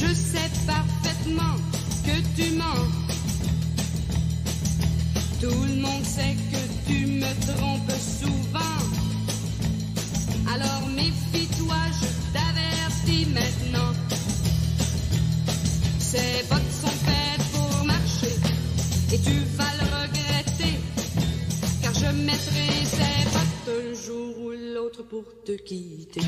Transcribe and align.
Je 0.00 0.14
sais 0.14 0.50
parfaitement 0.66 1.56
que 2.06 2.16
tu 2.34 2.52
mens. 2.56 2.88
Tout 5.42 5.64
le 5.68 5.76
monde 5.82 6.04
sait 6.04 6.36
que 6.50 6.62
tu 6.86 7.04
me 7.06 7.30
trompes 7.46 8.00
souvent. 8.00 8.78
Alors 10.54 10.88
méfie-toi, 10.88 11.76
je 12.00 12.08
t'avertis 12.32 13.26
maintenant. 13.26 13.92
Ces 15.98 16.44
bottes 16.48 16.74
sont 16.80 16.96
faites 17.06 17.46
pour 17.52 17.84
marcher 17.84 18.36
et 19.12 19.18
tu 19.18 19.36
vas 19.56 19.72
le 19.80 19.86
regretter. 20.00 20.80
Car 21.82 21.92
je 21.92 22.10
mettrai 22.24 22.68
ces 22.86 23.24
bottes 23.34 23.68
un 23.68 23.94
jour 24.06 24.38
ou 24.44 24.50
l'autre 24.50 25.02
pour 25.02 25.24
te 25.44 25.52
quitter. 25.52 26.22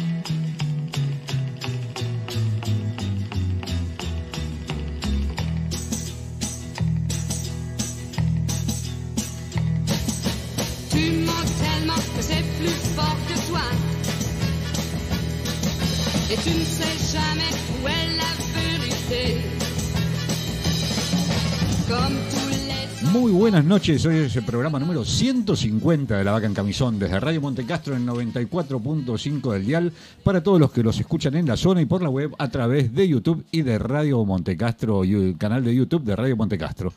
Buenas 23.42 23.64
noches, 23.64 24.06
hoy 24.06 24.18
es 24.18 24.36
el 24.36 24.44
programa 24.44 24.78
número 24.78 25.04
150 25.04 26.16
de 26.16 26.22
La 26.22 26.30
Vaca 26.30 26.46
en 26.46 26.54
Camisón, 26.54 27.00
desde 27.00 27.18
Radio 27.18 27.40
Montecastro 27.40 27.96
en 27.96 28.06
94.5 28.06 29.52
del 29.54 29.66
dial, 29.66 29.92
para 30.22 30.44
todos 30.44 30.60
los 30.60 30.70
que 30.70 30.84
los 30.84 31.00
escuchan 31.00 31.34
en 31.34 31.48
la 31.48 31.56
zona 31.56 31.82
y 31.82 31.86
por 31.86 32.02
la 32.02 32.08
web 32.08 32.32
a 32.38 32.48
través 32.48 32.94
de 32.94 33.08
YouTube 33.08 33.44
y 33.50 33.62
de 33.62 33.80
Radio 33.80 34.24
Montecastro, 34.24 35.04
y 35.04 35.14
el 35.14 35.36
canal 35.38 35.64
de 35.64 35.74
YouTube 35.74 36.04
de 36.04 36.14
Radio 36.14 36.36
Montecastro. 36.36 36.92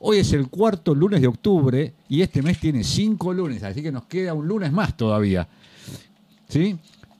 Hoy 0.00 0.18
es 0.18 0.32
el 0.32 0.48
cuarto 0.48 0.96
lunes 0.96 1.20
de 1.20 1.28
octubre 1.28 1.94
y 2.08 2.22
este 2.22 2.42
mes 2.42 2.58
tiene 2.58 2.82
cinco 2.82 3.32
lunes, 3.32 3.62
así 3.62 3.80
que 3.80 3.92
nos 3.92 4.06
queda 4.06 4.34
un 4.34 4.48
lunes 4.48 4.72
más 4.72 4.96
todavía. 4.96 5.46
¿Sí? 6.48 6.76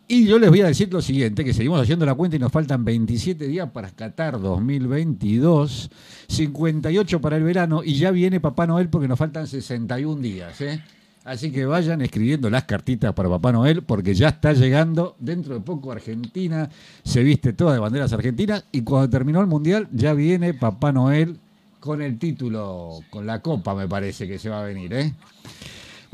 Y 0.06 0.26
yo 0.26 0.38
les 0.38 0.50
voy 0.50 0.60
a 0.60 0.66
decir 0.66 0.92
lo 0.92 1.00
siguiente, 1.00 1.44
que 1.44 1.54
seguimos 1.54 1.80
haciendo 1.80 2.04
la 2.04 2.14
cuenta 2.14 2.36
y 2.36 2.38
nos 2.38 2.52
faltan 2.52 2.84
27 2.84 3.48
días 3.48 3.70
para 3.70 3.90
Qatar 3.90 4.38
2022, 4.38 5.90
58 6.28 7.20
para 7.22 7.38
el 7.38 7.42
verano 7.42 7.82
y 7.82 7.94
ya 7.94 8.10
viene 8.10 8.38
Papá 8.38 8.66
Noel 8.66 8.90
porque 8.90 9.08
nos 9.08 9.18
faltan 9.18 9.46
61 9.46 10.20
días. 10.20 10.60
¿eh? 10.60 10.84
Así 11.24 11.50
que 11.50 11.64
vayan 11.64 12.02
escribiendo 12.02 12.50
las 12.50 12.64
cartitas 12.64 13.14
para 13.14 13.30
Papá 13.30 13.50
Noel 13.52 13.82
porque 13.82 14.14
ya 14.14 14.28
está 14.28 14.52
llegando 14.52 15.16
dentro 15.18 15.54
de 15.54 15.60
poco 15.60 15.90
Argentina, 15.90 16.68
se 17.02 17.22
viste 17.22 17.54
toda 17.54 17.72
de 17.72 17.78
banderas 17.78 18.12
argentinas 18.12 18.66
y 18.72 18.82
cuando 18.82 19.08
terminó 19.08 19.40
el 19.40 19.46
Mundial 19.46 19.88
ya 19.90 20.12
viene 20.12 20.52
Papá 20.52 20.92
Noel 20.92 21.38
con 21.80 22.02
el 22.02 22.18
título, 22.18 23.00
con 23.08 23.26
la 23.26 23.40
copa 23.40 23.74
me 23.74 23.88
parece 23.88 24.28
que 24.28 24.38
se 24.38 24.50
va 24.50 24.60
a 24.60 24.64
venir. 24.64 24.92
¿eh? 24.92 25.14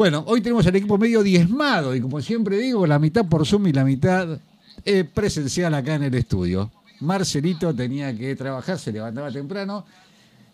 Bueno, 0.00 0.24
hoy 0.26 0.40
tenemos 0.40 0.64
el 0.64 0.74
equipo 0.76 0.96
medio 0.96 1.22
diezmado 1.22 1.94
y 1.94 2.00
como 2.00 2.22
siempre 2.22 2.56
digo, 2.56 2.86
la 2.86 2.98
mitad 2.98 3.26
por 3.26 3.46
Zoom 3.46 3.66
y 3.66 3.72
la 3.74 3.84
mitad 3.84 4.40
eh, 4.86 5.04
presencial 5.04 5.74
acá 5.74 5.96
en 5.96 6.04
el 6.04 6.14
estudio. 6.14 6.70
Marcelito 7.00 7.74
tenía 7.74 8.16
que 8.16 8.34
trabajar, 8.34 8.78
se 8.78 8.92
levantaba 8.92 9.30
temprano. 9.30 9.84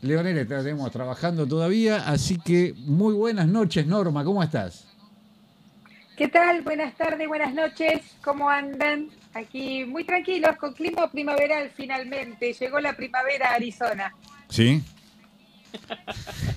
Leonel 0.02 0.36
estaremos 0.38 0.90
trabajando 0.90 1.46
todavía, 1.46 2.08
así 2.08 2.38
que 2.38 2.74
muy 2.86 3.14
buenas 3.14 3.46
noches, 3.46 3.86
Norma, 3.86 4.24
¿cómo 4.24 4.42
estás? 4.42 4.88
¿Qué 6.16 6.26
tal? 6.26 6.62
Buenas 6.62 6.96
tardes, 6.96 7.28
buenas 7.28 7.54
noches. 7.54 8.02
¿Cómo 8.24 8.50
andan? 8.50 9.10
Aquí 9.32 9.84
muy 9.84 10.02
tranquilos, 10.02 10.56
con 10.56 10.72
clima 10.72 11.08
primaveral 11.08 11.70
finalmente. 11.72 12.52
Llegó 12.52 12.80
la 12.80 12.96
primavera 12.96 13.50
a 13.50 13.54
Arizona. 13.54 14.12
Sí. 14.48 14.82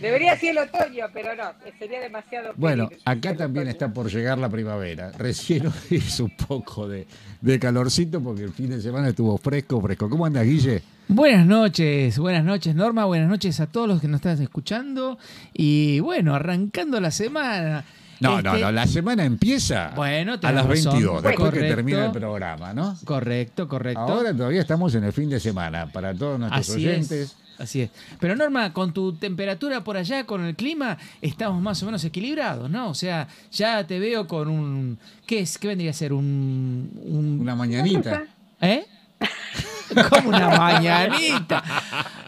Debería 0.00 0.36
ser 0.38 0.50
el 0.50 0.58
otoño, 0.58 1.06
pero 1.12 1.34
no, 1.36 1.44
sería 1.78 2.00
demasiado. 2.00 2.52
Bueno, 2.56 2.88
acá 3.04 3.30
el 3.30 3.36
también 3.36 3.64
otoño. 3.68 3.70
está 3.70 3.92
por 3.92 4.10
llegar 4.10 4.38
la 4.38 4.48
primavera. 4.48 5.12
Recién 5.18 5.64
hizo 5.90 6.24
un 6.24 6.36
poco 6.36 6.88
de, 6.88 7.06
de 7.40 7.58
calorcito 7.58 8.20
porque 8.22 8.42
el 8.44 8.52
fin 8.52 8.70
de 8.70 8.80
semana 8.80 9.08
estuvo 9.08 9.36
fresco, 9.38 9.80
fresco. 9.80 10.08
¿Cómo 10.08 10.26
andas, 10.26 10.44
Guille? 10.44 10.82
Buenas 11.08 11.46
noches, 11.46 12.18
buenas 12.18 12.44
noches 12.44 12.74
Norma, 12.74 13.06
buenas 13.06 13.30
noches 13.30 13.58
a 13.60 13.66
todos 13.66 13.88
los 13.88 13.98
que 14.00 14.08
nos 14.08 14.16
están 14.18 14.42
escuchando 14.42 15.18
y 15.54 16.00
bueno, 16.00 16.34
arrancando 16.34 17.00
la 17.00 17.10
semana. 17.10 17.82
No, 18.20 18.38
Este, 18.38 18.42
no, 18.50 18.58
no, 18.58 18.72
la 18.72 18.86
semana 18.86 19.24
empieza 19.24 19.92
Bueno, 19.94 20.34
a 20.42 20.52
las 20.52 20.66
razón. 20.66 20.92
22, 20.94 21.22
después 21.22 21.52
que 21.54 21.60
termina 21.60 22.06
el 22.06 22.12
programa, 22.12 22.74
¿no? 22.74 22.94
Correcto, 23.04 23.68
correcto. 23.68 24.00
Ahora 24.00 24.34
todavía 24.34 24.60
estamos 24.60 24.94
en 24.96 25.04
el 25.04 25.12
fin 25.12 25.30
de 25.30 25.38
semana 25.40 25.86
para 25.86 26.12
todos 26.12 26.38
nuestros 26.38 26.68
Así 26.68 26.84
oyentes. 26.86 27.10
es. 27.12 27.36
Así 27.58 27.82
es. 27.82 27.90
Pero 28.20 28.36
Norma, 28.36 28.72
con 28.72 28.92
tu 28.92 29.12
temperatura 29.14 29.82
por 29.82 29.96
allá, 29.96 30.24
con 30.24 30.44
el 30.44 30.54
clima, 30.54 30.96
estamos 31.20 31.60
más 31.60 31.82
o 31.82 31.86
menos 31.86 32.04
equilibrados, 32.04 32.70
¿no? 32.70 32.88
O 32.90 32.94
sea, 32.94 33.26
ya 33.50 33.84
te 33.86 33.98
veo 33.98 34.26
con 34.28 34.48
un... 34.48 34.98
¿Qué 35.26 35.40
es? 35.40 35.58
¿Qué 35.58 35.68
vendría 35.68 35.90
a 35.90 35.94
ser? 35.94 36.12
Un... 36.12 36.90
un- 37.04 37.38
Una 37.40 37.56
mañanita. 37.56 38.24
¿Eh? 38.60 38.86
Como 40.10 40.28
una 40.28 40.50
mañanita. 40.50 41.64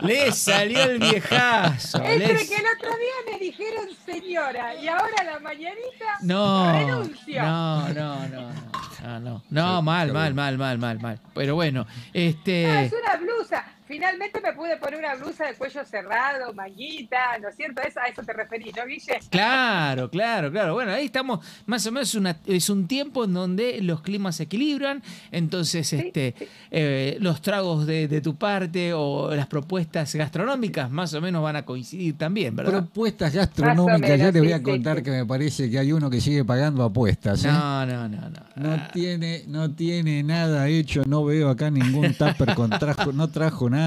Le 0.03 0.33
salió 0.33 0.83
el 0.83 0.99
viejazo. 0.99 2.03
Entre 2.03 2.47
que 2.49 2.55
el 2.57 2.65
otro 2.77 2.91
día 2.97 3.33
me 3.33 3.39
dijeron 3.39 3.87
señora 4.07 4.75
y 4.83 4.89
ahora 4.89 5.25
la 5.25 5.39
mañanita 5.41 6.07
No, 6.23 6.73
renuncio. 6.73 7.43
no, 7.43 7.89
no, 7.91 8.29
no, 8.29 8.29
no, 8.29 9.21
no, 9.21 9.21
no, 9.21 9.43
no, 9.51 9.77
Sí, 9.79 9.85
mal, 9.85 10.13
mal, 10.13 10.35
mal, 10.35 10.59
mal, 10.59 10.79
mal, 10.79 11.01
mal. 11.01 11.21
Pero 11.35 11.55
bueno, 11.55 11.87
Ah, 11.89 11.95
este, 12.15 12.85
es 12.87 12.93
una 12.93 13.17
blusa. 13.17 13.65
Finalmente 13.91 14.41
me 14.41 14.53
pude 14.53 14.77
poner 14.77 15.01
una 15.01 15.17
blusa 15.17 15.47
de 15.47 15.55
cuello 15.55 15.85
cerrado, 15.85 16.55
manguita, 16.55 17.37
¿no 17.43 17.49
es 17.49 17.57
cierto? 17.57 17.83
A 17.83 18.07
eso 18.07 18.23
te 18.23 18.33
referís, 18.33 18.73
¿no, 18.77 18.87
Guille? 18.87 19.19
claro, 19.31 20.09
claro, 20.09 20.53
claro. 20.53 20.75
Bueno, 20.75 20.93
ahí 20.93 21.07
estamos, 21.07 21.45
más 21.67 21.85
o 21.89 21.91
menos 21.91 22.15
una, 22.15 22.37
es 22.47 22.71
un 22.71 22.87
tiempo 22.87 23.25
en 23.25 23.35
donde 23.35 23.83
los 23.83 24.01
climas 24.03 24.37
se 24.37 24.45
equilibran, 24.45 25.03
entonces, 25.33 25.93
este, 25.93 26.37
eh, 26.71 27.17
los 27.19 27.43
tragos 27.43 27.85
de, 27.85 28.07
de 28.07 28.21
tu 28.21 28.37
parte 28.37 28.93
o 28.95 29.35
las 29.35 29.49
propuestas 29.49 30.15
gastronómicas 30.15 30.89
más 30.89 31.13
o 31.15 31.21
menos 31.21 31.43
van 31.43 31.57
a 31.57 31.65
coincidir 31.65 32.17
también, 32.17 32.55
¿verdad? 32.55 32.83
Propuestas 32.83 33.35
gastronómicas, 33.35 34.21
ya 34.21 34.31
te 34.31 34.39
voy 34.39 34.53
a 34.53 34.63
contar 34.63 34.99
sí. 34.99 35.03
que 35.03 35.11
me 35.11 35.27
parece 35.27 35.69
que 35.69 35.81
hay 35.81 35.91
uno 35.91 36.09
que 36.09 36.21
sigue 36.21 36.45
pagando 36.45 36.85
apuestas. 36.85 37.45
¿eh? 37.45 37.49
No, 37.49 37.85
no, 37.87 38.09
no, 38.09 38.21
no. 38.31 38.41
No 38.55 38.89
tiene, 38.93 39.43
no 39.49 39.73
tiene 39.73 40.23
nada 40.23 40.69
hecho, 40.69 41.03
no 41.09 41.25
veo 41.25 41.51
acá 41.51 41.73
ningún 41.73 42.15
tupper 42.15 42.55
con 42.55 42.71
trajo, 42.71 43.13
no 43.13 43.29
trajo 43.31 43.69
nada 43.69 43.80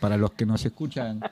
para 0.00 0.16
los 0.16 0.32
que 0.32 0.46
nos 0.46 0.64
escuchan. 0.64 1.20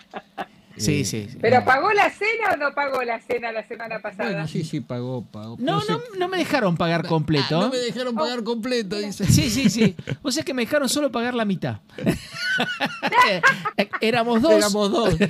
Sí, 0.80 1.00
Eh, 1.00 1.04
sí, 1.04 1.26
sí. 1.28 1.38
¿Pero 1.40 1.64
pagó 1.64 1.92
la 1.92 2.08
cena 2.08 2.52
o 2.52 2.56
no 2.56 2.72
pagó 2.72 3.02
la 3.02 3.18
cena 3.20 3.50
la 3.50 3.66
semana 3.66 3.98
pasada? 3.98 4.30
Bueno, 4.30 4.46
sí, 4.46 4.62
sí, 4.62 4.78
pagó, 4.80 5.24
pagó. 5.24 5.56
No, 5.58 5.80
no, 5.88 6.00
no 6.16 6.28
me 6.28 6.38
dejaron 6.38 6.76
pagar 6.76 7.04
completo. 7.04 7.58
Ah, 7.58 7.62
no 7.64 7.70
me 7.70 7.78
dejaron 7.78 8.14
pagar 8.14 8.44
completo, 8.44 8.96
dice. 8.96 9.24
Sí, 9.26 9.50
sí, 9.50 9.70
sí. 9.70 9.96
O 10.22 10.30
sea 10.30 10.44
que 10.44 10.54
me 10.54 10.62
dejaron 10.62 10.88
solo 10.88 11.10
pagar 11.10 11.34
la 11.34 11.44
mitad. 11.44 11.78
Éramos 14.00 14.40
dos. 14.40 14.52
Éramos 14.52 14.90
dos. 14.90 15.14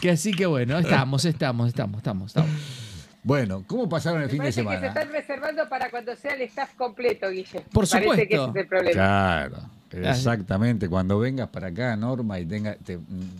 Que 0.00 0.10
así 0.10 0.32
que 0.32 0.46
bueno, 0.46 0.78
estamos, 0.78 1.24
estamos, 1.24 1.66
estamos, 1.66 1.96
estamos, 1.98 2.26
estamos. 2.28 2.50
Bueno, 3.24 3.64
¿cómo 3.66 3.88
pasaron 3.88 4.20
el 4.22 4.26
Me 4.26 4.30
fin 4.30 4.38
de 4.38 4.42
parece 4.44 4.60
que 4.62 4.68
se 4.68 4.74
semana? 4.74 4.86
están 4.86 5.10
reservando 5.10 5.68
para 5.68 5.90
cuando 5.90 6.14
sea 6.14 6.34
el 6.34 6.42
staff 6.42 6.72
completo, 6.76 7.28
Guille. 7.30 7.62
Por 7.72 7.82
Me 7.92 8.00
Parece 8.00 8.28
que 8.28 8.34
ese 8.34 8.44
supuesto. 8.44 8.50
es 8.50 8.56
el 8.62 8.68
problema. 8.68 8.92
Claro, 8.92 9.56
exactamente. 10.04 10.88
Cuando 10.88 11.18
vengas 11.18 11.48
para 11.48 11.68
acá, 11.68 11.96
Norma, 11.96 12.38
y 12.40 12.46
tenga, 12.46 12.74
te- 12.76 12.98
mm, 12.98 13.30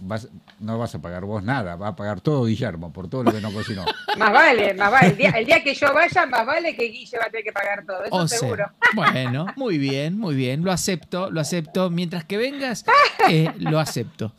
vas, 0.00 0.28
no 0.60 0.78
vas 0.78 0.94
a 0.94 1.00
pagar 1.02 1.24
vos 1.24 1.42
nada, 1.42 1.76
va 1.76 1.88
a 1.88 1.96
pagar 1.96 2.20
todo 2.20 2.44
Guillermo 2.44 2.92
por 2.92 3.08
todo 3.08 3.24
lo 3.24 3.32
que 3.32 3.40
no 3.40 3.52
cocinó. 3.52 3.84
Más 4.18 4.32
vale, 4.32 4.74
más 4.74 4.92
vale. 4.92 5.08
El 5.08 5.16
día, 5.16 5.30
el 5.30 5.44
día 5.44 5.62
que 5.64 5.74
yo 5.74 5.92
vaya, 5.92 6.24
más 6.26 6.46
vale 6.46 6.76
que 6.76 6.84
Guille 6.84 7.18
va 7.18 7.24
a 7.26 7.30
tener 7.30 7.42
que 7.42 7.52
pagar 7.52 7.84
todo. 7.84 8.04
Eso 8.04 8.14
O 8.14 8.28
sea, 8.28 8.38
seguro. 8.38 8.70
bueno, 8.94 9.46
muy 9.56 9.76
bien, 9.76 10.16
muy 10.16 10.36
bien. 10.36 10.62
Lo 10.62 10.70
acepto, 10.70 11.30
lo 11.32 11.40
acepto. 11.40 11.90
Mientras 11.90 12.24
que 12.24 12.36
vengas, 12.36 12.84
eh, 13.28 13.50
lo 13.58 13.80
acepto. 13.80 14.32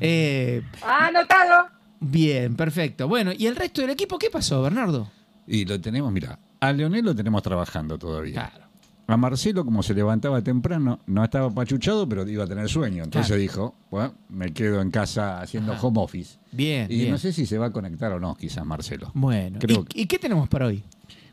Eh, 0.00 0.62
Ah, 0.82 1.08
anotado. 1.08 1.68
bien, 2.00 2.56
perfecto. 2.56 3.06
Bueno, 3.06 3.32
¿y 3.36 3.46
el 3.48 3.56
resto 3.56 3.82
del 3.82 3.90
equipo 3.90 4.18
qué 4.18 4.30
pasó, 4.30 4.62
Bernardo? 4.62 5.10
Y 5.46 5.66
lo 5.66 5.78
tenemos, 5.78 6.10
mira, 6.10 6.38
a 6.60 6.72
Leonel 6.72 7.04
lo 7.04 7.14
tenemos 7.14 7.42
trabajando 7.42 7.98
todavía. 7.98 8.32
Claro. 8.50 8.67
A 9.08 9.16
Marcelo, 9.16 9.64
como 9.64 9.82
se 9.82 9.94
levantaba 9.94 10.42
temprano, 10.42 11.00
no 11.06 11.24
estaba 11.24 11.50
pachuchado, 11.50 12.06
pero 12.08 12.28
iba 12.28 12.44
a 12.44 12.46
tener 12.46 12.68
sueño. 12.68 13.04
Entonces 13.04 13.28
Claro. 13.28 13.40
dijo, 13.42 13.74
bueno, 13.90 14.12
me 14.28 14.52
quedo 14.52 14.82
en 14.82 14.90
casa 14.90 15.40
haciendo 15.40 15.72
Ajá. 15.72 15.86
home 15.86 15.98
office. 16.00 16.38
Bien, 16.52 16.86
Y 16.92 16.96
bien. 16.98 17.10
no 17.12 17.18
sé 17.18 17.32
si 17.32 17.46
se 17.46 17.56
va 17.56 17.66
a 17.66 17.72
conectar 17.72 18.12
o 18.12 18.20
no, 18.20 18.34
quizás 18.36 18.66
Marcelo. 18.66 19.10
Bueno, 19.14 19.58
Creo 19.60 19.86
¿Y, 19.94 20.02
y 20.02 20.06
qué 20.06 20.18
tenemos 20.18 20.46
para 20.50 20.66
hoy? 20.66 20.84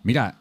Mira, 0.03 0.37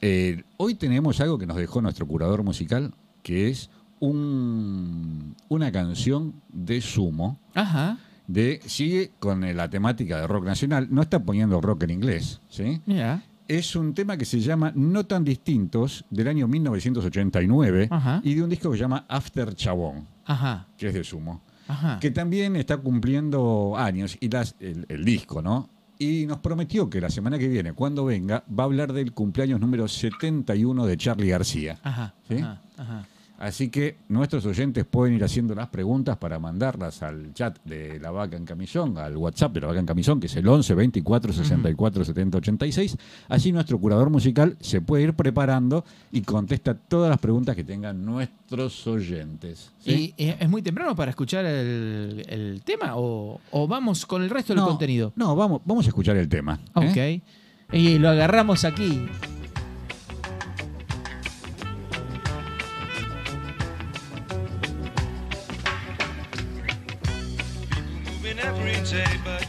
eh, 0.00 0.42
hoy 0.56 0.74
tenemos 0.76 1.20
algo 1.20 1.36
que 1.38 1.46
nos 1.46 1.58
dejó 1.58 1.82
nuestro 1.82 2.06
curador 2.06 2.42
musical, 2.42 2.94
que 3.22 3.50
es 3.50 3.68
un- 4.00 5.34
una 5.48 5.70
canción 5.72 6.34
de 6.48 6.80
Sumo. 6.80 7.38
Ajá, 7.54 7.98
De, 8.26 8.60
sigue 8.66 9.12
con 9.18 9.40
la 9.56 9.70
temática 9.70 10.20
de 10.20 10.26
rock 10.26 10.44
nacional, 10.44 10.88
no 10.90 11.00
está 11.02 11.18
poniendo 11.18 11.60
rock 11.62 11.84
en 11.84 11.90
inglés, 11.90 12.40
¿sí? 12.48 12.80
mira. 12.84 13.22
Es 13.48 13.74
un 13.74 13.94
tema 13.94 14.16
que 14.16 14.24
se 14.24 14.40
llama 14.40 14.72
No 14.74 15.06
tan 15.06 15.24
distintos, 15.24 16.04
del 16.10 16.28
año 16.28 16.46
1989, 16.46 17.88
Ajá. 17.90 18.20
y 18.22 18.34
de 18.34 18.42
un 18.42 18.50
disco 18.50 18.70
que 18.70 18.76
se 18.76 18.82
llama 18.82 19.04
After 19.08 19.54
Chabón, 19.54 20.06
Ajá, 20.26 20.66
que 20.76 20.88
es 20.88 20.94
de 20.94 21.02
Sumo, 21.04 21.42
ajá. 21.66 21.98
que 21.98 22.10
también 22.10 22.56
está 22.56 22.76
cumpliendo 22.76 23.74
años, 23.76 24.16
y 24.20 24.28
las, 24.28 24.54
el, 24.60 24.84
el 24.88 25.04
disco, 25.04 25.40
¿no? 25.42 25.70
Y 25.98 26.26
nos 26.26 26.38
prometió 26.38 26.88
que 26.88 27.00
la 27.00 27.10
semana 27.10 27.38
que 27.38 27.48
viene, 27.48 27.72
cuando 27.72 28.04
venga, 28.04 28.44
va 28.56 28.62
a 28.62 28.66
hablar 28.66 28.92
del 28.92 29.12
cumpleaños 29.12 29.58
número 29.60 29.88
71 29.88 30.86
de 30.86 30.96
Charlie 30.96 31.28
García. 31.30 31.78
Ajá, 31.82 32.14
¿Sí? 32.28 32.36
ajá, 32.36 32.62
ajá. 32.76 33.06
Así 33.38 33.68
que 33.68 33.98
nuestros 34.08 34.44
oyentes 34.46 34.84
pueden 34.84 35.14
ir 35.14 35.22
haciendo 35.22 35.54
las 35.54 35.68
preguntas 35.68 36.16
para 36.16 36.40
mandarlas 36.40 37.04
al 37.04 37.32
chat 37.34 37.56
de 37.64 38.00
La 38.00 38.10
Vaca 38.10 38.36
en 38.36 38.44
Camisón, 38.44 38.98
al 38.98 39.16
WhatsApp 39.16 39.52
de 39.52 39.60
La 39.60 39.68
Vaca 39.68 39.78
en 39.78 39.86
Camisón, 39.86 40.18
que 40.18 40.26
es 40.26 40.34
el 40.34 40.48
11 40.48 40.74
24 40.74 41.32
64 41.32 42.04
70 42.04 42.38
86. 42.38 42.96
Así 43.28 43.52
nuestro 43.52 43.78
curador 43.78 44.10
musical 44.10 44.56
se 44.60 44.80
puede 44.80 45.04
ir 45.04 45.14
preparando 45.14 45.84
y 46.10 46.22
contesta 46.22 46.74
todas 46.74 47.08
las 47.10 47.20
preguntas 47.20 47.54
que 47.54 47.62
tengan 47.62 48.04
nuestros 48.04 48.84
oyentes. 48.88 49.70
¿sí? 49.78 50.14
¿Y 50.16 50.24
eh, 50.24 50.36
es 50.40 50.48
muy 50.48 50.62
temprano 50.62 50.96
para 50.96 51.10
escuchar 51.10 51.44
el, 51.44 52.24
el 52.28 52.62
tema 52.64 52.96
o, 52.96 53.40
o 53.52 53.68
vamos 53.68 54.04
con 54.04 54.24
el 54.24 54.30
resto 54.30 54.52
del 54.52 54.62
no, 54.62 54.68
contenido? 54.68 55.12
No, 55.14 55.36
vamos, 55.36 55.62
vamos 55.64 55.86
a 55.86 55.90
escuchar 55.90 56.16
el 56.16 56.28
tema. 56.28 56.58
¿eh? 56.74 57.22
Ok. 57.22 57.72
Y 57.72 57.98
lo 57.98 58.08
agarramos 58.08 58.64
aquí. 58.64 59.06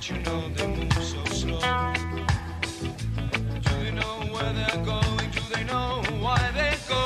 You 0.09 0.19
know 0.21 0.49
they 0.55 0.67
move 0.67 0.93
so 0.93 1.23
slow. 1.25 1.59
Do 3.61 3.69
they 3.83 3.91
know 3.91 4.15
where 4.33 4.53
they're 4.53 4.83
going? 4.83 5.29
Do 5.31 5.41
they 5.53 5.63
know 5.65 6.01
why 6.19 6.39
they 6.55 6.75
go? 6.87 7.03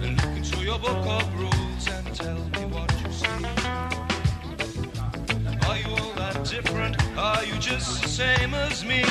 Look 0.00 0.36
into 0.36 0.58
your 0.64 0.78
book 0.78 1.06
of 1.06 1.34
rules 1.34 1.88
and 1.88 2.14
tell 2.14 2.38
me 2.38 2.66
what 2.74 2.90
you 3.02 3.10
see. 3.12 3.46
Are 5.68 5.78
you 5.78 5.90
all 5.96 6.12
that 6.14 6.44
different? 6.44 6.96
Are 7.18 7.44
you 7.44 7.58
just 7.58 8.02
the 8.02 8.08
same 8.08 8.54
as 8.54 8.84
me? 8.84 9.04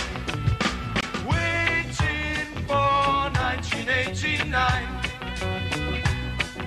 Waiting 1.28 2.48
for 2.68 3.32
1989. 3.36 4.88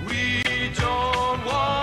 We 0.07 0.43
don't 0.75 1.45
want 1.45 1.80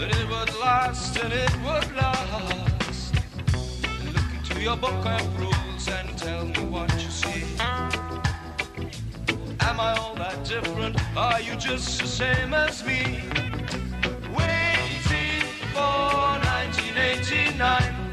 that 0.00 0.16
it 0.16 0.28
would 0.30 0.60
last 0.60 1.16
and 1.18 1.32
it 1.32 1.54
would 1.62 1.94
last. 1.94 3.14
Look 4.14 4.30
into 4.34 4.60
your 4.62 4.76
book 4.76 5.04
of 5.04 5.38
rules 5.38 5.88
and 5.88 6.16
tell 6.16 6.44
me. 6.46 6.69
Am 9.62 9.78
I 9.78 9.94
all 9.98 10.14
that 10.16 10.44
different? 10.44 10.96
Are 11.16 11.40
you 11.40 11.54
just 11.56 12.00
the 12.00 12.06
same 12.06 12.54
as 12.54 12.84
me? 12.84 13.22
Waiting 14.34 15.46
for 15.72 16.38
1989. 16.44 18.09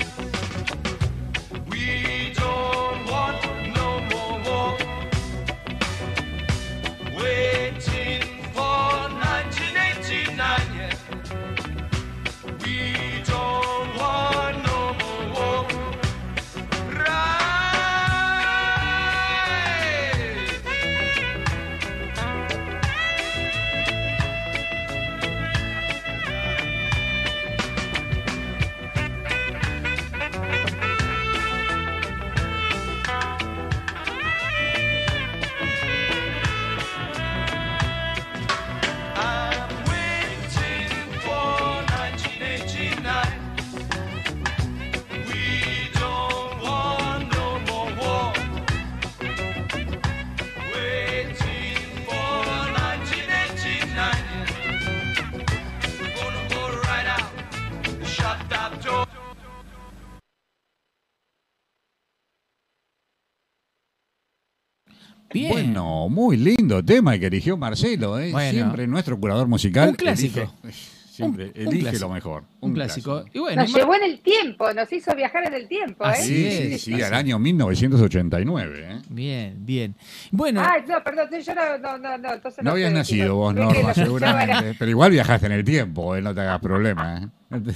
Muy 66.10 66.38
lindo 66.38 66.84
tema 66.84 67.14
el 67.16 67.20
que 67.20 67.28
eligió 67.28 67.58
Marcelo. 67.58 68.20
¿eh? 68.20 68.32
Bueno. 68.32 68.52
Siempre 68.52 68.88
nuestro 68.88 69.20
curador 69.20 69.48
musical. 69.48 69.90
Un 69.90 69.96
clásico. 69.96 70.40
elige- 70.64 70.74
siempre 71.12 71.46
Un- 71.46 71.52
un 71.52 71.58
elige 71.68 71.80
clásico. 71.82 72.08
lo 72.08 72.14
mejor. 72.14 72.44
un 72.60 72.74
clásico. 72.74 73.26
Y 73.34 73.40
bueno, 73.40 73.62
Nos 73.64 73.74
llevó 73.74 73.96
en 73.96 74.04
el 74.04 74.20
tiempo, 74.20 74.72
nos 74.74 74.92
hizo 74.94 75.16
viajar 75.16 75.48
en 75.48 75.54
el 75.56 75.68
tiempo, 75.68 76.06
¿eh? 76.06 76.10
Así 76.10 76.28
Sí, 76.28 76.46
es, 76.46 76.82
sí, 76.84 76.94
sí, 76.96 77.02
al 77.02 77.14
año 77.16 77.40
1989. 77.40 78.88
¿eh? 78.88 79.02
Bien, 79.10 79.56
bien. 79.66 79.96
Bueno, 80.32 80.62
Ah, 80.64 80.76
no, 80.88 81.04
perdón, 81.04 81.28
yo 81.44 81.56
no, 81.56 81.78
no, 81.80 81.98
no, 81.98 82.18
no, 82.20 82.34
entonces 82.34 82.64
No 82.64 82.70
no 82.70 82.72
habías 82.74 82.94
nacido 82.94 83.36
vos, 83.36 83.56
Norma, 83.56 83.94
seguramente. 83.96 84.76
Pero 84.78 84.92
igual 84.92 85.10
viajaste 85.12 85.48
en 85.48 85.52
el 85.54 85.64
tiempo, 85.64 86.16
¿eh? 86.16 86.22
no 86.22 86.36
te 86.36 86.42
hagas 86.42 86.60
problema. 86.60 87.22
¿eh? 87.24 87.28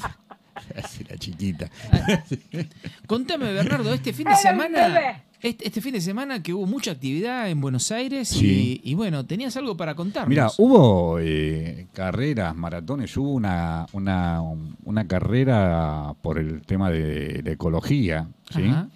La 1.09 1.17
chiquita. 1.17 1.67
contame, 3.07 3.51
Bernardo, 3.53 3.91
este 3.93 4.13
fin 4.13 4.27
de 4.27 4.35
semana. 4.35 5.23
Este, 5.41 5.67
este 5.67 5.81
fin 5.81 5.93
de 5.93 6.01
semana 6.01 6.43
que 6.43 6.53
hubo 6.53 6.65
mucha 6.67 6.91
actividad 6.91 7.49
en 7.49 7.59
Buenos 7.61 7.91
Aires 7.91 8.27
Sí. 8.29 8.79
y, 8.83 8.91
y 8.91 8.93
bueno, 8.95 9.25
tenías 9.25 9.57
algo 9.57 9.75
para 9.75 9.95
contarnos. 9.95 10.29
Mira, 10.29 10.49
hubo 10.57 11.17
eh, 11.19 11.87
carreras, 11.93 12.55
maratones, 12.55 13.15
hubo 13.17 13.31
una, 13.33 13.87
una, 13.93 14.41
una 14.83 15.07
carrera 15.07 16.13
por 16.21 16.37
el 16.37 16.61
tema 16.61 16.89
de, 16.91 17.41
de 17.41 17.51
ecología, 17.53 18.27
¿sí? 18.53 18.63
Ajá. 18.67 18.87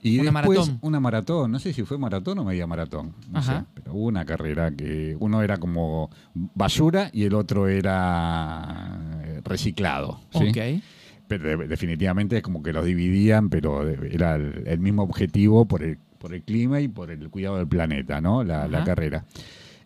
Y 0.00 0.20
Una 0.20 0.30
después 0.30 0.58
maratón. 0.58 0.78
una 0.82 1.00
maratón, 1.00 1.50
no 1.50 1.58
sé 1.58 1.72
si 1.72 1.82
fue 1.82 1.98
maratón 1.98 2.38
o 2.38 2.44
media 2.44 2.68
maratón, 2.68 3.14
no 3.32 3.40
Ajá. 3.40 3.60
sé, 3.60 3.66
pero 3.74 3.94
hubo 3.94 4.06
una 4.06 4.24
carrera 4.24 4.70
que 4.70 5.16
uno 5.18 5.42
era 5.42 5.56
como 5.58 6.08
basura 6.34 7.10
y 7.12 7.24
el 7.24 7.34
otro 7.34 7.66
era 7.66 8.96
eh, 9.24 9.40
reciclado, 9.44 10.20
¿sí? 10.32 10.48
Ok. 10.50 10.82
Pero 11.28 11.58
de- 11.58 11.68
definitivamente 11.68 12.36
es 12.38 12.42
como 12.42 12.62
que 12.62 12.72
los 12.72 12.84
dividían, 12.84 13.48
pero 13.50 13.86
era 13.88 14.34
el, 14.36 14.64
el 14.66 14.78
mismo 14.80 15.02
objetivo 15.02 15.66
por 15.66 15.82
el, 15.82 15.98
por 16.18 16.34
el 16.34 16.42
clima 16.42 16.80
y 16.80 16.88
por 16.88 17.10
el 17.10 17.28
cuidado 17.30 17.58
del 17.58 17.68
planeta, 17.68 18.20
¿no? 18.20 18.42
La, 18.42 18.82
carrera. 18.84 19.24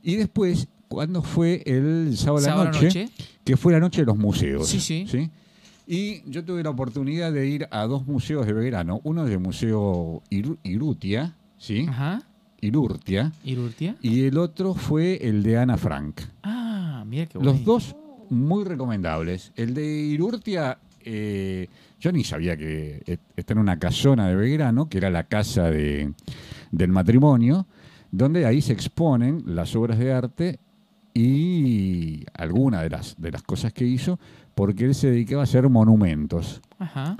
Y 0.02 0.16
después, 0.16 0.68
cuando 0.88 1.22
fue 1.22 1.62
el 1.66 2.16
sábado 2.16 2.38
a 2.38 2.40
la 2.40 2.46
Sábado 2.48 2.64
la 2.64 2.70
noche, 2.70 2.84
noche. 3.04 3.08
que 3.44 3.56
fue 3.56 3.72
la 3.72 3.80
noche 3.80 4.02
de 4.02 4.06
los 4.06 4.16
museos. 4.16 4.68
Sí, 4.68 4.80
sí. 4.80 5.30
Y 5.86 6.22
yo 6.30 6.44
tuve 6.44 6.62
la 6.62 6.70
oportunidad 6.70 7.32
de 7.32 7.46
ir 7.48 7.66
a 7.72 7.82
dos 7.86 8.06
museos 8.06 8.46
de 8.46 8.52
Belgrano. 8.52 9.00
Uno 9.02 9.26
es 9.26 9.32
el 9.32 9.40
Museo 9.40 10.22
Iru- 10.30 10.58
Irutia, 10.62 11.34
¿sí? 11.58 11.86
Ajá. 11.88 12.22
Irurtia. 12.60 13.32
¿Irurtia? 13.44 13.96
Y 14.00 14.22
el 14.24 14.38
otro 14.38 14.74
fue 14.74 15.18
el 15.26 15.42
de 15.42 15.58
Ana 15.58 15.76
Frank. 15.76 16.20
Ah, 16.44 17.02
mira 17.06 17.26
qué 17.26 17.36
bueno. 17.38 17.52
Los 17.52 17.64
dos 17.64 17.96
muy 18.30 18.62
recomendables. 18.64 19.52
El 19.56 19.74
de 19.74 19.84
Irurtia, 19.84 20.78
eh, 21.04 21.68
yo 22.00 22.12
ni 22.12 22.24
sabía 22.24 22.56
que 22.56 23.02
eh, 23.06 23.18
está 23.36 23.52
en 23.52 23.58
una 23.58 23.78
casona 23.78 24.28
de 24.28 24.36
Belgrano, 24.36 24.88
que 24.88 24.98
era 24.98 25.10
la 25.10 25.24
casa 25.24 25.70
de, 25.70 26.12
del 26.70 26.90
matrimonio, 26.90 27.66
donde 28.10 28.46
ahí 28.46 28.60
se 28.60 28.72
exponen 28.72 29.42
las 29.46 29.74
obras 29.76 29.98
de 29.98 30.12
arte 30.12 30.58
y 31.14 32.24
algunas 32.34 32.82
de 32.82 32.90
las, 32.90 33.20
de 33.20 33.30
las 33.30 33.42
cosas 33.42 33.72
que 33.72 33.84
hizo, 33.84 34.18
porque 34.54 34.84
él 34.84 34.94
se 34.94 35.10
dedicaba 35.10 35.42
a 35.42 35.44
hacer 35.44 35.68
monumentos. 35.68 36.60
Ajá. 36.78 37.16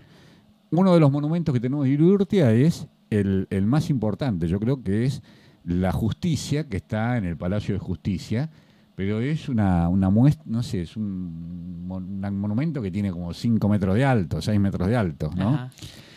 Uno 0.70 0.94
de 0.94 1.00
los 1.00 1.12
monumentos 1.12 1.52
que 1.52 1.60
tenemos 1.60 1.84
de 1.84 1.90
Irurtia 1.90 2.52
es 2.52 2.86
el, 3.10 3.46
el 3.50 3.66
más 3.66 3.90
importante, 3.90 4.48
yo 4.48 4.58
creo 4.58 4.82
que 4.82 5.04
es 5.04 5.22
la 5.64 5.92
justicia 5.92 6.68
que 6.68 6.78
está 6.78 7.16
en 7.18 7.24
el 7.24 7.36
Palacio 7.36 7.74
de 7.74 7.78
Justicia, 7.78 8.50
pero 8.94 9.20
es 9.20 9.48
una, 9.48 9.88
una 9.88 10.10
muestra, 10.10 10.44
no 10.46 10.62
sé, 10.62 10.82
es 10.82 10.96
un, 10.96 11.86
mon- 11.86 12.24
un 12.24 12.38
monumento 12.40 12.80
que 12.82 12.90
tiene 12.90 13.10
como 13.10 13.32
5 13.32 13.68
metros 13.68 13.94
de 13.94 14.04
alto, 14.04 14.40
6 14.42 14.58
metros 14.60 14.88
de 14.88 14.96
alto, 14.96 15.30
¿no? 15.36 15.50
Ajá. 15.54 15.70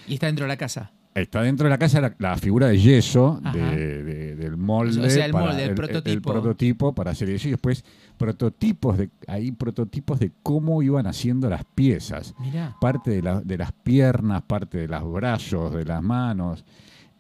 Y 0.07 0.15
está 0.15 0.27
dentro 0.27 0.45
de 0.45 0.49
la 0.49 0.57
casa. 0.57 0.91
Está 1.15 1.41
dentro 1.43 1.63
de 1.63 1.69
la 1.69 1.77
casa 1.77 2.01
la, 2.01 2.13
la 2.19 2.35
figura 2.35 2.67
de 2.67 2.77
yeso 2.77 3.39
de- 3.53 4.03
de- 4.03 4.35
del 4.35 4.57
molde. 4.57 5.07
O 5.07 5.09
sea, 5.09 5.25
el 5.25 5.31
para- 5.31 5.45
molde, 5.45 5.63
el 5.63 5.73
prototipo. 5.73 6.31
prototipo 6.33 6.93
para 6.93 7.11
hacer 7.11 7.29
eso. 7.29 7.47
Y 7.47 7.51
después 7.51 7.85
prototipos 8.17 8.97
de, 8.97 9.09
hay 9.27 9.51
prototipos 9.51 10.19
de 10.19 10.31
cómo 10.43 10.81
iban 10.83 11.07
haciendo 11.07 11.49
las 11.49 11.63
piezas. 11.63 12.35
Mirá. 12.39 12.75
Parte 12.81 13.11
de, 13.11 13.21
la- 13.21 13.39
de 13.39 13.57
las 13.57 13.71
piernas, 13.71 14.41
parte 14.41 14.79
de 14.79 14.87
los 14.89 15.13
brazos, 15.13 15.73
de 15.73 15.85
las 15.85 16.03
manos. 16.03 16.65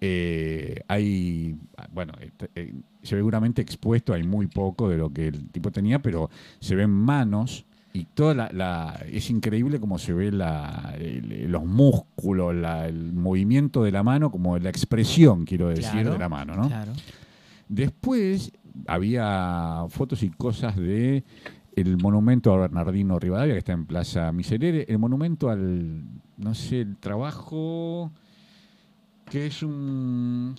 Eh, 0.07 0.81
hay, 0.87 1.57
bueno, 1.91 2.13
este, 2.21 2.49
eh, 2.55 2.73
seguramente 3.01 3.61
expuesto 3.61 4.13
hay 4.13 4.23
muy 4.23 4.45
poco 4.47 4.87
de 4.89 4.97
lo 4.97 5.09
que 5.11 5.27
el 5.29 5.49
tipo 5.49 5.71
tenía, 5.71 5.99
pero 6.01 6.29
se 6.59 6.75
ven 6.75 6.91
manos 6.91 7.65
y 7.93 8.05
toda 8.05 8.33
la, 8.35 8.49
la- 8.53 8.99
es 9.11 9.29
increíble 9.31 9.79
cómo 9.79 9.97
se 9.97 10.13
ve 10.13 10.31
la, 10.31 10.93
el- 10.99 11.49
los 11.51 11.65
músculos, 11.65 12.53
la- 12.53 12.87
el 12.87 13.13
movimiento 13.13 13.83
de 13.83 13.91
la 13.91 14.03
mano, 14.03 14.29
como 14.31 14.57
la 14.59 14.69
expresión, 14.69 15.45
quiero 15.45 15.69
decir, 15.69 15.89
Claro, 15.91 16.11
de 16.13 16.19
la 16.19 16.29
mano, 16.29 16.55
¿no? 16.55 16.67
Claro. 16.67 16.91
Después 17.67 18.51
había 18.87 19.85
fotos 19.89 20.21
y 20.23 20.29
cosas 20.29 20.75
de 20.75 21.23
el 21.75 21.97
monumento 21.97 22.53
a 22.53 22.57
Bernardino 22.57 23.17
Rivadavia, 23.19 23.53
que 23.53 23.59
está 23.59 23.73
en 23.73 23.85
Plaza 23.85 24.31
Miserere, 24.31 24.85
el 24.87 24.97
monumento 24.99 25.49
al, 25.49 26.03
no 26.37 26.53
sé, 26.53 26.81
el 26.81 26.95
trabajo, 26.97 28.11
que 29.29 29.47
es 29.47 29.63
un, 29.63 30.55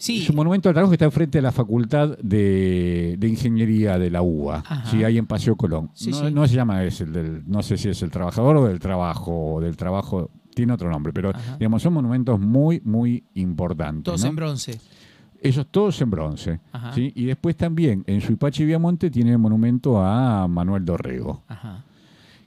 Sí, 0.00 0.22
es 0.22 0.30
un 0.30 0.36
monumento 0.36 0.70
al 0.70 0.74
trabajo 0.74 0.90
que 0.90 0.94
está 0.94 1.04
enfrente 1.04 1.36
de 1.36 1.42
la 1.42 1.52
Facultad 1.52 2.16
de, 2.22 3.16
de 3.18 3.28
Ingeniería 3.28 3.98
de 3.98 4.08
la 4.08 4.22
UBA, 4.22 4.62
Ajá. 4.66 4.90
sí, 4.90 5.04
ahí 5.04 5.18
en 5.18 5.26
Paseo 5.26 5.56
Colón. 5.56 5.90
Sí, 5.92 6.10
no, 6.32 6.48
se 6.48 6.54
llama 6.54 6.82
ese, 6.84 7.04
el 7.04 7.12
del, 7.12 7.42
no 7.46 7.62
sé 7.62 7.76
si 7.76 7.90
es 7.90 8.00
el 8.00 8.10
trabajador 8.10 8.56
o 8.56 8.64
del 8.66 8.78
trabajo, 8.78 9.56
o 9.56 9.60
del 9.60 9.76
trabajo, 9.76 10.30
tiene 10.54 10.72
otro 10.72 10.90
nombre, 10.90 11.12
pero 11.12 11.30
Ajá. 11.30 11.56
digamos, 11.58 11.82
son 11.82 11.92
monumentos 11.92 12.40
muy, 12.40 12.80
muy 12.82 13.24
importantes. 13.34 14.04
todos 14.04 14.22
¿no? 14.22 14.30
en 14.30 14.36
bronce. 14.36 14.80
Esos 15.42 15.66
todos 15.66 16.00
en 16.00 16.10
bronce. 16.10 16.60
Y 16.96 17.26
después 17.26 17.54
también 17.56 18.02
en 18.06 18.22
Suipache 18.22 18.62
y 18.62 18.66
Viamonte 18.66 19.10
tiene 19.10 19.32
el 19.32 19.38
monumento 19.38 20.00
a 20.00 20.48
Manuel 20.48 20.84
Dorrego. 20.84 21.42
Ajá. 21.46 21.84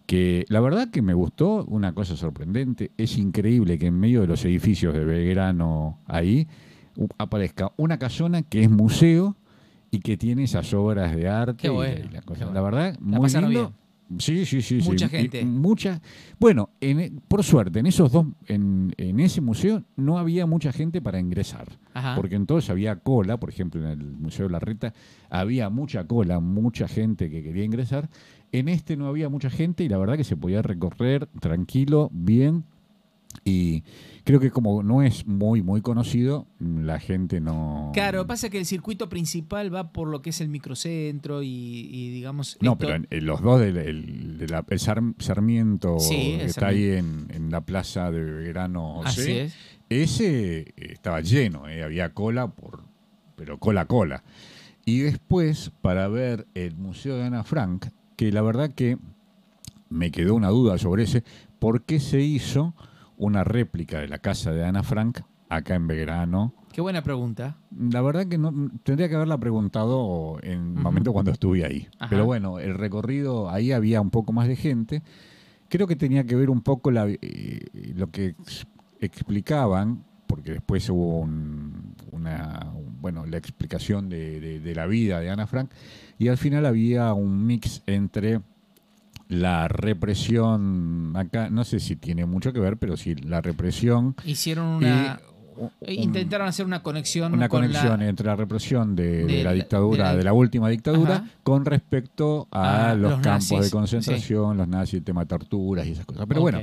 Que 0.05 0.45
la 0.49 0.59
verdad 0.59 0.89
que 0.89 1.01
me 1.01 1.13
gustó, 1.13 1.65
una 1.65 1.93
cosa 1.93 2.15
sorprendente. 2.15 2.91
Es 2.97 3.17
increíble 3.17 3.77
que 3.77 3.87
en 3.87 3.99
medio 3.99 4.21
de 4.21 4.27
los 4.27 4.43
edificios 4.45 4.93
de 4.93 5.05
Belgrano 5.05 5.99
ahí 6.05 6.47
aparezca 7.17 7.71
una 7.77 7.97
casona 7.97 8.41
que 8.43 8.63
es 8.63 8.69
museo 8.69 9.35
y 9.91 9.99
que 9.99 10.17
tiene 10.17 10.43
esas 10.43 10.73
obras 10.73 11.15
de 11.15 11.27
arte. 11.27 11.61
Qué 11.61 11.69
bueno, 11.69 12.05
y 12.09 12.13
la, 12.13 12.21
cosa. 12.21 12.39
qué 12.39 12.45
bueno. 12.45 12.53
La 12.53 12.61
verdad, 12.61 12.97
La 12.99 13.19
muy 13.19 13.29
lindo. 13.29 13.73
Sí, 14.17 14.45
sí, 14.45 14.61
sí. 14.61 14.81
sí. 14.81 14.89
Mucha 14.89 15.07
gente. 15.07 15.43
mucha. 15.45 16.01
Bueno, 16.39 16.69
en 16.81 17.21
por 17.27 17.43
suerte, 17.43 17.79
en 17.79 17.85
esos 17.85 18.11
dos, 18.11 18.25
en, 18.47 18.93
en 18.97 19.19
ese 19.19 19.41
museo 19.41 19.83
no 19.95 20.17
había 20.17 20.45
mucha 20.45 20.71
gente 20.71 21.01
para 21.01 21.19
ingresar. 21.19 21.67
Ajá. 21.93 22.15
Porque 22.15 22.35
entonces 22.35 22.69
había 22.69 22.97
cola, 22.97 23.39
por 23.39 23.49
ejemplo, 23.49 23.81
en 23.81 23.87
el 23.87 24.15
Museo 24.17 24.47
de 24.47 24.51
la 24.51 24.59
Reta 24.59 24.93
había 25.29 25.69
mucha 25.69 26.05
cola, 26.05 26.39
mucha 26.39 26.87
gente 26.87 27.29
que 27.29 27.43
quería 27.43 27.63
ingresar. 27.63 28.09
En 28.53 28.69
este 28.69 28.95
no 28.95 29.07
había 29.07 29.27
mucha 29.27 29.49
gente 29.49 29.83
y 29.83 29.89
la 29.89 29.97
verdad 29.97 30.15
que 30.15 30.23
se 30.23 30.37
podía 30.37 30.61
recorrer 30.61 31.27
tranquilo, 31.41 32.09
bien. 32.13 32.63
Y 33.43 33.83
creo 34.25 34.39
que 34.39 34.51
como 34.51 34.83
no 34.83 35.01
es 35.01 35.25
muy, 35.25 35.63
muy 35.63 35.81
conocido, 35.81 36.45
la 36.59 36.99
gente 36.99 37.41
no... 37.41 37.89
Claro, 37.95 38.27
pasa 38.27 38.51
que 38.51 38.59
el 38.59 38.67
circuito 38.67 39.09
principal 39.09 39.73
va 39.73 39.91
por 39.91 40.07
lo 40.07 40.21
que 40.21 40.29
es 40.29 40.39
el 40.39 40.49
microcentro 40.49 41.41
y, 41.41 41.49
y 41.49 42.11
digamos. 42.11 42.57
No, 42.61 42.73
esto- 42.73 42.77
pero 42.85 42.93
en, 42.95 43.07
en 43.09 43.25
los 43.25 43.41
dos 43.41 43.59
del 43.59 43.77
el, 43.77 44.37
de 44.37 44.47
la- 44.47 44.63
el 44.69 44.79
Sar- 44.79 45.15
Sarmiento 45.17 45.97
Sí, 45.99 46.33
el 46.33 46.39
que 46.41 46.45
está 46.45 46.61
Sarmiento. 46.67 46.93
ahí 46.95 47.31
en, 47.31 47.35
en 47.43 47.49
la 47.51 47.61
plaza 47.61 48.11
de 48.11 48.21
Verano 48.23 49.01
Así 49.03 49.21
C, 49.23 49.41
es. 49.45 49.55
ese 49.89 50.59
eh, 50.59 50.73
estaba 50.77 51.21
lleno, 51.21 51.67
eh, 51.67 51.81
había 51.83 52.13
cola, 52.13 52.47
por, 52.51 52.83
pero 53.35 53.57
cola, 53.57 53.85
cola. 53.87 54.23
Y 54.85 54.99
después, 54.99 55.71
para 55.81 56.07
ver 56.07 56.45
el 56.53 56.75
Museo 56.75 57.15
de 57.17 57.23
Ana 57.23 57.43
Frank, 57.43 57.87
que 58.15 58.31
la 58.31 58.41
verdad 58.41 58.71
que 58.71 58.97
me 59.89 60.11
quedó 60.11 60.35
una 60.35 60.49
duda 60.49 60.77
sobre 60.77 61.03
ese, 61.03 61.23
¿por 61.59 61.83
qué 61.83 61.99
se 61.99 62.21
hizo 62.21 62.73
una 63.17 63.43
réplica 63.43 63.99
de 63.99 64.07
la 64.07 64.17
casa 64.19 64.51
de 64.51 64.65
Ana 64.65 64.83
Frank 64.83 65.19
acá 65.49 65.75
en 65.75 65.87
Belgrano? 65.87 66.53
Qué 66.71 66.81
buena 66.81 67.03
pregunta. 67.03 67.57
La 67.77 68.01
verdad 68.01 68.25
que 68.27 68.39
no 68.39 68.51
tendría 68.81 69.07
que 69.07 69.15
haberla 69.15 69.37
preguntado 69.37 70.39
en 70.41 70.51
el 70.77 70.83
momento 70.83 71.13
cuando 71.13 71.29
estuve 71.31 71.63
ahí. 71.63 71.87
Ajá. 71.99 72.09
Pero 72.09 72.25
bueno, 72.25 72.57
el 72.57 72.73
recorrido 72.73 73.49
ahí 73.51 73.71
había 73.71 74.01
un 74.01 74.09
poco 74.09 74.33
más 74.33 74.47
de 74.47 74.55
gente. 74.55 75.03
Creo 75.69 75.85
que 75.85 75.95
tenía 75.95 76.23
que 76.25 76.35
ver 76.35 76.49
un 76.49 76.61
poco 76.61 76.89
la, 76.89 77.07
eh, 77.07 77.59
lo 77.95 78.07
que 78.09 78.27
ex- 78.29 78.65
explicaban, 78.99 80.03
porque 80.27 80.51
después 80.53 80.89
hubo 80.89 81.19
un- 81.19 81.93
una, 82.11 82.71
un- 82.75 82.99
bueno, 83.01 83.25
la 83.27 83.37
explicación 83.37 84.09
de, 84.09 84.39
de- 84.39 84.59
de 84.59 84.75
la 84.75 84.87
vida 84.87 85.19
de 85.19 85.29
Ana 85.29 85.45
Frank, 85.47 85.69
y 86.19 86.27
al 86.27 86.37
final 86.37 86.65
había 86.65 87.13
un 87.13 87.45
mix 87.45 87.81
entre 87.87 88.41
la 89.29 89.67
represión, 89.67 91.13
acá 91.15 91.49
no 91.49 91.63
sé 91.63 91.79
si 91.79 91.95
tiene 91.95 92.25
mucho 92.25 92.53
que 92.53 92.59
ver, 92.59 92.77
pero 92.77 92.97
sí, 92.97 93.15
la 93.15 93.41
represión 93.41 94.15
Hicieron 94.25 94.67
una. 94.67 95.19
y 95.81 95.97
un- 95.97 96.03
intentaron 96.03 96.47
hacer 96.47 96.65
una 96.65 96.83
conexión. 96.83 97.33
una 97.33 97.47
con 97.49 97.61
conexión 97.61 97.99
la- 97.99 98.09
entre 98.09 98.25
la 98.27 98.35
represión 98.35 98.95
de, 98.95 99.25
de 99.25 99.37
de 99.37 99.43
la 99.43 99.53
dictadura, 99.53 100.11
de 100.11 100.17
de 100.17 100.23
la- 100.23 100.33
última 100.33 100.69
dictadura, 100.69 101.15
Ajá. 101.15 101.27
con 101.43 101.65
respecto 101.65 102.47
a 102.51 102.93
los, 102.93 103.11
los 103.11 103.21
campos 103.21 103.25
nazis, 103.51 103.59
de 103.61 103.69
concentración, 103.71 104.57
los 104.57 104.67
nazis, 104.67 104.95
el 104.95 105.03
tema 105.03 105.21
de 105.21 105.27
torturas 105.27 105.85
y 105.87 105.91
esas 105.91 106.05
cosas. 106.05 106.25
Pero 106.27 106.41
bueno, 106.41 106.61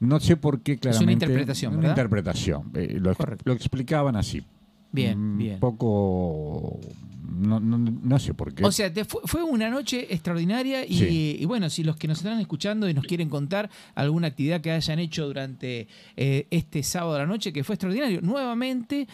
no 0.00 0.20
sé 0.20 0.36
por 0.36 0.60
qué 0.60 0.78
claramente. 0.78 1.12
interpretación, 1.12 1.72
Una 1.72 1.80
¿verdad? 1.80 1.96
interpretación. 1.96 2.70
Eh, 2.74 2.98
lo, 3.00 3.52
explicaban 3.52 4.16
así. 4.16 4.42
Bien, 4.92 5.18
Un 5.18 5.38
bien. 5.38 5.60
poco. 5.60 6.78
No, 7.30 7.60
no, 7.60 7.76
no 7.78 8.18
sé 8.18 8.32
por 8.32 8.54
qué. 8.54 8.64
O 8.64 8.72
sea, 8.72 8.92
te 8.92 9.04
fue, 9.04 9.20
fue 9.26 9.42
una 9.44 9.68
noche 9.68 10.06
extraordinaria 10.12 10.84
y, 10.86 10.98
Sí. 10.98 11.36
y 11.40 11.44
bueno, 11.44 11.68
si 11.68 11.84
los 11.84 11.96
que 11.96 12.08
nos 12.08 12.18
están 12.18 12.40
escuchando 12.40 12.88
y 12.88 12.94
nos 12.94 13.04
quieren 13.04 13.28
contar 13.28 13.68
alguna 13.94 14.28
actividad 14.28 14.60
que 14.62 14.70
hayan 14.70 14.98
hecho 14.98 15.26
durante 15.26 15.88
eh, 16.16 16.46
este 16.50 16.82
sábado 16.82 17.12
de 17.14 17.18
la 17.20 17.26
noche, 17.26 17.52
que 17.52 17.64
fue 17.64 17.74
extraordinario, 17.74 18.20
nuevamente 18.22 19.06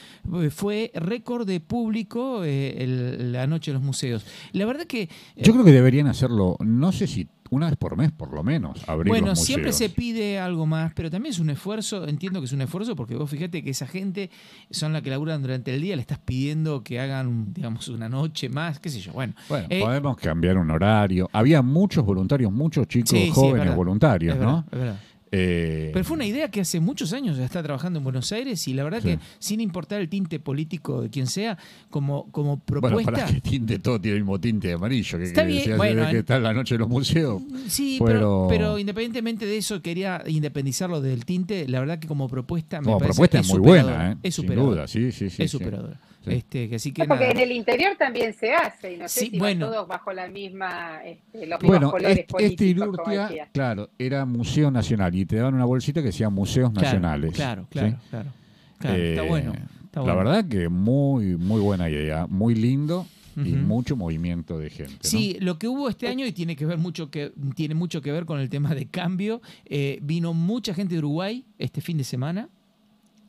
eh, 0.42 0.50
fue 0.50 0.92
récord 0.94 1.47
de 1.47 1.59
público 1.61 2.44
eh, 2.44 2.83
el- 2.85 3.33
la 3.33 3.47
noche 3.47 3.73
de 3.73 3.75
los 3.78 3.83
museos. 3.83 4.25
La 4.52 4.64
verdad 4.64 4.87
que... 4.87 5.09
Yo 5.37 5.52
creo 5.52 5.64
que 5.64 5.73
deberían 5.73 6.06
hacerlo, 6.06 6.56
no 6.61 6.92
sé 6.92 7.06
si 7.09 7.26
una 7.54 7.66
vez 7.68 7.76
por 7.76 7.96
mes, 7.96 8.12
por 8.12 8.32
lo 8.32 8.42
menos, 8.42 8.88
abrir 8.88 9.08
Bueno, 9.11 9.28
los 9.28 9.40
siempre 9.40 9.73
se 9.73 9.88
pide 9.88 10.38
algo 10.38 10.66
más, 10.66 10.92
pero 10.94 11.11
también 11.11 11.32
es 11.32 11.38
un 11.38 11.50
esfuerzo, 11.50 12.06
entiendo 12.08 12.40
que 12.40 12.46
es 12.46 12.52
un 12.52 12.61
esfuerzo, 12.61 12.94
porque 12.96 13.14
vos 13.14 13.30
fíjate 13.30 13.62
que 13.62 13.70
esa 13.70 13.87
gente 13.87 14.30
son 14.70 14.92
la 14.92 15.02
que 15.02 15.11
laburan 15.11 15.42
durante 15.42 15.75
el 15.75 15.80
día, 15.80 15.96
le 15.96 16.02
estás 16.02 16.18
pidiendo 16.18 16.82
que 16.82 17.00
hagan, 17.00 17.52
digamos, 17.52 17.88
una 17.88 18.08
noche 18.08 18.49
más, 18.49 18.78
qué 18.80 18.90
sé 18.90 19.00
yo. 19.00 19.12
Bueno, 19.12 19.34
Bueno, 19.49 19.66
eh, 19.70 19.80
podemos 19.80 20.16
cambiar 20.16 20.58
un 20.58 20.70
horario. 20.70 21.28
Había 21.32 21.62
muchos 21.62 22.04
voluntarios, 22.04 22.52
muchos 22.52 22.87
chicos 22.88 23.11
Sí, 23.11 23.16
sí, 23.18 23.28
es 23.28 23.34
jóvenes 23.34 23.58
verdad. 23.61 23.76
voluntarios, 23.76 24.34
es 24.34 24.40
¿no? 24.40 24.46
verdad, 24.46 24.64
es 24.73 24.78
verdad. 24.78 24.96
Eh, 25.36 25.90
Pero 25.92 26.04
fue 26.04 26.14
una 26.14 26.26
idea 26.26 26.48
que 26.48 26.60
hace 26.60 26.78
muchos 26.78 27.12
años 27.12 27.36
ya 27.36 27.44
está 27.44 27.60
trabajando 27.62 27.98
en 27.98 28.04
Buenos 28.04 28.30
Aires 28.30 28.68
y 28.68 28.74
la 28.74 28.84
verdad 28.84 29.00
Sí. 29.02 29.08
que 29.08 29.18
sin 29.40 29.60
importar 29.60 30.00
el 30.00 30.08
tinte 30.08 30.38
político 30.38 31.02
de 31.02 31.10
quien 31.10 31.26
sea, 31.26 31.58
como, 31.90 32.30
como 32.30 32.58
Bueno, 32.58 32.62
propuesta... 32.66 33.10
para 33.12 33.26
que 33.26 33.40
tinte 33.40 33.78
todo 33.80 34.00
tiene 34.00 34.18
el 34.18 34.22
mismo 34.22 34.38
tinte 34.40 34.68
de 34.68 34.74
amarillo. 34.74 35.18
Que, 35.18 35.24
Está 35.24 35.42
que 35.42 35.48
bien, 35.48 35.76
bueno, 35.76 36.04
que 36.04 36.10
en- 36.10 36.16
está 36.18 36.36
en 36.36 36.42
la 36.44 36.52
noche 36.52 36.76
de 36.76 36.78
los 36.78 36.88
museos. 36.88 37.42
Sí, 37.66 37.96
Pero- 37.98 38.14
pero, 38.14 38.46
pero 38.48 38.78
independientemente 38.78 39.44
de 39.46 39.56
eso, 39.56 39.82
quería 39.82 40.22
independizarlo 40.26 41.00
del 41.00 41.24
tinte. 41.24 41.66
La 41.68 41.80
verdad 41.80 41.98
que 41.98 42.06
como 42.06 42.28
propuesta 42.28 42.80
me 42.80 42.84
Como 42.84 42.98
parece 42.98 43.14
propuesta 43.14 43.40
es 43.40 43.48
muy 43.48 43.56
superadora, 43.56 43.94
buena, 43.96 44.12
¿eh? 44.12 44.16
Es 44.22 44.34
Sin 44.36 44.44
superadora. 44.44 44.74
duda, 44.76 44.88
sí, 44.88 45.10
sí, 45.12 45.30
sí. 45.30 45.42
es 45.42 45.50
superadora. 45.50 45.94
Sí. 45.94 46.13
Este, 46.33 46.69
que 46.69 46.76
así 46.76 46.93
que 46.93 47.02
No, 47.02 47.09
porque 47.09 47.25
nada. 47.28 47.35
en 47.37 47.40
el 47.40 47.52
interior 47.52 47.97
también 47.99 48.33
se 48.35 48.52
hace, 48.52 48.95
y 48.95 48.97
no 48.97 49.09
sé 49.09 49.26
si 49.26 49.38
bueno. 49.38 49.66
todos 49.71 49.87
bajo 49.88 50.12
la 50.12 50.28
misma, 50.28 51.00
este, 51.04 51.47
los 51.47 51.61
mismos 51.61 51.66
Bueno, 51.69 51.90
colores 51.90 52.19
este, 52.19 52.21
este 52.23 52.33
políticos, 52.33 52.88
Irurtia, 52.88 53.23
decía. 53.28 53.49
claro, 53.52 53.90
era 53.99 54.25
Museo 54.25 54.71
Nacional 54.71 55.14
y 55.14 55.26
te 55.26 55.37
daban 55.37 55.54
una 55.54 55.64
bolsita 55.64 56.00
que 56.00 56.07
decía 56.07 56.31
Museos 56.31 56.71
Claro, 56.71 56.85
Nacionales. 56.87 57.33
Claro, 57.33 57.62
¿sí? 57.64 57.69
claro, 57.71 57.97
claro. 58.11 58.31
Claro, 58.78 58.97
está 59.02 59.23
Eh, 59.25 59.28
bueno. 59.28 59.52
está 59.85 60.00
La 60.00 60.14
bueno. 60.14 60.31
verdad 60.31 60.49
que 60.49 60.69
muy, 60.69 61.37
muy 61.37 61.61
buena 61.61 61.88
idea, 61.88 62.26
muy 62.26 62.54
lindo 62.54 63.07
y 63.37 63.50
mucho 63.54 63.97
movimiento 63.97 64.59
de 64.59 64.71
gente. 64.71 64.93
¿no? 64.93 64.99
Sí, 65.02 65.37
lo 65.40 65.59
que 65.59 65.66
hubo 65.66 65.88
este 65.88 66.07
año 66.07 66.25
y 66.25 66.31
tiene 66.31 66.54
que 66.54 66.66
ver 66.66 66.78
mucho 66.78 67.11
que 67.11 67.33
tiene 67.57 67.75
mucho 67.75 68.00
que 68.00 68.12
ver 68.12 68.26
con 68.26 68.38
el 68.38 68.49
tema 68.49 68.75
de 68.76 68.87
cambio. 68.87 69.43
eh, 69.64 69.99
vino 70.02 70.33
mucha 70.35 70.73
gente 70.73 70.95
de 70.95 71.00
Uruguay 71.00 71.45
este 71.59 71.81
fin 71.81 71.99
de 71.99 72.04
semana. 72.04 72.49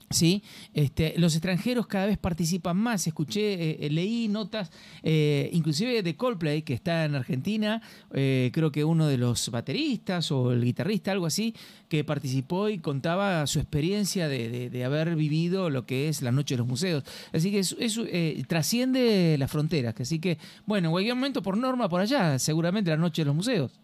¿Sí? 0.10 0.44
Este, 0.74 1.14
los 1.18 1.34
extranjeros 1.36 1.88
cada 1.88 2.06
vez 2.06 2.18
participan 2.18 2.78
más. 2.78 3.08
Escuché, 3.08 3.86
eh, 3.86 3.90
leí 3.90 4.28
notas, 4.28 4.72
eh, 5.04 5.50
inclusive 5.54 6.02
de 6.04 6.16
Coldplay, 6.16 6.62
que 6.62 6.74
está 6.74 7.06
en 7.06 7.16
Argentina, 7.16 7.82
eh, 8.14 8.52
creo 8.54 8.72
que 8.72 8.84
uno 8.84 9.08
de 9.08 9.18
los 9.18 9.50
bateristas 9.50 10.32
o 10.32 10.52
el 10.52 10.64
guitarrista, 10.64 11.12
algo 11.12 11.26
así, 11.26 11.56
que 11.90 12.04
participó 12.04 12.70
y 12.70 12.80
contaba 12.80 13.46
su 13.48 13.60
experiencia 13.60 14.28
de, 14.28 14.50
de- 14.50 14.70
de 14.70 14.84
haber 14.86 15.16
vivido 15.16 15.70
lo 15.70 15.86
que 15.86 16.10
es 16.10 16.22
la 16.22 16.32
Noche 16.32 16.56
de 16.56 16.60
los 16.60 16.68
Museos. 16.68 17.04
Así 17.34 17.52
que 17.52 17.60
eso, 17.60 17.76
eso, 17.80 18.04
eh, 18.08 18.44
trasciende 18.48 19.36
las 19.38 19.52
fronteras. 19.52 19.96
Así 20.00 20.20
que, 20.20 20.38
bueno, 20.66 20.88
en 20.88 20.92
cualquier 20.92 21.16
momento, 21.16 21.42
por 21.42 21.58
norma, 21.58 21.90
por 21.90 22.02
allá, 22.02 22.38
seguramente 22.40 22.90
la 22.92 22.98
Noche 22.98 23.22
de 23.22 23.26
los 23.28 23.36
Museos. 23.36 23.80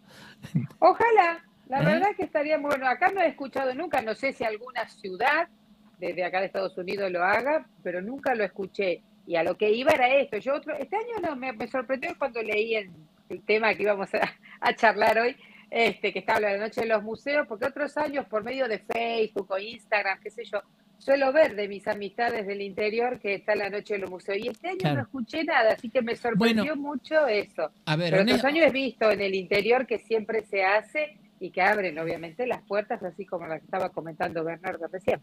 Ojalá, 0.80 1.44
la 1.70 1.82
¿Eh? 1.82 1.86
verdad 1.86 2.08
que 2.18 2.24
estaría 2.24 2.58
muy 2.58 2.70
bueno. 2.70 2.88
Acá 2.88 3.12
no 3.14 3.22
he 3.22 3.28
escuchado 3.28 3.74
nunca, 3.76 4.02
no 4.02 4.16
sé 4.16 4.34
si 4.34 4.44
alguna 4.44 4.88
ciudad 4.90 5.48
desde 6.02 6.24
acá 6.26 6.40
de 6.40 6.48
Estados 6.48 6.78
Unidos 6.78 7.10
lo 7.12 7.24
haga, 7.24 7.66
pero 7.84 8.02
nunca 8.02 8.34
lo 8.36 8.44
escuché. 8.44 9.02
Y 9.28 9.36
a 9.36 9.44
lo 9.44 9.56
que 9.56 9.72
iba 9.72 9.92
era 9.92 10.10
esto. 10.16 10.38
Yo 10.38 10.56
otro, 10.56 10.76
este 10.76 10.96
año 10.98 11.20
no, 11.22 11.36
me, 11.36 11.54
me 11.54 11.68
sorprendió 11.68 12.10
cuando 12.18 12.42
leí 12.42 12.76
el, 12.76 12.90
el 13.30 13.42
tema 13.44 13.74
que 13.76 13.84
íbamos 13.84 14.14
a, 14.16 14.22
a 14.60 14.74
charlar 14.76 15.20
hoy, 15.20 15.36
este, 15.70 16.12
que 16.12 16.20
está 16.20 16.40
la 16.40 16.58
noche 16.58 16.82
de 16.82 16.88
los 16.88 17.04
museos, 17.04 17.48
porque 17.48 17.66
otros 17.68 17.96
años 17.98 18.26
por 18.26 18.44
medio 18.44 18.68
de 18.68 18.80
Facebook 18.80 19.48
o 19.52 19.58
Instagram, 19.60 20.20
qué 20.22 20.32
sé 20.32 20.44
yo, 20.44 20.62
suelo 20.98 21.32
ver 21.32 21.56
de 21.56 21.68
mis 21.68 21.88
amistades 21.88 22.46
del 22.48 22.62
interior 22.62 23.20
que 23.20 23.36
está 23.36 23.56
la 23.56 23.70
noche 23.70 23.94
de 23.94 24.00
los 24.02 24.10
museos. 24.10 24.40
Y 24.40 24.48
este 24.50 24.70
año 24.70 24.78
Claro. 24.80 24.96
no 24.98 25.02
escuché 25.04 25.44
nada, 25.44 25.74
así 25.74 25.90
que 25.90 26.02
me 26.02 26.16
sorprendió 26.16 26.76
mucho 26.76 27.28
eso. 27.28 27.72
A 27.86 27.96
ver, 27.96 28.10
Pero 28.12 28.24
otros 28.24 28.44
años 28.44 28.66
he 28.66 28.72
visto 28.72 29.10
en 29.12 29.22
el 29.22 29.36
interior 29.36 29.86
que 29.86 30.00
siempre 30.00 30.42
se 30.44 30.64
hace 30.64 31.18
y 31.40 31.52
que 31.52 31.62
abren 31.62 31.98
obviamente 32.00 32.46
las 32.48 32.62
puertas, 32.64 33.02
así 33.04 33.26
como 33.26 33.48
la 33.48 33.60
que 33.60 33.66
estaba 33.66 33.90
comentando 33.90 34.44
Bernardo 34.44 34.88
recién. 34.92 35.22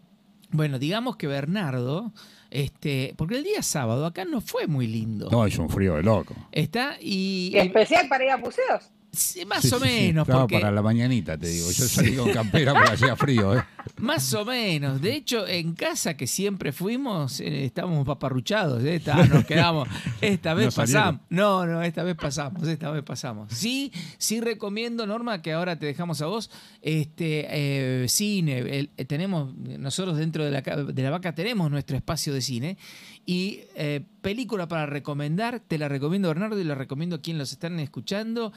Bueno, 0.50 0.78
digamos 0.78 1.16
que 1.16 1.26
Bernardo, 1.26 2.12
este, 2.50 3.14
porque 3.16 3.36
el 3.36 3.44
día 3.44 3.62
sábado 3.62 4.06
acá 4.06 4.24
no 4.24 4.40
fue 4.40 4.66
muy 4.66 4.86
lindo. 4.86 5.28
No, 5.30 5.46
es 5.46 5.58
un 5.58 5.68
frío 5.68 5.94
de 5.96 6.02
loco. 6.02 6.34
Está 6.52 6.96
y, 7.00 7.50
Y 7.54 7.58
especial 7.58 8.08
para 8.08 8.24
ir 8.24 8.30
a 8.30 8.36
museos. 8.36 8.90
Sí, 9.10 9.44
más 9.46 9.62
Sí, 9.62 9.70
o 9.74 9.78
sí, 9.78 9.84
menos, 9.84 10.28
porque 10.28 10.58
para 10.60 10.70
la 10.70 10.82
mañanita, 10.82 11.36
te 11.38 11.48
digo. 11.48 11.70
Yo 11.70 11.84
salí 11.88 12.14
con 12.14 12.30
campera 12.32 12.74
porque 12.74 12.92
hacía 12.92 13.16
frío, 13.16 13.56
¿eh? 13.58 13.64
más 13.96 14.32
o 14.34 14.44
menos. 14.44 15.00
De 15.00 15.14
hecho, 15.14 15.46
en 15.48 15.74
casa 15.74 16.14
que 16.16 16.26
siempre 16.26 16.72
fuimos, 16.72 17.40
eh, 17.40 17.64
estábamos 17.64 18.06
paparruchados. 18.06 18.84
¿eh? 18.84 18.96
Está- 18.96 19.24
nos 19.26 19.44
quedamos. 19.46 19.88
Esta 20.20 20.52
vez 20.54 20.74
pasamos. 20.74 21.22
No, 21.30 21.66
no, 21.66 21.82
esta 21.82 22.02
vez 22.02 22.16
pasamos. 22.16 22.68
Esta 22.68 22.90
vez 22.90 23.02
pasamos. 23.02 23.50
Sí, 23.52 23.92
sí 24.18 24.40
recomiendo, 24.40 25.06
Norma, 25.06 25.40
que 25.42 25.52
ahora 25.52 25.78
te 25.78 25.86
dejamos 25.86 26.20
a 26.22 26.26
vos. 26.26 26.50
Este 26.82 27.46
eh, 27.50 28.08
cine, 28.08 28.58
el- 28.58 28.90
eh, 28.96 29.04
tenemos 29.06 29.54
nosotros 29.56 30.18
dentro 30.18 30.44
de 30.44 30.50
la, 30.50 30.60
de 30.60 31.02
la 31.02 31.10
vaca 31.10 31.34
tenemos 31.34 31.70
nuestro 31.70 31.96
espacio 31.96 32.32
de 32.34 32.40
cine 32.42 32.76
y 33.26 33.60
película 34.20 34.68
para 34.68 34.86
recomendar. 34.86 35.60
Te 35.60 35.78
la 35.78 35.88
recomiendo 35.88 36.28
Bernardo 36.28 36.60
y 36.60 36.64
la 36.64 36.74
recomiendo 36.74 37.16
a 37.16 37.20
quien 37.22 37.38
los 37.38 37.52
están 37.52 37.78
escuchando. 37.80 38.52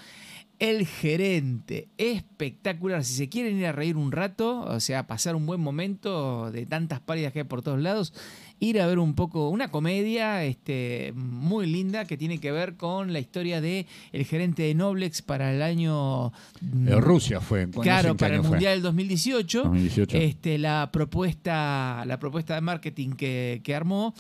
El 0.62 0.86
gerente, 0.86 1.88
espectacular. 1.98 3.04
Si 3.04 3.16
se 3.16 3.30
quieren 3.30 3.58
ir 3.58 3.66
a 3.66 3.72
reír 3.72 3.98
un 3.98 4.12
rato, 4.12 4.62
o 4.62 4.80
sea, 4.80 5.08
pasar 5.08 5.36
un 5.36 5.48
buen 5.48 5.60
momento 5.60 6.52
de 6.52 6.68
tantas 6.68 7.00
pálidas 7.00 7.34
que 7.34 7.40
hay 7.40 7.46
por 7.46 7.64
todos 7.64 7.82
lados, 7.82 8.14
ir 8.60 8.80
a 8.80 8.86
ver 8.86 9.00
un 9.00 9.16
poco 9.16 9.50
una 9.50 9.72
comedia 9.72 10.44
este, 10.44 11.14
muy 11.16 11.66
linda 11.66 12.06
que 12.06 12.16
tiene 12.16 12.38
que 12.38 12.52
ver 12.52 12.78
con 12.78 13.12
la 13.12 13.18
historia 13.18 13.60
de 13.60 13.88
el 14.12 14.24
gerente 14.24 14.62
de 14.62 14.76
Noblex 14.76 15.24
para 15.24 15.52
el 15.52 15.64
año. 15.64 16.28
mm, 16.62 16.90
En 16.90 17.02
Rusia 17.02 17.42
fue. 17.42 17.68
Claro, 17.68 18.16
para 18.16 18.36
el. 18.36 18.44
Mundial 18.44 18.74
del 18.74 18.84
2018. 18.84 19.64
2018. 19.64 20.16
Este, 20.16 20.60
la 20.60 20.92
propuesta, 20.94 22.04
la 22.06 22.20
propuesta 22.20 22.54
de 22.54 22.62
marketing 22.62 23.14
que, 23.14 23.62
que 23.64 23.74
armó, 23.74 24.14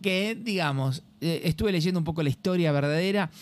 que 0.00 0.36
digamos, 0.40 1.02
eh, 1.20 1.40
estuve 1.42 1.72
leyendo 1.72 1.98
un 1.98 2.04
poco 2.04 2.22
la 2.22 2.28
historia 2.28 2.70
verdadera. 2.70 3.32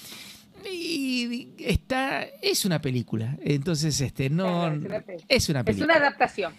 Y 0.70 1.48
está, 1.58 2.24
es 2.42 2.64
una 2.64 2.80
película. 2.80 3.36
Entonces, 3.42 4.00
este, 4.00 4.30
no. 4.30 4.66
Es 4.72 4.78
una 4.84 5.00
pe- 5.00 5.16
Es 5.28 5.48
una 5.48 5.60
Es 5.60 5.64
película. 5.66 5.94
una 5.96 6.06
adaptación. 6.06 6.52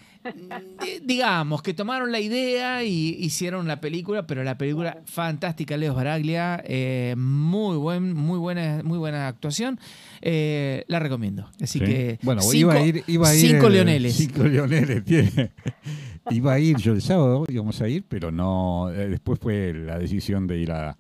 Eh, 0.86 1.00
digamos 1.06 1.62
que 1.62 1.74
tomaron 1.74 2.12
la 2.12 2.20
idea 2.20 2.84
y 2.84 3.16
hicieron 3.20 3.66
la 3.68 3.80
película, 3.80 4.28
pero 4.28 4.44
la 4.44 4.58
película 4.58 5.00
fantástica, 5.06 5.78
Leo 5.78 5.94
Baraglia, 5.94 6.62
eh, 6.66 7.16
muy 7.18 7.78
buen, 7.78 8.14
muy 8.14 8.38
buena, 8.38 8.82
muy 8.84 8.98
buena 8.98 9.28
actuación, 9.28 9.80
eh, 10.22 10.84
la 10.88 11.00
recomiendo. 11.00 11.50
Así 11.62 11.80
Sí. 11.80 11.86
que 11.86 12.20
bueno, 12.24 12.42
cinco, 12.42 12.56
iba 12.58 12.74
a 12.74 12.82
ir, 12.86 13.04
iba 13.08 13.30
a 13.30 13.36
ir 13.36 13.52
cinco 13.52 13.68
el- 13.68 13.74
leoneles. 13.74 14.16
Cinco 14.16 14.44
leoneles 14.44 15.06
tiene. 15.06 15.52
Iba 16.30 16.54
a 16.56 16.60
ir 16.60 16.76
yo 16.76 16.92
el 16.92 17.02
sábado, 17.02 17.46
íbamos 17.48 17.80
a 17.82 17.88
ir, 17.88 18.04
pero 18.06 18.34
no. 18.34 18.90
eh, 18.92 19.08
después 19.08 19.40
fue 19.40 19.74
la 19.74 19.98
decisión 19.98 20.46
de 20.46 20.58
ir 20.58 20.74
a 20.74 20.98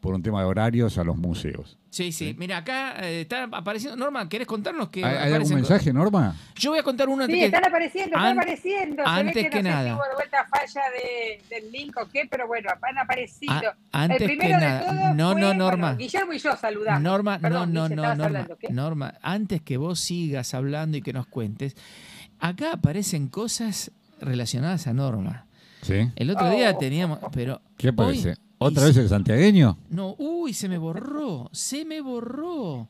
por 0.00 0.14
un 0.14 0.22
tema 0.22 0.40
de 0.40 0.46
horarios 0.46 0.96
a 0.98 1.04
los 1.04 1.16
museos. 1.16 1.76
Sí, 1.90 2.12
sí. 2.12 2.36
Mira, 2.38 2.58
acá 2.58 2.94
eh, 3.04 3.22
está 3.22 3.44
apareciendo. 3.50 3.96
Norma, 3.96 4.28
¿querés 4.28 4.46
contarnos 4.46 4.90
qué 4.90 5.04
¿Hay, 5.04 5.16
hay 5.16 5.32
algún 5.32 5.54
mensaje, 5.54 5.92
Norma? 5.92 6.36
Yo 6.54 6.70
voy 6.70 6.78
a 6.78 6.82
contar 6.84 7.08
uno 7.08 7.26
Sí, 7.26 7.32
que- 7.32 7.46
están 7.46 7.64
apareciendo, 7.66 8.16
están 8.16 8.38
apareciendo. 8.38 9.02
Se 9.02 9.08
antes 9.10 9.34
ve 9.34 9.42
que, 9.44 9.50
que 9.50 9.62
no 9.62 9.68
sé 9.70 9.74
nada. 9.74 9.88
si 9.88 9.94
hubo 9.94 10.04
de 10.04 10.14
vuelta 10.14 10.46
falla 10.48 10.82
de, 10.92 11.42
del 11.56 11.72
link 11.72 11.96
o 11.96 12.06
qué, 12.08 12.28
pero 12.30 12.46
bueno, 12.46 12.70
han 12.80 12.98
aparecido. 12.98 13.52
a- 13.52 14.02
antes 14.04 14.20
el 14.20 14.28
que 14.28 14.36
primero 14.36 14.60
de 14.60 14.66
nada. 14.66 14.80
todos 14.80 14.94
No, 15.16 15.32
fue, 15.32 15.40
no, 15.40 15.46
bueno, 15.48 15.54
Norma. 15.54 15.94
Guillermo 15.96 16.32
y 16.32 16.38
yo 16.38 16.56
saludamos. 16.56 17.02
Norma, 17.02 17.38
Perdón, 17.40 17.72
no, 17.72 17.80
no, 17.80 17.88
Guille, 17.88 17.96
no, 17.96 18.02
Norma, 18.08 18.24
hablando, 18.26 18.56
¿qué? 18.58 18.68
Norma, 18.70 19.14
antes 19.22 19.62
que 19.62 19.76
vos 19.78 19.98
sigas 19.98 20.54
hablando 20.54 20.96
y 20.98 21.02
que 21.02 21.12
nos 21.12 21.26
cuentes, 21.26 21.74
acá 22.38 22.74
aparecen 22.74 23.28
cosas 23.28 23.90
relacionadas 24.20 24.86
a 24.86 24.92
Norma. 24.92 25.46
¿Sí? 25.82 26.08
El 26.16 26.30
otro 26.30 26.50
día 26.50 26.72
Oh. 26.74 26.78
teníamos, 26.78 27.18
pero 27.32 27.60
¿Qué 27.76 27.88
hoy- 27.88 27.94
parece? 27.94 28.34
¿Otra 28.58 28.84
vez 28.84 28.96
el 28.96 29.08
santiagueño? 29.08 29.78
No, 29.90 30.14
uy, 30.18 30.52
se 30.52 30.68
me 30.68 30.78
borró, 30.78 31.48
se 31.52 31.84
me 31.84 32.00
borró. 32.00 32.88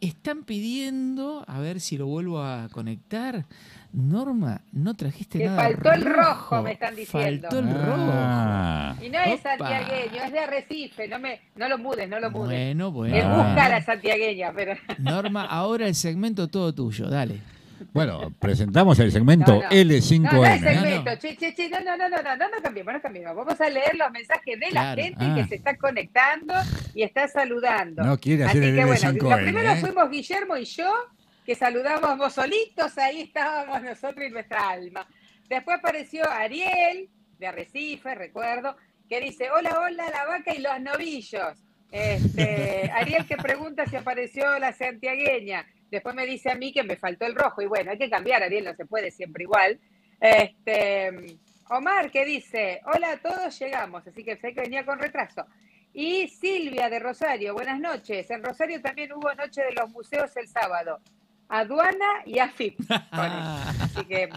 Están 0.00 0.44
pidiendo, 0.44 1.44
a 1.48 1.58
ver 1.58 1.80
si 1.80 1.96
lo 1.98 2.06
vuelvo 2.06 2.40
a 2.42 2.68
conectar. 2.72 3.46
Norma, 3.92 4.60
no 4.70 4.94
trajiste 4.94 5.38
Que 5.38 5.46
nada 5.46 5.62
faltó 5.62 5.90
el 5.92 6.04
rojo, 6.04 6.62
me 6.62 6.72
están 6.72 6.94
diciendo. 6.94 7.48
Faltó 7.50 7.58
el 7.58 7.74
rojo. 7.74 8.10
Ah, 8.12 8.94
Y 9.04 9.08
no 9.08 9.18
es 9.18 9.40
Opa. 9.40 9.56
santiagueño, 9.56 10.22
es 10.24 10.32
de 10.32 10.38
Arrecife, 10.38 11.08
no, 11.08 11.18
me, 11.18 11.40
no 11.56 11.68
lo 11.68 11.78
mudes, 11.78 12.08
no 12.08 12.20
lo 12.20 12.30
mudes. 12.30 12.48
Bueno, 12.58 12.92
bueno. 12.92 13.16
Es 13.16 13.24
Ah. 13.24 13.34
busca 13.46 13.68
la 13.68 13.84
santiagueña, 13.84 14.52
pero... 14.54 14.74
Norma, 14.98 15.44
ahora 15.46 15.88
el 15.88 15.94
segmento 15.94 16.46
todo 16.48 16.72
tuyo, 16.74 17.08
dale. 17.08 17.40
Bueno, 17.92 18.32
presentamos 18.38 18.98
el 18.98 19.12
segmento 19.12 19.54
No, 19.56 19.62
no. 19.62 19.68
L5N. 19.70 20.20
No, 20.20 20.32
no 20.32 20.46
es 20.46 20.60
segmento, 20.60 21.04
No, 21.04 21.10
no. 21.10 21.18
che, 21.18 21.36
che, 21.36 21.54
che, 21.54 21.68
no, 21.68 21.80
no, 21.80 21.96
no, 21.96 22.08
no, 22.08 22.22
no, 22.22 22.36
no, 22.36 22.48
no 22.48 22.62
cambiemos, 22.62 22.94
no 22.94 23.00
cambiemos. 23.00 23.36
Vamos 23.36 23.60
a 23.60 23.70
leer 23.70 23.96
los 23.96 24.10
mensajes 24.10 24.58
de 24.60 24.66
Claro, 24.68 24.96
la 24.96 25.02
gente 25.02 25.24
ah. 25.24 25.34
que 25.36 25.44
se 25.46 25.54
está 25.56 25.76
conectando 25.76 26.54
y 26.94 27.02
está 27.02 27.28
saludando. 27.28 28.02
No 28.02 28.18
quiere 28.18 28.44
Así 28.44 28.58
hacer 28.58 28.70
el 28.70 28.76
que 28.76 28.84
bueno, 28.84 29.00
L5N. 29.00 29.30
lo 29.30 29.36
primero 29.36 29.72
¿eh? 29.72 29.76
fuimos 29.76 30.10
Guillermo 30.10 30.56
y 30.56 30.64
yo, 30.64 30.92
que 31.44 31.54
saludamos 31.54 32.32
solitos, 32.32 32.98
ahí 32.98 33.22
estábamos 33.22 33.82
nosotros 33.82 34.26
y 34.26 34.30
nuestra 34.30 34.68
alma. 34.70 35.06
Después 35.48 35.78
apareció 35.78 36.28
Ariel, 36.30 37.08
de 37.38 37.46
Arrecife, 37.46 38.14
recuerdo, 38.14 38.76
que 39.08 39.20
dice, 39.20 39.50
hola, 39.50 39.80
hola, 39.80 40.10
la 40.10 40.26
vaca 40.26 40.54
y 40.54 40.60
los 40.60 40.80
novillos. 40.80 41.64
Este, 41.90 42.90
Ariel 42.94 43.24
que 43.26 43.36
pregunta 43.36 43.86
si 43.86 43.96
apareció 43.96 44.58
la 44.58 44.72
santiagueña. 44.72 45.66
Después 45.90 46.14
me 46.14 46.26
dice 46.26 46.50
a 46.50 46.54
mí 46.54 46.72
que 46.72 46.82
me 46.82 46.96
faltó 46.96 47.26
el 47.26 47.34
rojo. 47.34 47.62
Y 47.62 47.66
bueno, 47.66 47.90
hay 47.90 47.98
que 47.98 48.10
cambiar, 48.10 48.42
Ariel, 48.42 48.64
no 48.64 48.74
se 48.74 48.86
puede 48.86 49.10
siempre 49.10 49.44
igual. 49.44 49.78
Este, 50.20 51.38
Omar 51.70 52.10
que 52.10 52.24
dice, 52.24 52.80
hola 52.84 53.12
a 53.12 53.16
todos, 53.18 53.58
llegamos. 53.58 54.06
Así 54.06 54.24
que 54.24 54.36
sé 54.36 54.54
que 54.54 54.62
venía 54.62 54.84
con 54.84 54.98
retraso. 54.98 55.46
Y 55.92 56.28
Silvia 56.28 56.88
de 56.88 56.98
Rosario, 56.98 57.54
buenas 57.54 57.80
noches. 57.80 58.30
En 58.30 58.42
Rosario 58.42 58.80
también 58.80 59.12
hubo 59.12 59.34
Noche 59.34 59.62
de 59.62 59.72
los 59.72 59.90
Museos 59.90 60.36
el 60.36 60.48
sábado. 60.48 61.00
Aduana 61.48 62.22
y 62.26 62.38
AFIP. 62.38 62.78
Así 63.10 64.04
que 64.04 64.28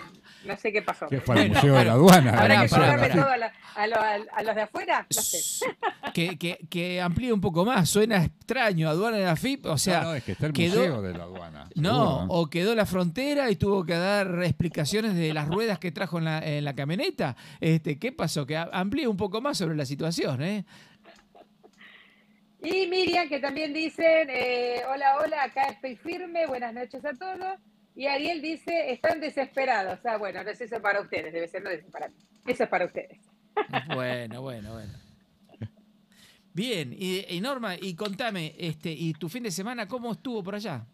no 0.45 0.57
sé 0.57 0.71
qué 0.71 0.81
pasó. 0.81 1.07
Que 1.07 1.19
fue 1.21 1.35
al 1.35 1.41
Bueno, 1.49 1.55
Museo 1.55 1.75
de 1.75 1.85
la 1.85 1.91
Aduana. 1.93 2.31
Pará, 2.31 2.41
¿Habrá 2.43 2.63
el 2.63 2.69
que 2.69 2.75
Aduana. 2.75 3.09
todo 3.13 3.29
a, 3.29 3.37
la- 3.37 3.53
a 3.75 3.87
lo- 3.87 3.95
a- 3.95 4.35
a 4.37 4.43
los 4.43 4.55
de 4.55 4.61
afuera? 4.61 5.07
No 5.15 5.21
sé. 5.21 5.65
que, 6.13 6.37
que, 6.37 6.59
que 6.69 7.01
amplíe 7.01 7.31
un 7.31 7.41
poco 7.41 7.63
más, 7.65 7.89
suena 7.89 8.23
extraño, 8.23 8.89
aduana 8.89 9.17
de 9.17 9.25
la 9.25 9.35
FIP, 9.35 9.65
o 9.65 9.77
sea, 9.77 10.01
no, 10.01 10.09
no, 10.09 10.15
es 10.15 10.23
que 10.23 10.31
está 10.33 10.47
el 10.47 10.53
quedó- 10.53 10.77
Museo 10.79 11.01
de 11.01 11.13
la 11.17 11.23
Aduana. 11.23 11.69
no, 11.75 11.89
seguro, 12.17 12.25
o 12.33 12.49
quedó 12.49 12.75
la 12.75 12.85
frontera 12.85 13.49
y 13.51 13.55
tuvo 13.55 13.85
que 13.85 13.93
dar 13.93 14.43
explicaciones 14.43 15.15
de 15.15 15.33
las 15.33 15.47
ruedas 15.47 15.79
que 15.79 15.91
trajo 15.91 16.17
en 16.17 16.25
la, 16.25 16.39
en 16.39 16.65
la 16.65 16.73
camioneta. 16.75 17.35
Este, 17.59 17.97
¿Qué 17.99 18.11
pasó? 18.11 18.45
Que 18.45 18.57
amplíe 18.57 19.07
un 19.07 19.17
poco 19.17 19.41
más 19.41 19.57
sobre 19.57 19.75
la 19.75 19.85
situación, 19.85 20.41
¿eh? 20.41 20.65
Y 22.63 22.85
Miriam, 22.87 23.27
que 23.27 23.39
también 23.39 23.73
dicen, 23.73 24.27
eh, 24.29 24.81
hola, 24.93 25.17
hola, 25.23 25.43
acá 25.45 25.63
estoy 25.69 25.95
firme, 25.95 26.45
buenas 26.45 26.73
noches 26.73 27.03
a 27.03 27.13
todos. 27.13 27.57
Y 27.95 28.07
Ariel 28.07 28.41
dice, 28.41 28.91
están 28.91 29.19
desesperados. 29.19 29.99
Ah, 30.05 30.17
bueno, 30.17 30.43
no 30.43 30.49
eso 30.49 30.63
es 30.63 30.71
para 30.79 31.01
ustedes, 31.01 31.33
debe 31.33 31.47
ser, 31.47 31.61
no 31.63 31.69
es 31.69 31.83
para 31.85 32.07
mí. 32.07 32.15
Eso 32.47 32.63
es 32.63 32.69
para 32.69 32.85
ustedes. 32.85 33.19
Bueno, 33.93 34.41
bueno, 34.41 34.73
bueno. 34.73 34.93
Bien, 36.53 36.93
y, 36.97 37.25
y 37.29 37.41
Norma, 37.41 37.75
y 37.75 37.95
contame, 37.95 38.55
este, 38.57 38.91
¿y 38.91 39.13
tu 39.13 39.29
fin 39.29 39.43
de 39.43 39.51
semana 39.51 39.87
cómo 39.87 40.11
estuvo 40.11 40.43
por 40.43 40.55
allá? 40.55 40.85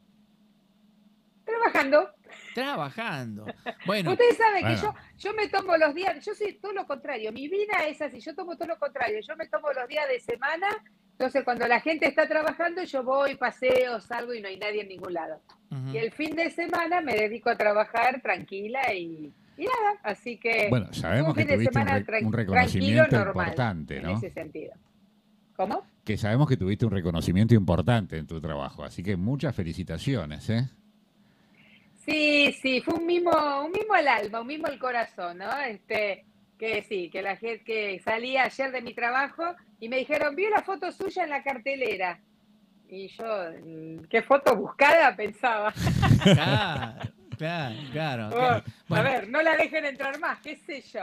Trabajando. 1.44 2.12
Trabajando. 2.54 3.46
Bueno, 3.86 4.12
Ustedes 4.12 4.38
saben 4.38 4.68
que 4.68 4.76
yo, 4.76 4.94
yo 5.18 5.34
me 5.34 5.48
tomo 5.48 5.78
los 5.78 5.96
días, 5.96 6.24
yo 6.24 6.36
soy 6.36 6.54
todo 6.60 6.74
lo 6.74 6.86
contrario, 6.86 7.32
mi 7.32 7.48
vida 7.48 7.88
es 7.88 8.02
así, 8.02 8.20
yo 8.20 8.36
tomo 8.36 8.56
todo 8.56 8.68
lo 8.68 8.78
contrario, 8.78 9.20
yo 9.28 9.36
me 9.36 9.48
tomo 9.48 9.72
los 9.72 9.88
días 9.88 10.08
de 10.08 10.20
semana, 10.20 10.68
entonces 11.18 11.44
cuando 11.44 11.68
la 11.68 11.80
gente 11.80 12.06
está 12.08 12.28
trabajando 12.28 12.84
yo 12.84 13.02
voy, 13.04 13.34
paseo, 13.36 14.00
salgo 14.00 14.36
y 14.36 14.42
no 14.42 14.48
hay 14.50 14.58
nadie 14.58 14.82
en 14.82 14.90
ningún 14.90 15.14
lado. 15.14 15.42
Y 15.92 15.98
el 15.98 16.12
fin 16.12 16.36
de 16.36 16.52
semana 16.52 17.02
me 17.02 17.16
dedico 17.16 17.50
a 17.50 17.58
trabajar 17.58 18.22
tranquila 18.22 18.94
y, 18.94 19.34
y 19.58 19.66
nada, 19.66 20.00
así 20.04 20.38
que 20.38 20.68
Bueno, 20.70 20.94
sabemos 20.94 21.30
un 21.30 21.34
que 21.36 21.42
fin 21.42 21.48
de 21.48 21.54
tuviste 21.56 21.80
un, 21.80 21.86
semana 21.86 22.06
re- 22.06 22.24
un 22.24 22.32
reconocimiento 22.34 23.16
importante, 23.18 23.98
en 23.98 24.04
¿no? 24.04 24.18
ese 24.18 24.30
sentido. 24.30 24.74
¿Cómo? 25.56 25.84
Que 26.06 26.18
sabemos 26.18 26.48
que 26.48 26.56
tuviste 26.56 26.86
un 26.86 26.92
reconocimiento 26.92 27.56
importante 27.56 28.18
en 28.18 28.28
tu 28.28 28.40
trabajo, 28.40 28.84
así 28.84 29.02
que 29.02 29.18
muchas 29.18 29.56
felicitaciones, 29.56 30.48
¿eh? 30.52 30.70
Sí, 32.06 32.56
sí, 32.62 32.80
fue 32.82 32.94
un 32.94 33.06
mimo, 33.06 33.32
un 33.66 33.72
mimo 33.72 33.94
al 33.94 34.08
alma, 34.08 34.40
un 34.42 34.48
mimo 34.48 34.68
al 34.68 34.80
corazón, 34.80 35.40
¿no? 35.40 35.60
Este, 35.62 36.24
que 36.58 36.84
sí, 36.84 37.10
que 37.10 37.22
la 37.22 37.36
gente 37.36 37.64
que 37.66 38.00
salí 38.00 38.38
ayer 38.38 38.72
de 38.72 38.82
mi 38.82 38.94
trabajo 38.94 39.44
y 39.80 39.90
me 39.90 39.98
dijeron, 39.98 40.36
vi 40.36 40.50
la 40.50 40.62
foto 40.62 40.92
suya 40.92 41.24
en 41.24 41.30
la 41.30 41.44
cartelera. 41.44 42.20
Y 42.90 43.10
yo, 43.10 43.26
mm, 43.64 44.06
¿qué 44.10 44.22
foto 44.22 44.56
buscada? 44.56 45.16
Pensaba. 45.16 45.74
Claro, 46.24 47.12
claro, 47.38 47.76
claro. 47.92 48.28
Oh, 48.28 48.30
claro. 48.32 48.64
Bueno, 48.88 49.10
A 49.10 49.12
ver, 49.12 49.30
no 49.30 49.42
la 49.42 49.56
dejen 49.56 49.86
entrar 49.86 50.20
más, 50.20 50.40
qué 50.40 50.56
sé 50.56 50.82
yo. 50.82 51.02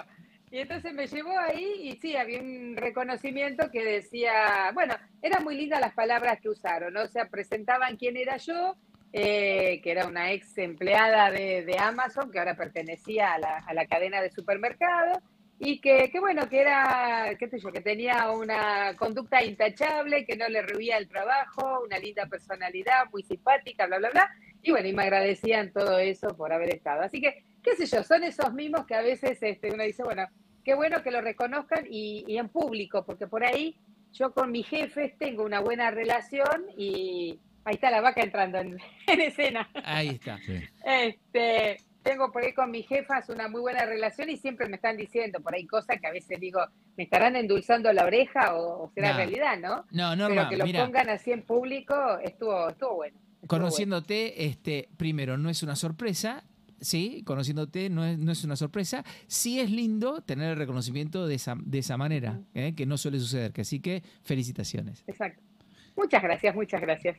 Y 0.50 0.58
entonces 0.60 0.92
me 0.94 1.06
llevó 1.06 1.36
ahí 1.38 1.80
y 1.82 1.96
sí, 1.96 2.16
había 2.16 2.40
un 2.40 2.76
reconocimiento 2.76 3.70
que 3.70 3.84
decía, 3.84 4.70
bueno, 4.72 4.94
eran 5.20 5.42
muy 5.42 5.56
lindas 5.56 5.80
las 5.80 5.94
palabras 5.94 6.40
que 6.40 6.48
usaron, 6.48 6.94
¿no? 6.94 7.02
O 7.02 7.08
sea, 7.08 7.28
presentaban 7.28 7.96
quién 7.96 8.16
era 8.16 8.36
yo, 8.36 8.76
eh, 9.12 9.80
que 9.82 9.90
era 9.90 10.06
una 10.06 10.32
ex 10.32 10.56
empleada 10.58 11.30
de, 11.30 11.64
de 11.64 11.78
Amazon, 11.78 12.30
que 12.30 12.38
ahora 12.38 12.56
pertenecía 12.56 13.32
a 13.34 13.38
la, 13.38 13.56
a 13.58 13.74
la 13.74 13.86
cadena 13.86 14.20
de 14.22 14.30
supermercados, 14.30 15.18
y 15.58 15.80
que, 15.80 16.10
que 16.10 16.20
bueno, 16.20 16.48
que 16.48 16.60
era, 16.60 17.34
qué 17.38 17.48
sé 17.48 17.58
yo, 17.58 17.70
que 17.70 17.80
tenía 17.80 18.30
una 18.30 18.94
conducta 18.96 19.42
intachable, 19.42 20.26
que 20.26 20.36
no 20.36 20.48
le 20.48 20.62
rehuía 20.62 20.98
el 20.98 21.08
trabajo, 21.08 21.82
una 21.84 21.98
linda 21.98 22.26
personalidad, 22.26 23.10
muy 23.12 23.22
simpática, 23.22 23.86
bla, 23.86 23.98
bla, 23.98 24.10
bla. 24.10 24.30
Y 24.62 24.70
bueno, 24.72 24.88
y 24.88 24.92
me 24.92 25.02
agradecían 25.04 25.72
todo 25.72 25.98
eso 25.98 26.28
por 26.36 26.52
haber 26.52 26.74
estado. 26.74 27.02
Así 27.02 27.20
que, 27.20 27.44
qué 27.62 27.76
sé 27.76 27.86
yo, 27.86 28.02
son 28.02 28.24
esos 28.24 28.52
mismos 28.52 28.86
que 28.86 28.94
a 28.94 29.02
veces 29.02 29.38
este, 29.40 29.72
uno 29.72 29.84
dice, 29.84 30.02
bueno, 30.02 30.26
qué 30.64 30.74
bueno 30.74 31.02
que 31.02 31.10
lo 31.10 31.20
reconozcan 31.20 31.86
y, 31.88 32.24
y 32.26 32.38
en 32.38 32.48
público, 32.48 33.04
porque 33.04 33.26
por 33.26 33.44
ahí 33.44 33.78
yo 34.12 34.32
con 34.32 34.50
mis 34.50 34.66
jefes 34.66 35.16
tengo 35.18 35.44
una 35.44 35.60
buena 35.60 35.90
relación 35.90 36.66
y 36.76 37.38
ahí 37.64 37.74
está 37.74 37.90
la 37.90 38.00
vaca 38.00 38.22
entrando 38.22 38.58
en, 38.58 38.78
en 39.06 39.20
escena. 39.20 39.68
ahí 39.84 40.08
está. 40.08 40.38
Sí. 40.38 40.60
Este, 40.84 41.76
tengo 42.04 42.30
por 42.30 42.44
ahí 42.44 42.52
con 42.52 42.70
mis 42.70 42.86
jefas 42.86 43.28
una 43.30 43.48
muy 43.48 43.62
buena 43.62 43.84
relación 43.86 44.28
y 44.30 44.36
siempre 44.36 44.68
me 44.68 44.76
están 44.76 44.96
diciendo 44.96 45.40
por 45.40 45.54
ahí 45.54 45.66
cosas 45.66 45.98
que 46.00 46.06
a 46.06 46.12
veces 46.12 46.38
digo, 46.38 46.60
¿me 46.96 47.04
estarán 47.04 47.34
endulzando 47.34 47.92
la 47.92 48.04
oreja 48.04 48.54
o, 48.54 48.84
o 48.84 48.90
será 48.94 49.10
No. 49.12 49.16
realidad, 49.16 49.58
no? 49.58 49.76
No, 49.90 50.10
Pero 50.10 50.16
Norma, 50.16 50.48
que 50.50 50.56
lo 50.58 50.64
mira, 50.66 50.84
pongan 50.84 51.08
así 51.08 51.32
en 51.32 51.42
público 51.42 51.94
estuvo, 52.22 52.68
estuvo 52.68 52.94
bueno. 52.96 53.18
estuvo 53.42 53.48
conociéndote, 53.48 54.44
este, 54.46 54.88
primero, 54.96 55.36
no 55.38 55.48
es 55.50 55.62
una 55.62 55.74
sorpresa. 55.76 56.44
Sí, 56.80 57.22
conociéndote 57.24 57.88
no 57.88 58.04
es, 58.04 58.18
no 58.18 58.30
es 58.30 58.44
una 58.44 58.56
sorpresa. 58.56 59.02
Sí 59.26 59.58
es 59.58 59.70
lindo 59.70 60.20
tener 60.20 60.50
el 60.50 60.56
reconocimiento 60.56 61.26
de 61.26 61.36
esa, 61.36 61.56
de 61.58 61.78
esa 61.78 61.96
manera, 61.96 62.40
¿eh? 62.52 62.74
que 62.76 62.84
no 62.84 62.98
suele 62.98 63.18
suceder. 63.18 63.52
Que 63.52 63.62
así 63.62 63.80
que 63.80 64.02
felicitaciones. 64.22 65.02
Exacto. 65.06 65.40
Muchas 65.96 66.22
gracias, 66.22 66.54
muchas 66.54 66.80
gracias. 66.82 67.16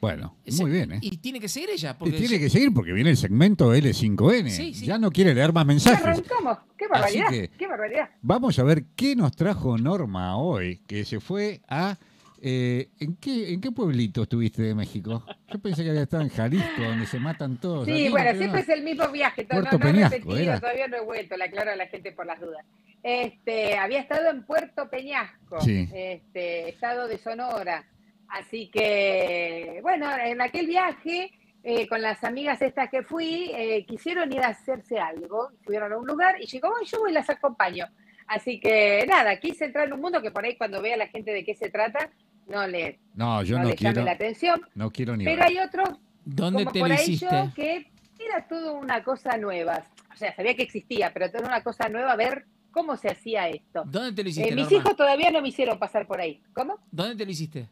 Bueno, 0.00 0.36
muy 0.58 0.70
bien, 0.70 0.92
¿eh? 0.92 0.98
Y 1.02 1.16
tiene 1.16 1.40
que 1.40 1.48
seguir 1.48 1.70
ella. 1.70 1.90
Y 1.90 1.94
Porque 1.98 2.16
tiene 2.18 2.38
que 2.38 2.48
seguir 2.48 2.72
porque 2.72 2.92
viene 2.92 3.10
el 3.10 3.16
segmento 3.16 3.74
L5N. 3.74 4.48
Sí, 4.48 4.72
sí. 4.74 4.86
Ya 4.86 4.96
no 4.98 5.10
quiere 5.10 5.34
leer 5.34 5.52
más 5.52 5.64
¿Qué 5.64 5.68
mensajes. 5.68 6.04
arrancamos? 6.04 6.58
¡Qué 6.76 6.86
barbaridad! 6.86 7.28
que- 7.30 7.48
¡Qué 7.58 7.66
barbaridad! 7.66 8.08
Vamos 8.22 8.58
a 8.58 8.62
ver 8.62 8.84
qué 8.94 9.16
nos 9.16 9.34
trajo 9.34 9.76
Norma 9.76 10.36
hoy, 10.36 10.78
que 10.86 11.04
se 11.04 11.18
fue 11.18 11.60
a... 11.68 11.96
eh, 12.40 12.90
¿en, 13.00 13.16
qué, 13.16 13.52
¿En 13.52 13.60
qué 13.60 13.72
pueblito 13.72 14.22
estuviste 14.22 14.62
de 14.62 14.74
México? 14.76 15.24
Yo 15.52 15.58
pensé 15.58 15.82
que 15.82 15.90
había 15.90 16.02
estado 16.02 16.22
en 16.22 16.28
Jalisco, 16.28 16.80
donde 16.82 17.06
se 17.06 17.18
matan 17.18 17.56
todos. 17.56 17.84
Sí, 17.86 17.90
Aquí, 17.92 18.08
bueno, 18.10 18.30
siempre 18.38 18.50
no. 18.52 18.58
es 18.58 18.68
el 18.68 18.84
mismo 18.84 19.08
viaje, 19.08 19.44
to- 19.44 19.56
no, 19.56 19.62
Puerto 19.62 19.78
no 19.78 19.84
he 19.88 19.92
Peñasco, 19.92 20.14
repetido, 20.16 20.38
era. 20.38 20.60
todavía 20.60 20.86
no 20.86 20.96
he 20.98 21.04
vuelto, 21.04 21.36
le 21.36 21.44
aclaro 21.44 21.72
a 21.72 21.76
la 21.76 21.86
gente 21.88 22.12
por 22.12 22.24
las 22.26 22.40
dudas. 22.40 22.64
Este, 23.02 23.76
había 23.76 24.00
estado 24.00 24.30
en 24.30 24.44
Puerto 24.44 24.88
Peñasco, 24.88 25.60
Sí. 25.60 25.88
este, 25.92 26.68
estado 26.68 27.08
de 27.08 27.18
Sonora. 27.18 27.84
Así 28.28 28.70
que, 28.70 29.80
bueno, 29.82 30.06
en 30.18 30.40
aquel 30.40 30.66
viaje, 30.66 31.32
eh, 31.62 31.86
con 31.88 32.02
las 32.02 32.22
amigas 32.24 32.60
estas 32.62 32.88
que 32.90 33.02
fui, 33.02 33.50
eh, 33.54 33.84
quisieron 33.86 34.32
ir 34.32 34.40
a 34.40 34.48
hacerse 34.48 34.98
algo, 34.98 35.50
fueron 35.64 35.92
a 35.92 35.96
un 35.98 36.06
lugar 36.06 36.36
y 36.40 36.46
llegó, 36.46 36.68
"Ay, 36.78 36.86
yo 36.86 36.98
voy 37.00 37.10
y 37.10 37.14
las 37.14 37.28
acompaño. 37.30 37.86
Así 38.26 38.60
que 38.60 39.06
nada, 39.08 39.38
quise 39.40 39.64
entrar 39.64 39.86
en 39.86 39.94
un 39.94 40.00
mundo 40.00 40.20
que 40.20 40.30
por 40.30 40.44
ahí 40.44 40.56
cuando 40.56 40.82
vea 40.82 40.94
a 40.94 40.98
la 40.98 41.06
gente 41.08 41.32
de 41.32 41.44
qué 41.44 41.54
se 41.54 41.70
trata, 41.70 42.10
no 42.46 42.66
le, 42.66 42.98
No, 43.14 43.42
yo 43.42 43.56
no 43.56 43.62
no, 43.64 43.70
le 43.70 43.76
llame 43.76 43.92
quiero, 43.94 44.04
la 44.04 44.12
atención. 44.12 44.60
no 44.74 44.90
quiero 44.90 45.16
ni 45.16 45.24
Pero 45.24 45.38
ver. 45.38 45.46
hay 45.46 45.58
otros 45.58 45.88
¿Dónde 46.24 46.58
como 46.64 46.72
te 46.72 46.80
por 46.80 46.88
lo 46.88 46.94
ahí 46.94 47.00
hiciste? 47.04 47.26
yo 47.30 47.52
que 47.54 47.90
era 48.18 48.46
todo 48.46 48.74
una 48.74 49.02
cosa 49.02 49.36
nueva. 49.38 49.82
O 50.12 50.16
sea, 50.16 50.34
sabía 50.36 50.54
que 50.54 50.62
existía, 50.62 51.10
pero 51.12 51.26
era 51.26 51.40
una 51.40 51.62
cosa 51.62 51.88
nueva 51.88 52.16
ver 52.16 52.44
cómo 52.70 52.96
se 52.96 53.08
hacía 53.08 53.48
esto. 53.48 53.82
¿Dónde 53.86 54.12
te 54.12 54.22
lo 54.22 54.28
Eh, 54.28 54.30
hiciste, 54.32 54.54
mis 54.54 54.64
Norma? 54.64 54.78
hijos 54.78 54.96
todavía 54.96 55.30
no 55.30 55.40
me 55.40 55.48
hicieron 55.48 55.78
pasar 55.78 56.06
por 56.06 56.20
ahí. 56.20 56.42
¿Cómo? 56.52 56.76
¿Dónde 56.90 57.16
te 57.16 57.24
lo 57.24 57.30
hiciste? 57.30 57.66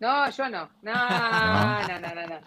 No, 0.00 0.30
yo 0.30 0.48
no. 0.48 0.70
No, 0.82 0.92
no, 1.88 1.98
no, 2.00 2.14
no, 2.14 2.26
no. 2.26 2.40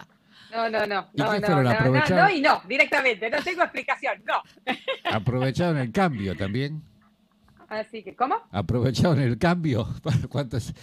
No, 0.51 0.69
no, 0.69 0.85
no, 0.85 1.09
¿Y 1.13 1.21
no, 1.21 1.31
qué 1.31 1.39
no, 1.39 1.47
fueron? 1.47 1.63
no, 1.63 1.63
no, 1.63 1.69
¿Aprovecharon? 1.71 2.17
no 2.17 2.29
y 2.29 2.41
no, 2.41 2.61
directamente, 2.67 3.29
no 3.29 3.41
tengo 3.41 3.63
explicación, 3.63 4.21
no. 4.25 4.41
Aprovecharon 5.11 5.77
el 5.77 5.91
cambio 5.93 6.35
también. 6.35 6.83
Así 7.69 8.03
que, 8.03 8.13
¿cómo? 8.17 8.35
Aprovecharon 8.51 9.21
el 9.21 9.37
cambio. 9.37 9.87
¿Para 10.03 10.17
cuántos? 10.27 10.73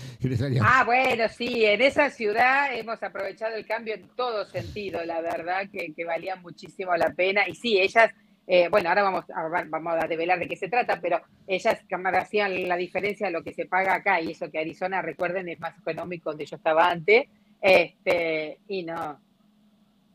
Ah, 0.62 0.84
bueno, 0.84 1.28
sí, 1.28 1.66
en 1.66 1.82
esa 1.82 2.08
ciudad 2.08 2.74
hemos 2.74 3.02
aprovechado 3.02 3.56
el 3.56 3.66
cambio 3.66 3.94
en 3.94 4.08
todo 4.16 4.46
sentido, 4.46 5.04
la 5.04 5.20
verdad 5.20 5.68
que, 5.70 5.92
que 5.92 6.04
valía 6.06 6.36
muchísimo 6.36 6.96
la 6.96 7.10
pena. 7.12 7.46
Y 7.46 7.54
sí, 7.54 7.78
ellas, 7.78 8.10
eh, 8.50 8.68
bueno, 8.70 8.88
ahora 8.88 9.02
vamos 9.02 9.24
a, 9.28 9.46
vamos 9.66 10.02
a 10.02 10.06
develar 10.06 10.38
de 10.38 10.48
qué 10.48 10.56
se 10.56 10.70
trata, 10.70 10.98
pero 11.02 11.20
ellas 11.46 11.84
hacían 12.14 12.66
la 12.66 12.76
diferencia 12.76 13.26
de 13.26 13.32
lo 13.34 13.44
que 13.44 13.52
se 13.52 13.66
paga 13.66 13.96
acá 13.96 14.22
y 14.22 14.30
eso 14.30 14.50
que 14.50 14.58
Arizona, 14.58 15.02
recuerden, 15.02 15.50
es 15.50 15.60
más 15.60 15.76
económico 15.78 16.30
donde 16.30 16.46
yo 16.46 16.56
estaba 16.56 16.88
antes. 16.90 17.28
Este, 17.60 18.58
y 18.66 18.84
no, 18.84 19.20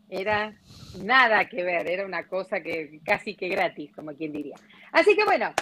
era 0.10 0.56
nada 1.04 1.48
que 1.48 1.64
ver, 1.64 1.88
era 1.88 2.08
una 2.08 2.28
cosa 2.28 2.62
que 2.62 3.02
casi 3.06 3.36
que 3.36 3.50
gratis, 3.50 3.92
como 3.96 4.14
quien 4.14 4.32
diría. 4.32 4.56
Así 4.92 5.16
que 5.16 5.26
bueno, 5.26 5.54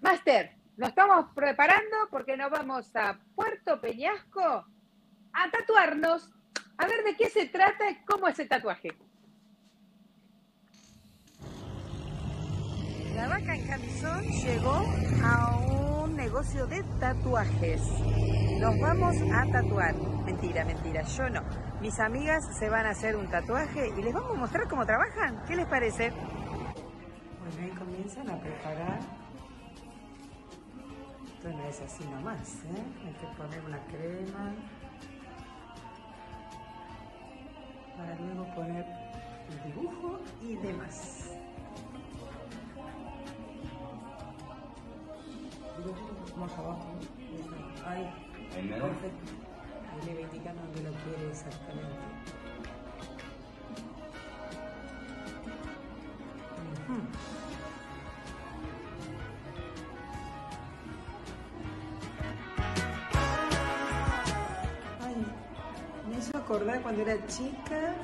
Master, 0.00 0.50
nos 0.76 0.88
estamos 0.88 1.26
preparando 1.32 2.08
porque 2.10 2.36
nos 2.36 2.50
vamos 2.50 2.94
a 2.96 3.20
Puerto 3.36 3.80
Peñasco 3.80 4.66
a 5.32 5.50
tatuarnos, 5.52 6.32
a 6.76 6.86
ver 6.88 7.04
de 7.04 7.16
qué 7.16 7.30
se 7.30 7.46
trata 7.46 7.88
y 7.88 8.04
cómo 8.04 8.26
es 8.26 8.38
el 8.40 8.48
tatuaje. 8.48 8.92
La 13.16 13.28
vaca 13.28 13.54
en 13.54 13.66
camisón 13.66 14.22
llegó 14.24 14.84
a 15.24 15.56
un 15.56 16.16
negocio 16.16 16.66
de 16.66 16.82
tatuajes. 17.00 17.80
Nos 18.60 18.78
vamos 18.78 19.16
a 19.32 19.50
tatuar. 19.50 19.94
Mentira, 20.26 20.66
mentira, 20.66 21.00
yo 21.02 21.30
no. 21.30 21.40
Mis 21.80 21.98
amigas 21.98 22.44
se 22.58 22.68
van 22.68 22.84
a 22.84 22.90
hacer 22.90 23.16
un 23.16 23.26
tatuaje 23.30 23.88
y 23.96 24.02
les 24.02 24.12
vamos 24.12 24.32
a 24.32 24.40
mostrar 24.40 24.68
cómo 24.68 24.84
trabajan. 24.84 25.42
¿Qué 25.46 25.56
les 25.56 25.66
parece? 25.66 26.10
Bueno, 26.10 27.62
ahí 27.62 27.70
comienzan 27.70 28.28
a 28.28 28.38
preparar. 28.38 29.00
Esto 31.26 31.48
no 31.48 31.64
es 31.64 31.80
así 31.80 32.04
nomás, 32.04 32.54
¿eh? 32.64 32.82
Hay 33.06 33.14
que 33.14 33.26
poner 33.38 33.64
una 33.64 33.78
crema. 33.86 34.54
Para 37.96 38.14
luego 38.16 38.54
poner 38.54 38.84
el 39.48 39.72
dibujo 39.72 40.20
y 40.42 40.56
demás. 40.56 41.25
Más 46.36 46.52
abajo. 46.58 46.84
Ahí. 47.86 48.12
Perfecto. 48.52 49.32
Ahí 49.90 50.06
le 50.06 50.14
va 50.14 50.20
indicando 50.20 50.62
dónde 50.62 50.82
lo 50.82 50.90
quiere 50.90 51.30
exactamente. 51.30 51.96
Ay, 65.02 65.16
me 66.08 66.18
hizo 66.18 66.36
acordar 66.36 66.82
cuando 66.82 67.02
era 67.02 67.26
chica 67.26 67.94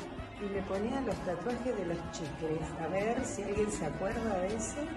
y 0.41 0.45
me 0.55 0.63
ponía 0.63 1.01
los 1.03 1.17
tatuajes 1.17 1.77
de 1.77 1.85
los 1.87 1.99
chicles. 2.13 2.63
A 2.83 2.89
ver 2.89 3.25
si 3.25 3.43
alguien 3.43 3.71
se 3.71 3.87
acuerda 3.87 4.39
de 4.39 4.57
ese. 4.57 4.89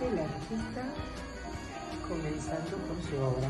El 0.00 0.18
artista 0.18 0.82
comenzando 2.08 2.76
con 2.88 3.02
su 3.02 3.16
obra. 3.16 3.48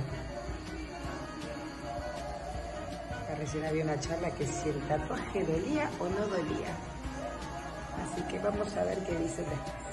Recién 3.39 3.65
había 3.65 3.85
una 3.85 3.99
charla 3.99 4.31
que 4.31 4.47
si 4.47 4.69
el 4.69 4.81
tatuaje 4.87 5.45
dolía 5.45 5.91
o 5.99 6.09
no 6.09 6.27
dolía. 6.29 6.77
Así 8.03 8.23
que 8.29 8.39
vamos 8.39 8.77
a 8.77 8.85
ver 8.85 8.99
qué 9.05 9.17
dicen 9.17 9.47
después. 9.49 9.84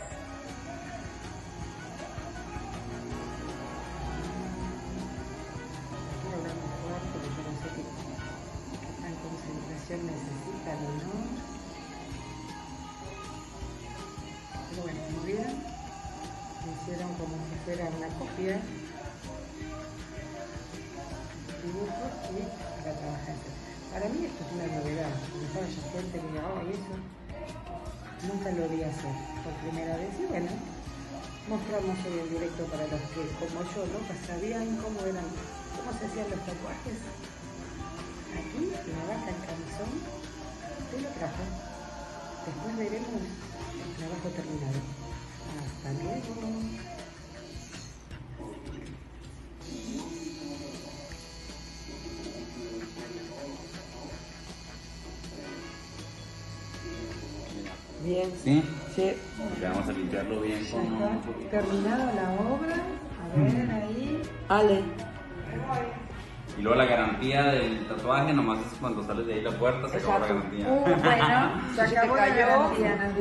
Bien, 58.12 58.30
¿Sí? 58.44 58.62
sí. 58.94 59.14
Ya 59.62 59.70
vamos 59.70 59.88
a 59.88 59.92
limpiarlo 59.94 60.42
bien 60.42 60.60
con 60.70 60.82
un 60.82 61.22
terminada 61.50 62.14
la 62.14 62.32
obra. 62.54 62.76
A 62.76 63.40
ver 63.40 63.72
ahí. 63.72 64.22
Ale. 64.50 64.82
Y 66.58 66.62
luego 66.62 66.78
la 66.78 66.84
garantía 66.84 67.44
del 67.54 67.88
tatuaje, 67.88 68.34
nomás 68.34 68.60
es 68.66 68.78
cuando 68.82 69.02
sales 69.02 69.26
de 69.28 69.36
ahí 69.36 69.42
la 69.42 69.52
puerta, 69.52 69.88
se 69.88 69.96
acabó 69.96 70.20
la 70.20 70.28
garantía. 70.28 70.68
Uh, 70.68 70.84
bueno, 70.84 71.62
se 71.76 71.82
acabó 71.82 72.16
la 72.18 72.28
garantía. 72.28 73.14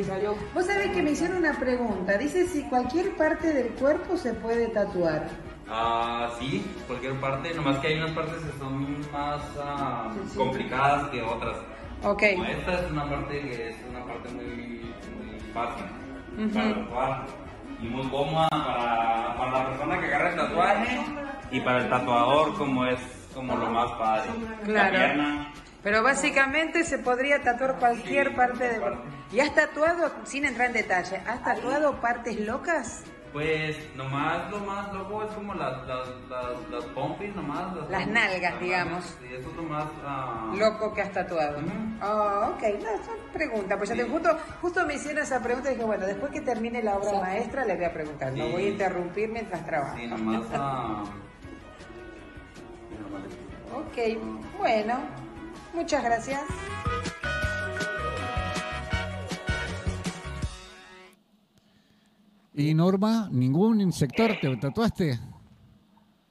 Vos 0.53 0.67
sabés 0.67 0.91
que 0.91 1.03
me 1.05 1.13
hicieron 1.13 1.37
una 1.37 1.53
pregunta. 1.53 2.19
Dice 2.19 2.49
si 2.49 2.65
cualquier 2.65 3.15
parte 3.15 3.53
del 3.53 3.69
cuerpo 3.75 4.17
se 4.17 4.35
puede 4.35 4.67
tatuar. 4.71 5.29
Ah, 5.69 6.33
sí, 6.41 6.67
cualquier 6.89 7.15
parte, 7.21 7.55
nomás 7.55 7.79
que 7.79 7.87
hay 7.87 7.99
unas 7.99 8.11
partes 8.11 8.43
que 8.43 8.59
son 8.59 9.01
más 9.13 9.41
ah, 9.63 10.11
Sí, 10.25 10.31
sí. 10.33 10.37
complicadas 10.37 11.09
que 11.11 11.23
otras. 11.23 11.59
Ok. 12.03 12.23
Como 12.35 12.45
esta 12.47 12.81
es 12.81 12.91
una 12.91 13.09
parte 13.09 13.41
que 13.41 13.69
es 13.69 13.77
una 13.89 14.05
parte 14.05 14.31
muy, 14.31 14.80
fácil 15.53 15.85
Ujú. 16.39 16.55
para 16.55 16.75
tatuar 16.75 17.27
y 17.83 17.87
muy 17.89 18.09
cómoda 18.09 18.49
para, 18.51 19.37
para 19.37 19.51
la 19.53 19.67
persona 19.69 20.01
que 20.01 20.07
agarra 20.07 20.31
el 20.31 20.37
tatuaje 20.37 21.01
y 21.51 21.61
para 21.61 21.79
el 21.79 21.89
tatuador 21.89 22.55
como 22.59 22.87
es 22.87 23.01
como 23.35 23.57
lo 23.57 23.71
más 23.71 23.91
padre. 23.93 24.31
Claro. 24.65 24.93
La 24.93 24.99
pierna, 24.99 25.53
Pero 25.83 26.03
básicamente 26.03 26.85
se 26.85 26.99
podría 26.99 27.43
tatuar 27.43 27.77
cualquier 27.79 28.29
Sí, 28.31 28.35
parte 28.35 28.65
de... 28.65 28.81
¿Y 29.33 29.41
has 29.41 29.55
tatuado, 29.55 30.13
sin 30.25 30.45
entrar 30.45 30.67
en 30.69 30.73
detalle, 30.75 31.23
has 31.27 31.43
tatuado 31.45 32.01
partes 32.01 32.39
locas? 32.41 33.05
Pues 33.33 33.77
nomás 33.95 34.51
lo 34.51 34.59
más 34.59 34.93
loco 34.93 35.23
es 35.23 35.31
como 35.31 35.55
las, 35.55 35.87
las, 35.87 36.09
las, 36.29 36.69
las 36.71 36.85
pompis 36.87 37.33
nomás. 37.37 37.77
Las 37.89 38.07
nalgas, 38.09 38.59
digamos. 38.61 39.05
Sí, 39.21 39.35
eso 39.35 39.49
es 39.51 39.57
lo 39.57 39.63
más... 39.63 39.85
ah, 40.05 40.53
Loco 40.57 40.93
que 40.93 41.03
has 41.03 41.13
tatuado. 41.13 41.59
Ujú. 41.59 41.69
Ah, 42.01 42.51
ok, 42.55 42.63
no, 42.83 43.05
son 43.05 43.17
preguntas. 43.33 43.79
Pues 43.79 43.91
ya 43.91 43.95
te, 43.97 44.03
justo, 44.03 44.37
justo 44.61 44.85
me 44.87 44.95
hicieron 44.95 45.23
esa 45.23 45.41
pregunta 45.41 45.71
y 45.71 45.75
dije, 45.75 45.85
bueno, 45.87 46.07
después 46.07 46.33
que 46.33 46.41
termine 46.41 46.83
la 46.83 46.97
obra 46.97 47.21
maestra 47.21 47.65
le 47.65 47.77
voy 47.77 47.85
a 47.85 47.93
preguntar. 47.93 48.33
No 48.33 48.47
Sí. 48.47 48.53
voy 48.53 48.65
a 48.65 48.69
interrumpir 48.71 49.29
mientras 49.29 49.65
trabajo. 49.65 49.97
Sí, 49.97 50.07
nomás... 50.09 50.43
ah, 50.55 51.05
Ok, 53.73 54.59
bueno, 54.59 54.99
muchas 55.73 56.03
gracias. 56.03 56.43
¿Y 62.55 62.75
Norma, 62.75 63.29
ningún 63.31 63.93
sector 63.93 64.39
te 64.41 64.57
tatuaste? 64.57 65.19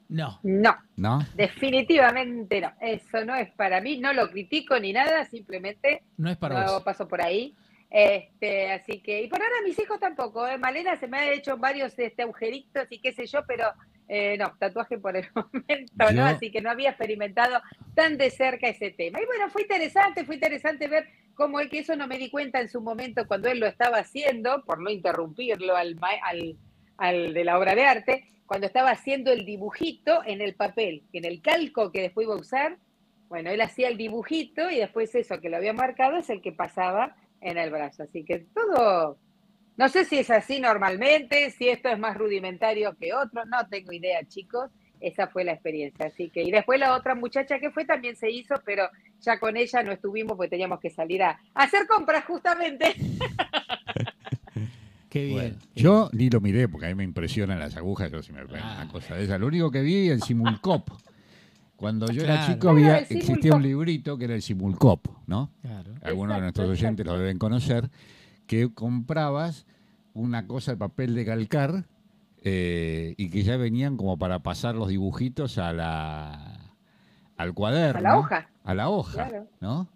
No. 0.08 0.40
No, 0.42 0.76
¿No? 0.96 1.20
definitivamente 1.34 2.60
no. 2.60 2.72
Eso 2.80 3.24
no 3.24 3.34
es 3.36 3.50
para 3.52 3.80
mí, 3.80 3.98
no 3.98 4.12
lo 4.12 4.28
critico 4.30 4.78
ni 4.78 4.92
nada, 4.92 5.24
simplemente 5.24 6.02
No 6.16 6.30
es 6.30 6.36
para 6.36 6.66
no 6.66 6.72
vos. 6.74 6.82
paso 6.82 7.06
por 7.08 7.22
ahí. 7.22 7.54
Este, 7.88 8.70
así 8.72 9.00
que, 9.00 9.22
y 9.22 9.28
por 9.28 9.40
ahora 9.42 9.54
mis 9.64 9.78
hijos 9.78 9.98
tampoco, 9.98 10.46
¿eh? 10.46 10.58
Malena 10.58 10.96
se 10.96 11.08
me 11.08 11.18
ha 11.18 11.32
hecho 11.32 11.56
varios 11.56 11.98
este, 11.98 12.22
agujeritos 12.22 12.86
y 12.90 13.00
qué 13.00 13.12
sé 13.12 13.26
yo, 13.26 13.40
pero 13.46 13.64
eh, 14.08 14.36
no, 14.38 14.52
tatuaje 14.58 14.98
por 14.98 15.16
el 15.16 15.26
momento, 15.34 16.10
Yo- 16.10 16.12
¿no? 16.12 16.24
Así 16.24 16.50
que 16.52 16.60
no 16.60 16.70
había 16.70 16.90
experimentado 16.90 17.60
tan 17.94 18.16
de 18.16 18.30
cerca 18.30 18.68
ese 18.68 18.90
tema. 18.90 19.20
Y 19.20 19.26
bueno, 19.26 19.48
fue 19.50 19.62
interesante, 19.62 20.24
fue 20.24 20.36
interesante 20.36 20.86
ver 20.88 21.08
cómo 21.34 21.60
él, 21.60 21.68
que 21.68 21.80
eso 21.80 21.96
no 21.96 22.06
me 22.06 22.18
di 22.18 22.30
cuenta 22.30 22.60
en 22.60 22.68
su 22.68 22.80
momento 22.80 23.26
cuando 23.26 23.48
él 23.48 23.60
lo 23.60 23.66
estaba 23.66 23.98
haciendo, 23.98 24.64
por 24.64 24.80
no 24.80 24.90
interrumpirlo 24.90 25.76
al, 25.76 25.96
al 26.96 27.34
de 27.34 27.44
la 27.44 27.58
obra 27.58 27.74
de 27.74 27.84
arte, 27.84 28.30
cuando 28.46 28.66
estaba 28.66 28.90
haciendo 28.90 29.30
el 29.30 29.44
dibujito 29.44 30.22
en 30.26 30.40
el 30.40 30.54
papel, 30.54 31.04
en 31.12 31.24
el 31.24 31.40
calco 31.40 31.92
que 31.92 32.02
después 32.02 32.26
iba 32.26 32.34
a 32.34 32.40
usar, 32.40 32.78
bueno, 33.28 33.50
él 33.50 33.60
hacía 33.60 33.86
el 33.86 33.96
dibujito 33.96 34.68
y 34.70 34.78
después 34.78 35.14
eso 35.14 35.40
que 35.40 35.48
lo 35.48 35.56
había 35.56 35.72
marcado 35.72 36.16
es 36.16 36.28
el 36.30 36.42
que 36.42 36.50
pasaba 36.50 37.14
en 37.40 37.58
el 37.58 37.70
brazo. 37.70 38.02
Así 38.02 38.24
que 38.24 38.40
todo, 38.40 39.18
no 39.76 39.88
sé 39.88 40.04
si 40.04 40.18
es 40.18 40.30
así 40.30 40.58
normalmente, 40.58 41.50
si 41.52 41.68
esto 41.68 41.88
es 41.90 41.98
más 41.98 42.16
rudimentario 42.16 42.96
que 42.98 43.14
otro, 43.14 43.44
no 43.44 43.68
tengo 43.68 43.92
idea, 43.92 44.24
chicos. 44.26 44.70
Esa 45.00 45.26
fue 45.28 45.44
la 45.44 45.52
experiencia. 45.52 46.06
Así 46.06 46.28
que, 46.28 46.42
y 46.42 46.50
después 46.50 46.78
la 46.78 46.94
otra 46.94 47.14
muchacha 47.14 47.58
que 47.58 47.70
fue 47.70 47.84
también 47.84 48.16
se 48.16 48.30
hizo, 48.30 48.54
pero 48.64 48.88
ya 49.20 49.38
con 49.40 49.56
ella 49.56 49.82
no 49.82 49.92
estuvimos 49.92 50.36
porque 50.36 50.50
teníamos 50.50 50.80
que 50.80 50.90
salir 50.90 51.22
a, 51.22 51.40
hacer 51.54 51.86
compras 51.86 52.24
justamente. 52.24 52.94
Qué 55.08 55.24
bien. 55.24 55.34
Bueno, 55.38 55.56
yo 55.74 56.08
ni 56.12 56.30
lo 56.30 56.40
miré 56.40 56.68
porque 56.68 56.86
a 56.86 56.88
mí 56.90 56.94
me 56.94 57.04
impresionan 57.04 57.58
las 57.58 57.76
agujas, 57.76 58.12
yo 58.12 58.22
si 58.22 58.32
me 58.32 58.44
ven 58.44 58.60
Ah. 58.62 58.82
una 58.82 58.92
cosa 58.92 59.16
de 59.16 59.24
esa. 59.24 59.38
Lo 59.38 59.48
único 59.48 59.70
que 59.70 59.80
vi 59.82 60.08
el 60.08 60.22
Simulcop. 60.22 60.88
Cuando 61.74 62.06
yo 62.12 62.22
era 62.22 62.46
chico 62.46 62.58
Claro, 62.60 62.76
había, 62.76 62.98
existía 62.98 63.54
un 63.54 63.62
librito 63.62 64.18
que 64.18 64.26
era 64.26 64.34
el 64.34 64.42
Simulcop, 64.42 65.06
¿no? 65.26 65.50
Claro. 65.62 65.94
Algunos 66.02 66.36
de 66.36 66.42
nuestros 66.42 66.68
Exacto, 66.68 66.84
oyentes 66.86 67.06
lo 67.06 67.18
deben 67.18 67.38
conocer, 67.38 67.90
que 68.46 68.72
comprabas 68.72 69.66
una 70.12 70.46
cosa 70.46 70.72
de 70.72 70.76
papel 70.76 71.14
de 71.14 71.24
calcar 71.24 71.86
eh, 72.42 73.14
y 73.16 73.30
que 73.30 73.42
ya 73.42 73.56
venían 73.56 73.96
como 73.96 74.18
para 74.18 74.38
pasar 74.40 74.74
los 74.74 74.88
dibujitos 74.88 75.58
a 75.58 75.72
la 75.72 76.56
al 77.36 77.54
cuaderno. 77.54 77.98
A 77.98 78.02
la 78.02 78.18
hoja. 78.18 78.50
A 78.64 78.74
la 78.74 78.88
hoja, 78.90 79.28
Claro. 79.28 79.46
¿no? 79.60 79.88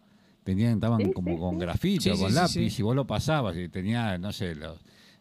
Tenían, 0.45 0.75
estaban 0.75 1.01
Sí, 1.01 1.13
como 1.13 1.31
sí, 1.35 1.39
con 1.39 1.51
sí. 1.55 1.61
grafito, 1.61 2.03
Sí, 2.03 2.11
con 2.21 2.29
sí, 2.31 2.35
lápiz, 2.35 2.71
sí. 2.75 2.81
y 2.81 2.83
vos 2.83 2.95
lo 2.97 3.07
pasabas 3.07 3.57
y 3.57 3.69
tenía, 3.69 4.19
no 4.19 4.31
sé, 4.33 4.55
lo, 4.55 4.79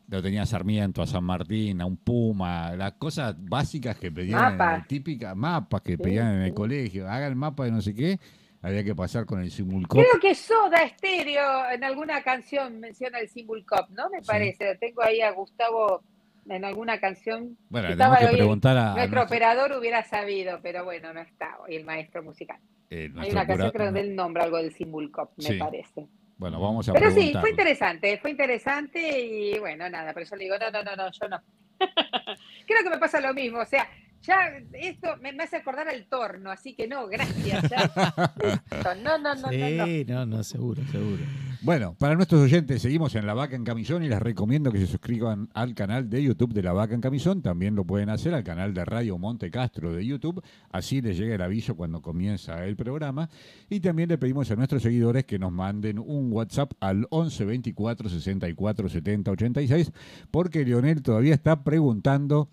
lo 0.08 0.22
tenía 0.22 0.42
a 0.42 0.46
Sarmiento, 0.46 1.02
a 1.02 1.08
San 1.08 1.24
Martín, 1.24 1.82
a 1.82 1.86
un 1.86 1.96
Puma, 1.98 2.76
las 2.76 2.94
cosas 2.94 3.36
básicas 3.38 3.98
que 3.98 4.12
pedían, 4.12 4.40
en 4.40 4.52
el- 4.54 4.58
Mapas. 4.58 4.88
típicas 4.88 5.36
mapas 5.36 5.82
que 5.82 5.94
Sí, 5.94 5.98
pedían 5.98 6.36
en 6.36 6.42
el 6.42 6.50
sí. 6.50 6.54
colegio. 6.56 7.10
Haga 7.10 7.28
el 7.28 7.36
mapa 7.36 7.66
de 7.66 7.72
no 7.72 7.82
sé 7.82 7.94
qué, 7.94 8.20
había 8.62 8.84
que 8.84 8.96
pasar 8.96 9.26
con 9.26 9.42
el 9.42 9.50
Simulcop. 9.52 10.00
Creo 10.02 10.20
que 10.22 10.36
Soda 10.36 10.88
Stereo 10.90 11.70
en 11.74 11.84
alguna 11.84 12.22
canción 12.22 12.80
menciona 12.82 13.20
el 13.20 13.28
Symbol 13.30 13.66
Cup, 13.66 13.88
¿no? 13.96 14.10
Me 14.10 14.20
Sí. 14.22 14.28
parece. 14.28 14.76
Tengo 14.76 15.04
ahí 15.04 15.20
a 15.22 15.32
Gustavo 15.32 16.04
en 16.50 16.66
alguna 16.66 17.00
canción. 17.00 17.58
Bueno, 17.70 17.88
Si 17.90 17.94
tenemos 17.94 18.16
estaba 18.16 18.18
que 18.20 18.26
hoy, 18.26 18.36
preguntar 18.36 18.78
a, 18.78 18.82
a 18.82 18.96
Nuestro 18.96 19.16
nuestro- 19.20 19.24
operador 19.36 19.72
hubiera 19.80 20.04
sabido, 20.04 20.60
pero 20.62 20.84
bueno, 20.86 21.14
no 21.14 21.22
está 21.22 21.58
hoy 21.66 21.76
el 21.76 21.86
maestro 21.86 22.24
musical. 22.24 22.60
eh, 22.90 23.12
Hay 23.18 23.32
una 23.32 23.46
canción 23.48 23.72
creo 23.72 23.86
donde 23.88 24.02
él 24.02 24.16
nombra 24.16 24.44
algo 24.44 24.58
del 24.58 24.74
Symbol 24.74 25.12
Cup, 25.12 25.30
me 25.38 25.44
Sí. 25.44 25.54
parece. 25.58 26.08
Bueno, 26.38 26.60
vamos 26.60 26.90
a 26.90 26.94
Pero 26.94 27.12
sí, 27.12 27.34
fue 27.40 27.52
interesante, 27.52 28.18
fue 28.18 28.32
interesante 28.32 29.20
y 29.22 29.58
bueno, 29.60 29.90
nada, 29.90 30.14
pero 30.14 30.26
yo 30.30 30.36
le 30.36 30.44
digo, 30.46 30.56
no, 30.60 30.72
no, 30.72 30.84
no, 30.84 30.96
no, 30.96 31.12
yo 31.12 31.28
no. 31.30 31.42
Creo 32.68 32.84
que 32.84 32.90
me 32.90 32.98
pasa 32.98 33.20
lo 33.22 33.34
mismo, 33.34 33.60
o 33.60 33.66
sea, 33.66 33.88
ya 34.22 34.52
esto 34.74 35.18
me, 35.22 35.32
me 35.34 35.44
hace 35.44 35.58
acordar 35.58 35.88
al 35.88 36.06
torno, 36.08 36.50
así 36.52 36.76
que 36.76 36.88
no, 36.88 37.08
gracias. 37.08 37.70
ya. 37.70 37.94
No, 39.04 39.18
no, 39.18 39.18
no, 39.18 39.36
no, 39.36 39.42
no. 39.42 39.50
Sí, 39.86 40.06
no, 40.08 40.26
no, 40.26 40.44
seguro, 40.44 40.82
seguro. 40.92 41.24
Bueno, 41.64 41.96
para 41.98 42.16
nuestros 42.16 42.42
oyentes, 42.42 42.82
seguimos 42.82 43.16
en 43.16 43.26
La 43.26 43.34
Vaca 43.34 43.56
en 43.56 43.64
Camisón 43.64 44.04
y 44.04 44.10
les 44.10 44.22
recomiendo 44.22 44.70
que 44.70 44.80
se 44.80 44.86
suscriban 44.86 45.48
al 45.54 45.74
canal 45.74 46.10
de 46.10 46.22
YouTube 46.22 46.52
de 46.52 46.62
La 46.62 46.74
Vaca 46.74 46.94
en 46.94 47.00
Camisón. 47.00 47.42
También 47.42 47.74
lo 47.74 47.86
pueden 47.86 48.10
hacer 48.10 48.34
al 48.34 48.44
canal 48.44 48.74
de 48.74 48.84
Radio 48.84 49.18
Monte 49.18 49.50
Castro 49.50 49.94
de 49.94 50.06
YouTube. 50.06 50.44
Así 50.72 51.02
les 51.02 51.18
llega 51.18 51.36
el 51.36 51.42
aviso 51.42 51.78
cuando 51.78 52.02
comienza 52.02 52.66
el 52.66 52.76
programa. 52.76 53.30
Y 53.70 53.80
también 53.80 54.10
le 54.10 54.18
pedimos 54.18 54.52
a 54.52 54.58
nuestros 54.58 54.84
seguidores 54.84 55.24
que 55.24 55.40
nos 55.40 55.54
manden 55.54 56.00
un 56.00 56.34
WhatsApp 56.34 56.74
al 56.82 57.08
11 57.10 57.46
24 57.46 58.10
64 58.10 58.90
70 58.90 59.32
86, 59.32 59.92
porque 60.32 60.66
Leonel 60.66 61.02
todavía 61.02 61.34
está 61.34 61.64
preguntando 61.64 62.50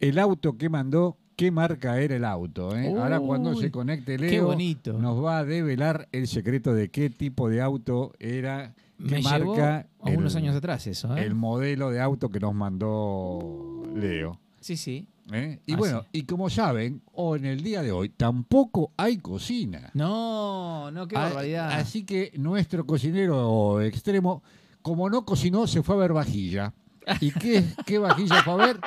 el 0.00 0.18
auto 0.18 0.58
que 0.58 0.68
mandó 0.68 1.16
qué 1.38 1.52
marca 1.52 2.00
era 2.00 2.16
el 2.16 2.24
auto. 2.24 2.76
¿eh? 2.76 2.88
Ahora 2.88 3.20
cuando 3.20 3.54
se 3.54 3.70
conecte 3.70 4.16
qué 4.16 4.26
Leo, 4.28 4.46
bonito. 4.46 4.94
nos 4.94 5.24
va 5.24 5.38
a 5.38 5.44
develar 5.44 6.08
el 6.10 6.26
secreto 6.26 6.74
de 6.74 6.88
qué 6.90 7.10
tipo 7.10 7.48
de 7.48 7.62
auto 7.62 8.12
era, 8.18 8.74
qué 8.98 9.04
Me 9.14 9.22
llevó 9.22 9.54
marca, 9.54 9.86
a 10.00 10.10
unos 10.10 10.34
años 10.34 10.56
atrás 10.56 10.88
eso, 10.88 11.16
¿eh? 11.16 11.22
el 11.24 11.36
modelo 11.36 11.90
de 11.90 12.00
auto 12.00 12.28
que 12.28 12.40
nos 12.40 12.54
mandó 12.56 13.84
Leo. 13.94 14.40
Sí, 14.60 14.76
sí. 14.76 15.06
¿eh? 15.32 15.60
Y 15.64 15.74
Ah, 15.74 15.76
bueno, 15.76 16.04
y 16.10 16.22
como 16.24 16.50
saben, 16.50 17.02
o 17.12 17.36
en 17.36 17.44
el 17.44 17.62
día 17.62 17.82
de 17.82 17.92
hoy 17.92 18.08
tampoco 18.08 18.90
hay 18.96 19.18
cocina. 19.18 19.92
No, 19.94 20.90
no, 20.90 21.06
qué 21.06 21.14
barbaridad. 21.14 21.70
Así 21.70 22.02
que 22.02 22.32
nuestro 22.36 22.84
cocinero 22.84 23.80
extremo, 23.80 24.42
como 24.82 25.08
no 25.08 25.24
cocinó, 25.24 25.68
se 25.68 25.84
fue 25.84 25.94
a 25.94 25.98
ver 25.98 26.12
vajilla. 26.12 26.74
¿Y 27.20 27.30
qué, 27.32 27.64
qué 27.86 27.98
vajilla 27.98 28.42
fue 28.42 28.52
a 28.54 28.56
ver? 28.56 28.80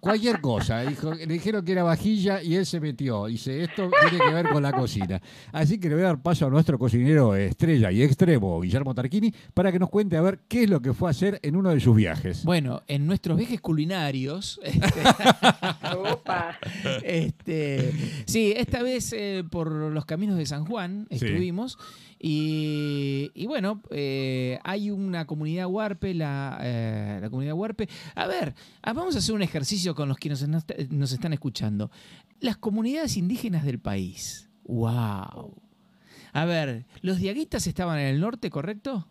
Cualquier 0.00 0.40
cosa. 0.40 0.82
Dijo, 0.82 1.12
le 1.12 1.26
dijeron 1.26 1.64
que 1.64 1.72
era 1.72 1.82
vajilla 1.82 2.40
y 2.42 2.54
él 2.54 2.64
se 2.64 2.78
metió. 2.80 3.26
Dice, 3.26 3.64
esto 3.64 3.90
tiene 4.08 4.24
que 4.24 4.32
ver 4.32 4.48
con 4.48 4.62
la 4.62 4.72
cocina. 4.72 5.20
Así 5.52 5.78
que 5.80 5.88
le 5.88 5.96
voy 5.96 6.04
a 6.04 6.08
dar 6.08 6.22
paso 6.22 6.46
a 6.46 6.50
nuestro 6.50 6.78
cocinero 6.78 7.34
estrella 7.34 7.90
y 7.90 8.02
extremo, 8.02 8.60
Guillermo 8.60 8.94
Tarquini, 8.94 9.34
para 9.54 9.72
que 9.72 9.78
nos 9.80 9.90
cuente 9.90 10.16
a 10.16 10.20
ver 10.22 10.40
qué 10.48 10.62
es 10.64 10.70
lo 10.70 10.80
que 10.80 10.92
fue 10.94 11.08
a 11.08 11.10
hacer 11.10 11.40
en 11.42 11.56
uno 11.56 11.70
de 11.70 11.80
sus 11.80 11.96
viajes. 11.96 12.44
Bueno, 12.44 12.82
en 12.86 13.06
nuestros 13.06 13.36
viajes 13.36 13.60
culinarios, 13.60 14.60
este, 14.62 15.00
Opa. 15.96 16.56
este, 17.02 17.92
sí, 18.26 18.54
esta 18.56 18.82
vez 18.82 19.12
eh, 19.12 19.44
por 19.50 19.70
los 19.72 20.04
caminos 20.04 20.38
de 20.38 20.46
San 20.46 20.64
Juan 20.64 21.06
Sí. 21.10 21.16
estuvimos 21.26 21.76
y, 22.20 23.30
y 23.34 23.46
bueno, 23.46 23.80
eh, 23.90 24.58
hay 24.64 24.90
una 24.90 25.24
comunidad 25.26 25.66
huarpe, 25.66 26.14
la, 26.14 26.58
eh, 26.62 27.18
la 27.20 27.30
comunidad 27.30 27.54
huarpe. 27.54 27.67
A 28.14 28.26
ver, 28.26 28.54
ah, 28.82 28.92
vamos 28.92 29.14
a 29.16 29.18
hacer 29.18 29.34
un 29.34 29.42
ejercicio 29.42 29.94
con 29.94 30.08
los 30.08 30.16
que 30.18 30.28
nos, 30.28 30.46
nos 30.90 31.12
están 31.12 31.32
escuchando. 31.32 31.90
Las 32.40 32.56
comunidades 32.56 33.16
indígenas 33.16 33.64
del 33.64 33.78
país. 33.78 34.48
¡Wow! 34.64 35.54
A 36.32 36.44
ver, 36.44 36.86
los 37.02 37.18
diaguitas 37.18 37.66
estaban 37.66 37.98
en 37.98 38.06
el 38.06 38.20
norte, 38.20 38.50
¿correcto? 38.50 39.08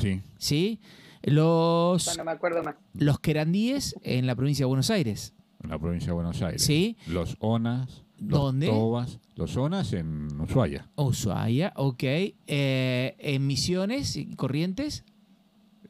Sí. 0.00 0.20
Sí. 0.38 0.80
Los, 1.22 2.04
Ya 2.06 2.14
no 2.16 2.24
me 2.24 2.32
acuerdo 2.32 2.62
más. 2.62 2.74
los 2.94 3.18
querandíes 3.20 3.94
en 4.02 4.26
la 4.26 4.34
provincia 4.34 4.64
de 4.64 4.68
Buenos 4.68 4.90
Aires. 4.90 5.32
En 5.62 5.70
la 5.70 5.78
provincia 5.78 6.08
de 6.08 6.12
Buenos 6.12 6.42
Aires. 6.42 6.62
Sí. 6.62 6.96
Los 7.06 7.36
ONAS, 7.40 8.02
los 8.18 8.28
¿Dónde? 8.40 8.66
TOBAS, 8.66 9.20
los 9.36 9.56
ONAS 9.56 9.92
en 9.94 10.38
Ushuaia. 10.38 10.90
Ushuaia, 10.96 11.72
ok. 11.76 12.02
Eh, 12.02 13.16
en 13.18 13.46
Misiones 13.46 14.16
y 14.16 14.34
Corrientes. 14.36 15.04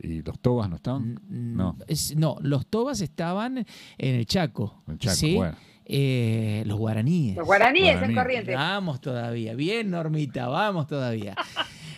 ¿Y 0.04 0.22
los 0.22 0.38
TOBAS 0.40 0.68
no 0.70 0.76
estaban? 0.76 1.20
No. 1.28 1.76
es- 1.88 2.14
no, 2.16 2.36
los 2.42 2.66
tobas 2.66 3.00
estaban 3.00 3.58
en 3.58 4.14
el 4.14 4.26
Chaco. 4.26 4.82
En 4.88 4.98
Chaco, 4.98 5.16
¿sí? 5.16 5.34
bueno. 5.36 5.56
Eh, 5.86 6.62
los 6.66 6.78
guaraníes. 6.78 7.36
Los 7.36 7.46
guaraníes 7.46 8.00
en 8.02 8.14
corriente. 8.14 8.54
Vamos 8.54 9.00
todavía. 9.02 9.54
Bien, 9.54 9.90
Normita, 9.90 10.48
vamos 10.48 10.86
todavía. 10.86 11.34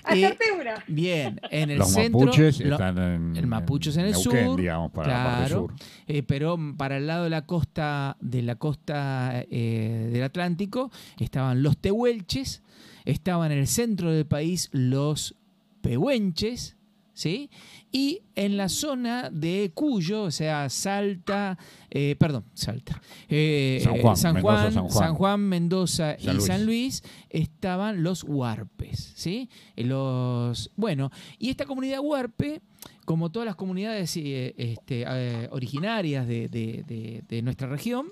Eh, 0.08 0.24
Acerté 0.24 0.44
una. 0.52 0.84
bien, 0.86 1.40
en 1.50 1.68
el 1.68 1.78
Los 1.78 1.88
centro. 1.92 2.20
mapuches 2.20 2.60
lo- 2.60 2.74
están 2.76 2.96
en, 2.96 3.36
el 3.36 3.48
mapuche 3.48 3.90
es 3.90 3.96
en 3.96 4.04
el 4.04 4.12
Neuquén, 4.12 4.46
sur, 4.46 4.60
digamos, 4.60 4.92
para 4.92 5.08
la 5.08 5.24
parte 5.24 5.46
claro. 5.48 5.60
sur. 5.62 5.74
Eh, 6.06 6.22
pero 6.22 6.56
para 6.76 6.98
el 6.98 7.08
lado 7.08 7.24
de 7.24 7.30
la 7.30 7.44
costa 7.44 8.16
de 8.20 8.42
la 8.42 8.54
costa 8.54 9.44
eh, 9.50 10.08
del 10.12 10.22
Atlántico 10.22 10.92
estaban 11.18 11.64
los 11.64 11.76
tehuelches, 11.78 12.62
estaban 13.04 13.50
en 13.50 13.58
el 13.58 13.66
centro 13.66 14.12
del 14.12 14.26
país 14.26 14.68
los 14.70 15.34
pehuenches, 15.80 16.75
¿sí? 17.16 17.50
Y 17.90 18.20
en 18.34 18.56
la 18.58 18.68
zona 18.68 19.30
de 19.32 19.72
Cuyo, 19.74 20.24
o 20.24 20.30
sea, 20.30 20.68
Salta, 20.68 21.56
eh, 21.90 22.14
perdón, 22.18 22.44
Salta, 22.52 23.00
eh, 23.28 23.80
San 23.82 23.96
Juan, 24.00 24.16
San, 24.16 24.34
Mendoza, 24.34 24.52
Juan, 24.60 24.72
San 24.72 24.82
Juan. 24.88 25.04
San 25.08 25.14
Juan, 25.14 25.40
Mendoza 25.40 26.16
y 26.20 26.26
Luis. 26.26 26.44
San 26.44 26.66
Luis 26.66 27.02
estaban 27.30 28.02
los 28.02 28.22
huarpes, 28.22 29.12
¿sí? 29.16 29.48
Los, 29.76 30.70
bueno, 30.76 31.10
y 31.38 31.48
esta 31.50 31.64
comunidad 31.64 32.00
huarpe 32.00 32.60
como 33.06 33.30
todas 33.30 33.46
las 33.46 33.56
comunidades 33.56 34.16
eh, 34.16 34.54
este, 34.58 35.04
eh, 35.08 35.48
originarias 35.50 36.26
de, 36.26 36.48
de- 36.48 36.84
de- 36.86 37.22
de 37.26 37.42
nuestra 37.42 37.66
región, 37.68 38.08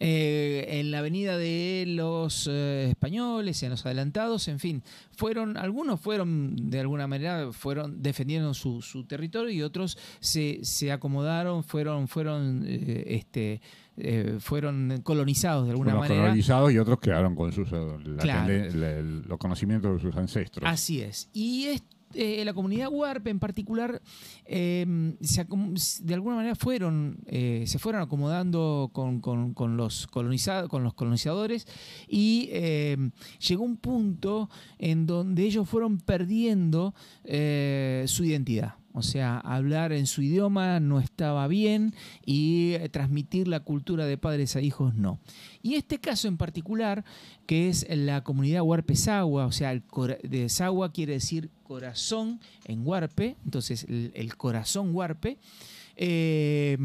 eh, 0.00 0.66
en 0.80 0.90
la 0.90 0.98
avenida 0.98 1.36
de 1.36 1.84
los 1.86 2.48
eh, 2.50 2.88
españoles, 2.90 3.62
en 3.62 3.70
los 3.70 3.84
adelantados, 3.86 4.48
en 4.48 4.58
fin, 4.58 4.82
fueron, 5.16 5.56
algunos 5.56 6.00
fueron 6.00 6.70
de 6.70 6.80
alguna 6.80 7.06
manera, 7.06 7.52
fueron 7.52 8.02
defendiendo 8.02 8.54
su, 8.54 8.82
su 8.82 9.04
territorio 9.04 9.50
y 9.52 9.62
otros 9.62 9.98
se, 10.20 10.60
se 10.64 10.90
acomodaron, 10.92 11.62
fueron, 11.64 12.08
fueron, 12.08 12.64
eh, 12.66 13.04
este, 13.08 13.60
eh, 13.96 14.36
fueron 14.40 15.00
colonizados 15.02 15.66
de 15.66 15.72
alguna 15.72 15.92
Unos 15.92 16.00
manera. 16.08 16.22
colonizados 16.22 16.72
y 16.72 16.78
otros 16.78 16.98
quedaron 17.00 17.34
con 17.36 17.52
sus, 17.52 17.70
la 17.70 18.16
Claro. 18.18 18.52
tende- 18.52 18.74
la- 18.74 18.90
el- 18.98 19.22
los 19.22 19.38
conocimientos 19.38 19.94
de 19.96 20.00
sus 20.08 20.16
ancestros. 20.16 20.68
Así 20.68 21.00
es. 21.02 21.28
Y 21.32 21.64
es- 21.66 21.82
eh, 22.14 22.44
la 22.44 22.54
comunidad 22.54 22.88
huarpe 22.90 23.30
en 23.30 23.38
particular, 23.38 24.02
eh, 24.44 24.86
de 26.00 26.14
alguna 26.14 26.36
manera 26.36 26.54
fueron, 26.54 27.18
eh, 27.26 27.64
se 27.66 27.78
fueron 27.78 28.02
acomodando 28.02 28.90
con, 28.92 29.20
los 29.76 30.06
colonizados, 30.06 30.68
con 30.68 30.82
los 30.82 30.94
colonizadores, 30.94 31.66
y 32.08 32.48
eh, 32.52 33.10
llegó 33.38 33.64
un 33.64 33.76
punto 33.76 34.50
en 34.78 35.06
donde 35.06 35.44
ellos 35.44 35.68
fueron 35.68 35.98
perdiendo 35.98 36.94
su 37.24 38.24
identidad. 38.24 38.81
O 38.94 39.02
sea, 39.02 39.38
hablar 39.38 39.92
en 39.92 40.06
su 40.06 40.22
idioma 40.22 40.80
no 40.80 41.00
estaba 41.00 41.46
bien 41.48 41.94
y 42.26 42.74
eh, 42.74 42.88
transmitir 42.88 43.48
la 43.48 43.60
cultura 43.60 44.06
de 44.06 44.18
padres 44.18 44.54
a 44.56 44.60
hijos 44.60 44.94
no. 44.94 45.18
Y 45.62 45.74
este 45.74 45.98
caso 45.98 46.28
en 46.28 46.36
particular, 46.36 47.04
que 47.46 47.68
es 47.68 47.86
la 47.88 48.22
comunidad 48.22 48.62
Huarpe 48.62 48.96
Sagua, 48.96 49.46
o 49.46 49.52
sea, 49.52 49.72
el 49.72 49.82
de 50.22 50.48
Sagua 50.48 50.92
quiere 50.92 51.14
decir 51.14 51.50
corazón 51.62 52.40
en 52.64 52.86
Huarpe, 52.86 53.36
entonces 53.44 53.84
el, 53.84 54.12
el 54.14 54.36
corazón 54.36 54.94
Huarpe. 54.94 55.38
Eh, 55.96 56.76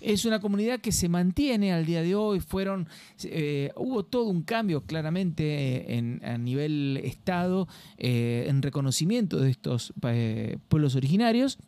es 0.00 0.24
una 0.24 0.40
comunidad 0.40 0.80
que 0.80 0.92
se 0.92 1.08
mantiene 1.08 1.72
al 1.72 1.86
día 1.86 2.02
de 2.02 2.14
hoy. 2.14 2.40
Fueron, 2.40 2.88
eh, 3.22 3.70
hubo 3.76 4.04
todo 4.04 4.24
un 4.24 4.42
cambio 4.42 4.82
claramente 4.82 5.44
eh, 5.44 5.96
en, 5.96 6.20
a 6.24 6.38
nivel 6.38 7.00
Estado 7.04 7.68
en 7.96 8.62
reconocimiento 8.62 9.38
de 9.38 9.50
estos 9.50 9.92
pueblos 10.68 10.96
originarios 10.96 11.58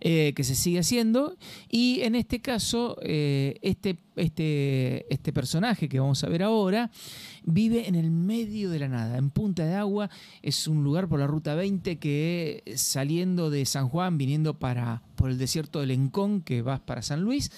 que 0.00 0.42
se 0.42 0.56
sigue 0.56 0.80
haciendo. 0.80 1.36
Y 1.70 2.00
en 2.00 2.16
este 2.16 2.40
caso, 2.40 2.96
este, 3.00 3.98
este, 4.16 5.06
este 5.12 5.32
personaje 5.32 5.88
que 5.88 6.00
vamos 6.00 6.24
a 6.24 6.28
ver 6.28 6.42
ahora 6.42 6.90
vive 7.44 7.88
en 7.88 7.94
el 7.94 8.10
medio 8.10 8.70
de 8.70 8.78
la 8.78 8.88
nada, 8.88 9.18
en 9.18 9.30
Punta 9.30 9.64
de 9.64 9.74
Agua. 9.74 10.10
Es 10.42 10.66
un 10.68 10.82
lugar 10.84 11.08
por 11.08 11.18
la 11.20 11.26
Ruta 11.26 11.54
20 11.54 11.98
que 11.98 12.62
eh, 12.64 12.76
saliendo 12.78 13.50
de 13.50 13.64
San 13.66 13.88
Juan, 13.88 14.18
viniendo 14.18 14.58
para, 14.58 15.02
por 15.16 15.30
el 15.30 15.38
desierto 15.38 15.80
del 15.80 15.90
Encón, 15.90 16.40
que 16.42 16.62
vas 16.62 16.80
para 16.80 17.02
San 17.02 17.22
Luis. 17.22 17.50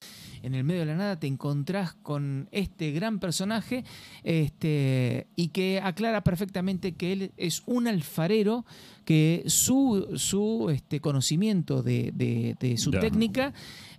En 0.43 0.55
el 0.55 0.63
medio 0.65 0.81
de 0.81 0.87
la 0.87 0.97
nada 0.97 1.19
te 1.19 1.27
encontrás 1.27 1.95
con 1.95 2.49
este 2.53 2.91
gran 2.93 3.19
personaje 3.19 3.83
este, 4.23 5.27
y 5.37 5.49
que 5.49 5.81
aclara 5.83 6.23
perfectamente 6.23 6.93
que 6.93 7.13
él 7.13 7.33
es 7.39 7.63
un 7.67 7.87
alfarero, 7.89 8.67
que 9.07 9.43
su, 9.47 10.13
su 10.17 10.71
este, 10.71 11.01
conocimiento 11.01 11.83
de, 11.83 12.11
de- 12.15 12.57
de 12.61 12.77
su 12.77 12.91
Ya. 12.91 13.01
técnica 13.01 13.53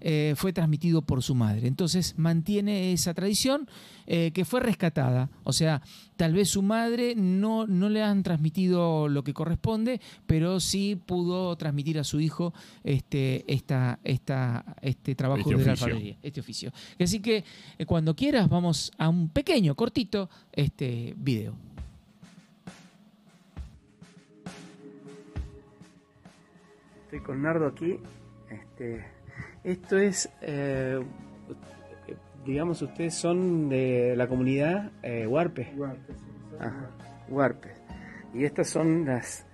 eh, 0.07 0.35
fue 0.35 0.53
transmitido 0.53 1.01
por 1.01 1.23
su 1.23 1.33
madre. 1.33 1.67
Entonces 1.67 2.13
mantiene 2.15 2.93
esa 2.93 3.15
tradición 3.15 3.67
eh, 4.05 4.29
que 4.35 4.45
fue 4.45 4.59
rescatada. 4.59 5.31
O 5.43 5.51
sea, 5.51 5.81
tal 6.15 6.35
vez 6.35 6.47
su 6.47 6.61
madre 6.61 7.15
no, 7.15 7.65
no 7.65 7.89
le 7.89 8.03
han 8.03 8.21
transmitido 8.21 9.07
lo 9.07 9.23
que 9.23 9.33
corresponde, 9.33 9.99
pero 10.27 10.59
sí 10.59 10.95
pudo 10.95 11.55
transmitir 11.55 11.97
a 11.97 12.03
su 12.03 12.19
hijo 12.19 12.53
este, 12.83 13.51
esta, 13.51 13.97
esta, 14.03 14.75
este 14.83 15.15
trabajo 15.15 15.41
Este 15.49 15.55
de 15.55 15.65
la 15.65 15.71
alfarería, 15.71 16.17
este 16.21 16.39
oficio. 16.39 16.71
Así 16.99 17.19
que 17.19 17.43
eh, 17.79 17.85
cuando 17.87 18.15
quieras 18.15 18.47
vamos 18.47 18.91
a 18.99 19.09
un 19.09 19.29
pequeño, 19.29 19.73
cortito, 19.73 20.29
este 20.51 21.15
video. 21.17 21.55
Estoy 27.05 27.21
con 27.21 27.41
Nardo 27.41 27.65
aquí. 27.65 27.97
Este, 28.51 29.14
esto 29.65 29.97
es, 29.97 30.29
eh, 30.41 31.03
digamos, 32.45 32.81
ustedes 32.83 33.15
son 33.15 33.67
de 33.67 34.13
la 34.15 34.27
comunidad 34.27 34.91
eh, 35.01 35.25
Huarpe. 35.25 35.73
Ajá, 36.59 36.91
Huarpe. 37.27 37.71
Y 38.33 38.45
estas 38.45 38.69
son 38.69 39.05
las 39.05 39.47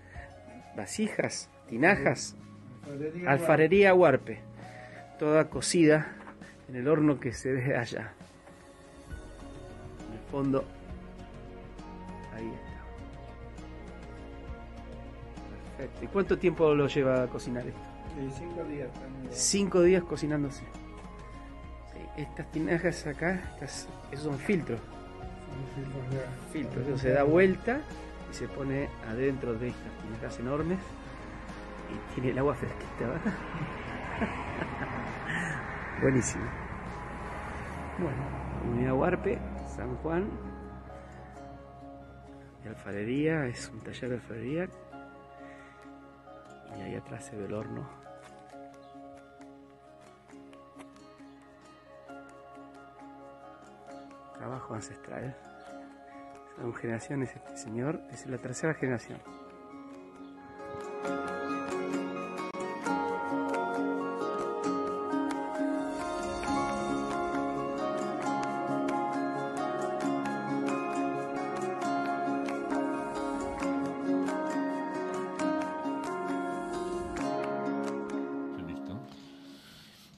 vasijas, 0.75 1.49
tinajas, 1.69 2.35
alfarería 3.25 3.93
Huarpe. 3.93 4.39
Toda 5.17 5.49
cocida 5.49 6.13
en 6.67 6.75
el 6.75 6.87
horno 6.87 7.19
que 7.19 7.31
se 7.31 7.53
ve 7.53 7.77
allá. 7.77 8.13
En 10.07 10.13
el 10.13 10.19
fondo. 10.29 10.65
Ahí 12.35 12.47
está. 12.47 12.81
Perfecto. 15.77 16.05
¿Y 16.05 16.07
cuánto 16.07 16.37
tiempo 16.37 16.73
lo 16.73 16.87
lleva 16.87 17.23
a 17.23 17.27
cocinar 17.27 17.65
esto? 17.65 17.90
Cinco 18.37 18.63
días. 18.63 18.89
Cinco 19.31 19.81
días 19.81 20.03
cocinándose. 20.03 20.63
Sí. 21.93 21.99
estas 22.17 22.51
tinajas 22.51 23.07
acá, 23.07 23.41
estas, 23.53 23.87
esos 24.11 24.25
son 24.25 24.37
filtros. 24.37 24.79
Filtros, 26.51 26.87
eso 26.87 26.97
se 26.97 27.11
da 27.11 27.23
vuelta 27.23 27.81
y 28.31 28.33
se 28.33 28.47
pone 28.47 28.89
adentro 29.09 29.53
de 29.53 29.69
estas 29.69 29.91
tinajas 30.03 30.39
enormes 30.39 30.79
y 31.89 32.13
tiene 32.13 32.31
el 32.31 32.39
agua 32.39 32.55
fresquita. 32.55 33.07
¿verdad? 33.07 33.21
Buenísimo. 36.01 36.43
Bueno, 37.99 38.17
Comunidad 38.61 38.93
Huarpe, 38.93 39.39
San 39.67 39.95
Juan. 39.97 40.29
De 42.63 42.69
alfarería, 42.69 43.45
es 43.47 43.69
un 43.69 43.79
taller 43.81 44.09
de 44.09 44.15
alfarería. 44.15 44.69
Y 46.77 46.81
ahí 46.81 46.95
atrás 46.95 47.25
se 47.25 47.35
ve 47.35 47.45
el 47.45 47.53
horno. 47.53 48.00
Trabajo 54.41 54.73
ancestral. 54.73 55.37
Son 56.55 56.73
generaciones 56.73 57.29
este 57.35 57.57
señor, 57.57 58.01
es 58.11 58.25
la 58.25 58.39
tercera 58.39 58.73
generación. 58.73 59.19
Listo. 78.67 78.99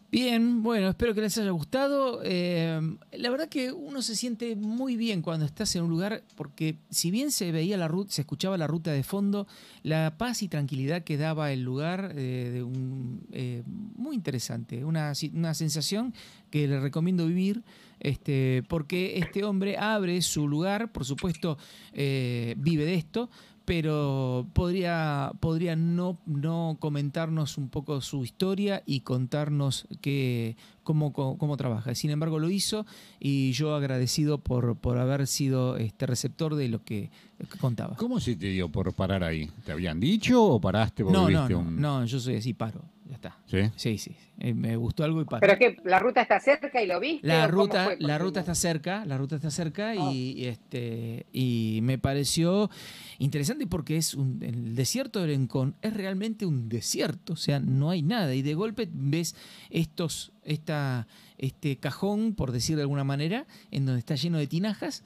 Bien, 0.09 0.63
bueno, 0.63 0.87
espero 0.87 1.13
que 1.13 1.19
les 1.19 1.37
haya 1.37 1.51
gustado. 1.51 2.21
Eh, 2.23 2.79
la 3.23 3.29
verdad 3.29 3.47
que 3.47 3.71
uno 3.71 4.01
se 4.01 4.17
siente 4.17 4.57
muy 4.57 4.97
bien 4.97 5.21
cuando 5.21 5.45
estás 5.45 5.73
en 5.77 5.83
un 5.83 5.89
lugar, 5.89 6.25
porque 6.35 6.79
si 6.89 7.09
bien 7.09 7.31
se 7.31 7.53
veía 7.53 7.77
la 7.77 7.87
ruta, 7.87 8.11
se 8.11 8.19
escuchaba 8.19 8.57
la 8.57 8.67
ruta 8.67 8.91
de 8.91 9.01
fondo, 9.01 9.47
la 9.81 10.17
paz 10.17 10.43
y 10.43 10.49
tranquilidad 10.49 11.05
que 11.05 11.15
daba 11.15 11.53
el 11.53 11.63
lugar, 11.63 12.11
eh, 12.17 12.49
de 12.53 12.63
un, 12.63 13.25
eh, 13.31 13.63
muy 13.65 14.17
interesante, 14.17 14.83
una, 14.83 15.13
una 15.33 15.53
sensación 15.53 16.13
que 16.49 16.67
le 16.67 16.81
recomiendo 16.81 17.25
vivir, 17.25 17.63
este, 18.01 18.61
porque 18.67 19.17
este 19.17 19.45
hombre 19.45 19.77
abre 19.77 20.21
su 20.21 20.45
lugar, 20.45 20.91
por 20.91 21.05
supuesto, 21.05 21.57
eh, 21.93 22.55
vive 22.57 22.83
de 22.83 22.95
esto, 22.95 23.29
pero 23.65 24.45
podría, 24.53 25.31
podría 25.39 25.75
no, 25.75 26.17
no 26.25 26.77
comentarnos 26.79 27.57
un 27.57 27.69
poco 27.69 28.01
su 28.01 28.23
historia 28.23 28.83
y 28.85 29.01
contarnos 29.01 29.87
qué, 30.01 30.57
cómo, 30.83 31.13
cómo, 31.13 31.37
cómo 31.37 31.57
trabaja. 31.57 31.95
Sin 31.95 32.11
embargo, 32.11 32.39
lo 32.39 32.49
hizo 32.49 32.85
y 33.19 33.51
yo 33.53 33.75
agradecido 33.75 34.37
por, 34.37 34.75
por 34.75 34.97
haber 34.97 35.27
sido 35.27 35.77
este 35.77 36.05
receptor 36.05 36.55
de 36.55 36.67
lo 36.67 36.83
que, 36.83 37.09
que 37.37 37.57
contaba. 37.57 37.95
¿Cómo 37.95 38.19
se 38.19 38.35
te 38.35 38.47
dio 38.47 38.69
por 38.69 38.93
parar 38.93 39.23
ahí? 39.23 39.49
¿Te 39.65 39.71
habían 39.71 39.99
dicho 39.99 40.43
o 40.43 40.59
paraste 40.59 41.03
porque 41.03 41.17
No, 41.17 41.29
no, 41.29 41.59
un... 41.59 41.79
no, 41.79 42.05
yo 42.05 42.19
soy 42.19 42.35
así, 42.35 42.53
paro, 42.53 42.81
ya 43.05 43.15
está. 43.15 43.37
¿Sí? 43.45 43.57
Sí, 43.75 43.97
sí, 43.97 44.15
eh, 44.39 44.53
me 44.53 44.75
gustó 44.77 45.03
algo 45.03 45.21
y 45.21 45.25
paro. 45.25 45.41
Pero 45.41 45.57
que 45.57 45.77
la 45.83 45.99
ruta 45.99 46.21
está 46.21 46.39
cerca 46.39 46.81
y 46.81 46.87
lo 46.87 46.99
viste. 46.99 47.27
La 47.27 47.45
¿o 47.45 47.49
cómo 47.49 47.61
ruta, 47.63 47.83
fue? 47.85 47.97
la 47.99 48.17
ruta 48.17 48.39
está 48.39 48.55
cerca, 48.55 49.05
la 49.05 49.17
ruta 49.17 49.35
está 49.35 49.51
cerca 49.51 49.89
Ah. 49.91 49.95
y, 50.11 50.31
y, 50.37 50.45
este 50.45 51.25
y 51.31 51.79
me 51.83 51.97
pareció 51.97 52.69
interesante 53.19 53.67
porque 53.67 53.97
es 53.97 54.13
un, 54.13 54.39
el 54.41 54.75
desierto 54.75 55.21
de 55.21 55.27
Lencón 55.27 55.75
es 55.81 55.93
realmente 55.93 56.45
un 56.45 56.69
desierto, 56.69 57.33
o 57.33 57.37
sea, 57.37 57.59
no 57.59 57.89
hay 57.89 58.01
nada 58.01 58.33
y 58.33 58.41
de 58.41 58.53
golpe 58.53 58.87
ves 58.91 59.35
estos 59.69 60.31
esta 60.43 61.07
este 61.37 61.77
cajón 61.77 62.35
por 62.35 62.51
decir 62.51 62.75
de 62.75 62.81
alguna 62.83 63.03
manera 63.03 63.45
en 63.71 63.85
donde 63.85 63.99
está 63.99 64.15
lleno 64.15 64.37
de 64.37 64.47
tinajas 64.47 65.03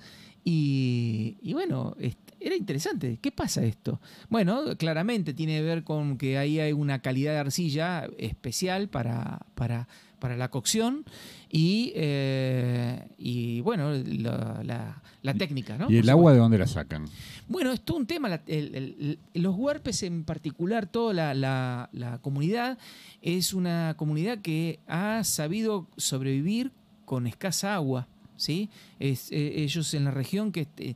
y, 0.52 1.38
y 1.42 1.52
bueno, 1.54 1.96
era 2.40 2.56
interesante. 2.56 3.20
¿Qué 3.22 3.32
pasa 3.34 3.64
esto? 3.66 4.00
Bueno, 4.30 4.78
claramente 4.78 5.34
tiene 5.34 5.58
que 5.58 5.62
ver 5.64 5.84
con 5.84 6.18
que 6.18 6.38
ahí 6.38 6.60
hay 6.62 6.72
una 6.72 7.00
calidad 7.02 7.34
de 7.34 7.40
arcilla 7.40 8.08
especial 8.18 8.88
para, 8.88 9.46
para, 9.56 9.90
para 10.20 10.38
la 10.38 10.50
cocción 10.50 11.04
y, 11.52 11.92
eh, 11.96 13.10
y 13.18 13.60
bueno, 13.62 13.92
la, 13.92 14.62
la- 14.64 15.02
la 15.24 15.34
técnica, 15.34 15.78
¿no? 15.78 15.86
¿Y 15.86 15.96
Por 15.96 16.04
el 16.04 16.10
agua 16.10 16.32
de 16.32 16.38
dónde 16.40 16.58
la 16.58 16.68
sacan? 16.68 17.06
bueno, 17.50 17.74
es 17.74 17.82
todo 17.82 17.98
un 17.98 18.06
tema. 18.08 18.30
la- 18.30 18.42
el- 18.48 18.74
el- 18.76 19.20
el- 19.34 19.42
los 19.44 19.54
huarpes 19.56 20.04
en 20.04 20.24
particular, 20.24 20.86
toda 20.88 21.14
la, 21.14 21.34
la- 21.34 21.90
la 21.92 22.20
comunidad, 22.20 22.78
es 23.22 23.54
una 23.54 23.96
comunidad 23.98 24.38
que 24.40 24.80
ha 24.88 25.26
sabido 25.26 25.90
sobrevivir 25.98 26.72
con 27.04 27.28
escasa 27.28 27.76
agua. 27.76 28.08
¿Sí? 28.38 28.70
Es, 29.00 29.32
eh, 29.32 29.62
ellos 29.64 29.94
en 29.94 30.06
la 30.06 30.12
región 30.12 30.52
que, 30.52 30.66
que- 30.66 30.96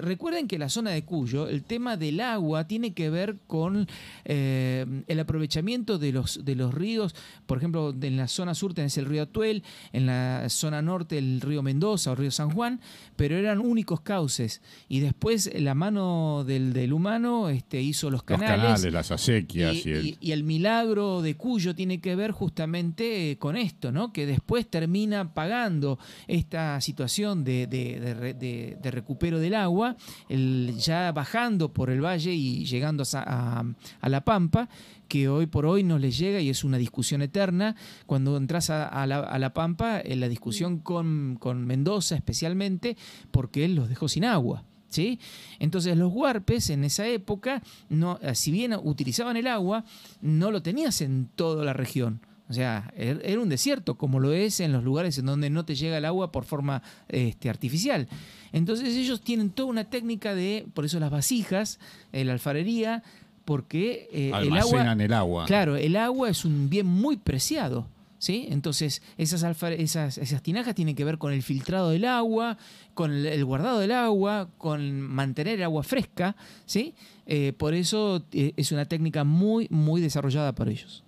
Recuerden 0.00 0.46
que 0.46 0.58
la 0.58 0.68
zona 0.68 0.90
de 0.90 1.04
Cuyo, 1.04 1.48
el 1.48 1.64
tema 1.64 1.96
del 1.96 2.20
agua 2.20 2.68
tiene 2.68 2.92
que 2.94 3.10
ver 3.10 3.38
con 3.48 3.88
eh, 4.24 4.86
el 5.08 5.20
aprovechamiento 5.20 5.98
de 5.98 6.12
los, 6.12 6.44
de 6.44 6.54
los 6.54 6.72
ríos. 6.72 7.14
Por 7.46 7.58
ejemplo, 7.58 7.92
en 8.00 8.16
la 8.16 8.28
zona 8.28 8.54
sur 8.54 8.74
tenés 8.74 8.96
el 8.98 9.06
río 9.06 9.22
Atuel, 9.22 9.64
en 9.92 10.06
la 10.06 10.48
zona 10.48 10.80
norte 10.82 11.18
el 11.18 11.40
río 11.40 11.62
Mendoza 11.62 12.12
o 12.12 12.14
río 12.14 12.30
San 12.30 12.50
Juan, 12.50 12.80
pero 13.16 13.36
eran 13.36 13.58
únicos 13.58 14.00
cauces. 14.02 14.62
Y 14.88 15.00
después 15.00 15.50
la 15.54 15.74
mano 15.74 16.44
del, 16.46 16.72
del 16.72 16.92
humano 16.92 17.48
este, 17.48 17.82
hizo 17.82 18.08
los 18.08 18.20
Los 18.20 18.24
canales. 18.24 18.56
canales, 18.62 18.92
las 18.92 19.10
acequias 19.10 19.74
Y, 19.84 19.88
y, 19.88 19.92
el... 19.92 20.06
y- 20.06 20.18
y 20.20 20.32
el 20.32 20.44
milagro 20.44 21.22
de 21.22 21.34
Cuyo 21.36 21.74
tiene 21.74 22.00
que 22.00 22.14
ver 22.14 22.30
justamente 22.30 23.32
eh, 23.32 23.38
con 23.38 23.56
esto, 23.56 23.90
¿no? 23.90 24.12
Que 24.12 24.26
después 24.26 24.68
termina 24.68 25.34
pagando 25.34 25.98
esta 26.28 26.80
situación 26.82 27.44
de, 27.44 27.66
de- 27.66 28.34
de 28.34 28.76
de- 28.82 28.90
recupero 28.90 29.38
del 29.38 29.54
agua, 29.54 29.96
el- 30.28 30.74
ya 30.78 31.10
bajando 31.12 31.72
por 31.72 31.88
el 31.88 32.04
valle 32.04 32.34
y 32.34 32.66
llegando 32.66 33.04
a, 33.14 33.64
a- 34.02 34.08
La 34.10 34.20
Pampa, 34.22 34.68
que 35.08 35.28
hoy 35.28 35.46
por 35.46 35.64
hoy 35.64 35.82
no 35.82 35.98
les 35.98 36.18
llega 36.18 36.40
y 36.40 36.50
es 36.50 36.64
una 36.64 36.76
discusión 36.76 37.22
eterna. 37.22 37.74
Cuando 38.06 38.36
entras 38.36 38.68
a, 38.68 38.86
a 38.88 39.06
la, 39.06 39.54
Pampa, 39.54 40.00
en 40.04 40.20
la 40.20 40.28
discusión 40.28 40.78
con, 40.80 41.36
con 41.40 41.64
Mendoza 41.66 42.16
especialmente, 42.16 42.96
porque 43.30 43.64
él 43.64 43.74
los 43.74 43.88
dejó 43.88 44.08
sin 44.08 44.24
agua. 44.26 44.64
¿Sí? 44.88 45.18
Entonces 45.58 45.96
los 45.96 46.12
huarpes 46.12 46.68
en 46.68 46.84
esa 46.84 47.06
época, 47.06 47.62
no, 47.88 48.18
eh, 48.20 48.34
si 48.34 48.50
bien 48.50 48.74
utilizaban 48.74 49.38
el 49.38 49.46
agua, 49.46 49.84
no 50.20 50.50
lo 50.50 50.60
tenías 50.60 51.00
en 51.00 51.30
toda 51.34 51.64
la 51.64 51.72
región. 51.72 52.20
O 52.52 52.54
sea, 52.54 52.92
er- 52.96 53.22
era 53.24 53.40
un 53.40 53.48
desierto, 53.48 53.96
como 53.96 54.20
lo 54.20 54.32
es 54.32 54.60
en 54.60 54.72
los 54.72 54.84
lugares 54.84 55.16
en 55.16 55.24
donde 55.24 55.48
no 55.48 55.64
te 55.64 55.74
llega 55.74 55.96
el 55.96 56.04
agua 56.04 56.30
por 56.30 56.44
forma 56.44 56.82
este, 57.08 57.48
artificial. 57.48 58.08
Entonces 58.52 58.94
ellos 58.94 59.22
tienen 59.22 59.48
toda 59.48 59.70
una 59.70 59.84
técnica 59.84 60.34
de, 60.34 60.66
por 60.74 60.84
eso 60.84 61.00
las 61.00 61.10
vasijas, 61.10 61.80
eh, 62.12 62.24
la 62.26 62.34
alfarería, 62.34 63.02
porque 63.46 64.06
eh, 64.12 64.26
el 64.28 64.34
agua... 64.34 64.44
almacenan 64.44 65.00
el 65.00 65.12
agua. 65.14 65.46
Claro, 65.46 65.76
el 65.76 65.96
agua 65.96 66.28
es 66.28 66.44
un 66.44 66.68
bien 66.68 66.86
muy 66.86 67.16
preciado. 67.16 67.86
¿Sí? 68.18 68.46
Entonces, 68.50 69.02
esas, 69.18 69.42
alfa- 69.42 69.72
esas, 69.72 70.16
esas 70.16 70.40
tinajas 70.44 70.76
tienen 70.76 70.94
que 70.94 71.04
ver 71.04 71.18
con 71.18 71.32
el 71.32 71.42
filtrado 71.42 71.90
del 71.90 72.04
agua, 72.04 72.56
con 72.94 73.10
el, 73.10 73.26
el 73.26 73.44
guardado 73.44 73.80
del 73.80 73.90
agua, 73.90 74.48
con 74.58 75.00
mantener 75.00 75.56
el 75.56 75.64
agua 75.64 75.82
fresca, 75.82 76.36
¿sí? 76.64 76.94
Eh, 77.26 77.52
por 77.52 77.74
eso 77.74 78.22
eh, 78.30 78.52
es 78.56 78.70
una 78.70 78.84
técnica 78.84 79.24
muy, 79.24 79.66
muy 79.70 80.00
desarrollada 80.00 80.54
por 80.54 80.68
ellos. 80.68 81.02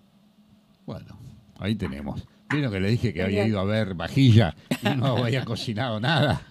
Bueno, 0.87 1.17
ahí 1.59 1.75
tenemos. 1.75 2.27
Vieron 2.51 2.73
que 2.73 2.81
le 2.81 2.91
dije 2.91 3.13
que 3.13 3.23
había 3.23 3.47
ido 3.47 3.59
a 3.61 3.65
ver 3.65 3.95
vajilla 3.95 4.55
y 4.83 4.89
no 4.97 5.17
había 5.25 5.45
cocinado 5.45 5.99
nada. 6.01 6.43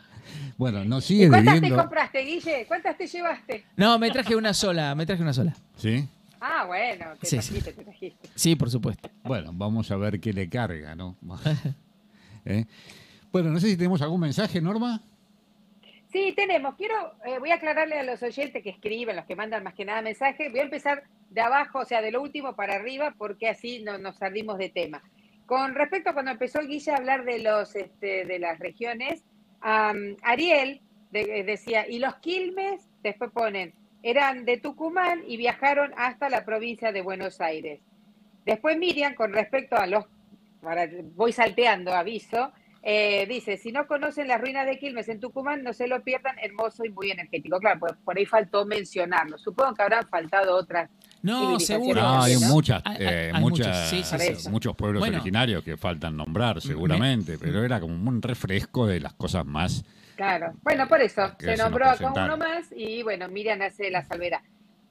Bueno, 0.57 0.83
nos 0.85 1.03
¿Y 1.09 1.15
sigue 1.15 1.29
cuántas 1.29 1.61
te 1.61 1.69
compraste, 1.71 2.19
Guille? 2.21 2.65
¿Cuántas 2.67 2.97
te 2.97 3.07
llevaste? 3.07 3.65
No, 3.75 3.97
me 3.99 4.11
traje 4.11 4.35
una 4.35 4.53
sola, 4.53 4.93
me 4.95 5.05
traje 5.05 5.21
una 5.21 5.33
sola. 5.33 5.55
¿Sí? 5.77 6.07
Ah, 6.39 6.65
bueno, 6.67 7.05
te 7.19 7.25
Sí, 7.27 7.37
trajiste, 7.37 7.73
te 7.73 7.83
trajiste. 7.83 8.29
Sí, 8.35 8.55
por 8.55 8.69
supuesto. 8.69 9.09
Bueno, 9.23 9.51
vamos 9.53 9.89
a 9.91 9.95
ver 9.95 10.19
qué 10.19 10.33
le 10.33 10.49
carga, 10.49 10.95
¿no? 10.95 11.15
¿Eh? 12.45 12.65
Bueno, 13.31 13.49
no 13.49 13.59
sé 13.59 13.67
si 13.69 13.77
tenemos 13.77 14.01
algún 14.01 14.19
mensaje, 14.19 14.61
Norma. 14.61 15.01
Sí, 16.13 16.33
tenemos. 16.37 16.75
Quiero, 16.77 17.13
eh, 17.25 17.39
voy 17.39 17.51
a 17.51 17.55
aclararle 17.55 17.99
a 17.99 18.03
los 18.03 18.23
oyentes 18.23 18.63
que 18.63 18.71
escriben, 18.71 19.17
los 19.17 19.25
que 19.25 19.35
mandan 19.35 19.63
más 19.63 19.75
que 19.75 19.85
nada 19.85 20.03
mensajes. 20.03 20.51
Voy 20.51 20.61
a 20.61 20.65
empezar 20.65 21.03
de 21.31 21.41
abajo, 21.41 21.81
o 21.81 21.85
sea, 21.85 22.01
de 22.03 22.11
lo 22.11 22.21
último 22.23 22.55
para 22.55 22.75
arriba, 22.75 23.15
porque 23.17 23.49
así 23.49 23.83
no 23.83 23.97
nos 23.99 24.17
salimos 24.17 24.59
de 24.59 24.69
tema. 24.69 25.03
Con 25.47 25.75
respecto 25.75 26.11
a 26.11 26.13
cuando 26.13 26.31
empezó 26.31 26.61
el 26.61 26.69
Guille 26.69 26.93
a 26.93 26.97
hablar 26.97 27.25
de 27.25 27.39
los, 27.39 27.75
este, 27.75 28.25
de 28.25 28.39
las 28.39 28.59
regiones, 28.59 29.25
Ariel 29.61 30.81
de- 31.11 31.43
decía, 31.43 31.87
y 31.89 31.99
los 31.99 32.15
Quilmes, 32.17 32.89
después 33.03 33.31
ponen, 33.31 33.73
eran 34.03 34.45
de 34.45 34.57
Tucumán 34.59 35.23
y 35.27 35.37
viajaron 35.37 35.93
hasta 35.97 36.29
la 36.29 36.45
provincia 36.45 36.91
de 36.93 37.01
Buenos 37.01 37.41
Aires. 37.41 37.81
Después 38.45 38.77
Miriam, 38.77 39.15
con 39.15 39.33
respecto 39.33 39.77
a 39.77 39.87
los, 39.87 40.05
para- 40.61 40.89
voy 41.15 41.33
salteando, 41.33 41.93
aviso, 41.93 42.53
eh, 42.85 43.25
dice, 43.27 43.55
si 43.57 43.71
no 43.71 43.87
conocen 43.87 44.27
las 44.27 44.41
ruinas 44.41 44.65
de 44.65 44.77
Quilmes 44.77 45.07
en 45.07 45.19
Tucumán, 45.21 45.63
no 45.63 45.71
se 45.71 45.87
lo 45.87 46.03
pierdan, 46.03 46.37
hermoso 46.39 46.83
y 46.83 46.89
muy 46.89 47.11
energético. 47.11 47.57
Claro, 47.59 47.79
pues 47.79 47.93
por 48.03 48.17
ahí 48.17 48.25
faltó 48.25 48.65
mencionarlo. 48.65 49.37
Supongo 49.37 49.73
que 49.73 49.83
habrán 49.83 50.07
faltado 50.09 50.55
otras 50.57 50.89
No, 51.21 51.57
seguro. 51.61 52.01
No, 52.01 52.21
hay 52.23 52.35
muchas, 52.37 52.83
eh, 52.99 53.31
hay 53.33 53.41
muchas- 53.41 53.67
muchas, 53.67 53.89
sí, 53.89 54.03
sí, 54.03 54.19
sí, 54.19 54.35
sí. 54.35 54.49
muchos 54.49 54.75
pueblos 54.75 54.99
Bueno. 54.99 55.15
originarios 55.15 55.63
que 55.63 55.77
faltan 55.77 56.17
nombrar 56.17 56.59
seguramente, 56.61 57.37
pero 57.41 57.63
era 57.63 57.79
como 57.79 57.93
un 58.09 58.21
refresco 58.21 58.85
de 58.85 58.99
las 58.99 59.13
cosas 59.13 59.45
más. 59.45 59.85
Claro. 60.17 60.53
Bueno, 60.61 60.87
por 60.89 61.01
eso 61.01 61.31
se 61.39 61.55
nombró 61.55 61.85
acá 61.85 61.97
presentaron. 61.97 62.33
uno 62.35 62.45
más 62.45 62.67
y 62.75 63.01
bueno, 63.01 63.29
Miriam 63.29 63.61
hace 63.61 63.89
la 63.89 64.03
salvedad. 64.03 64.41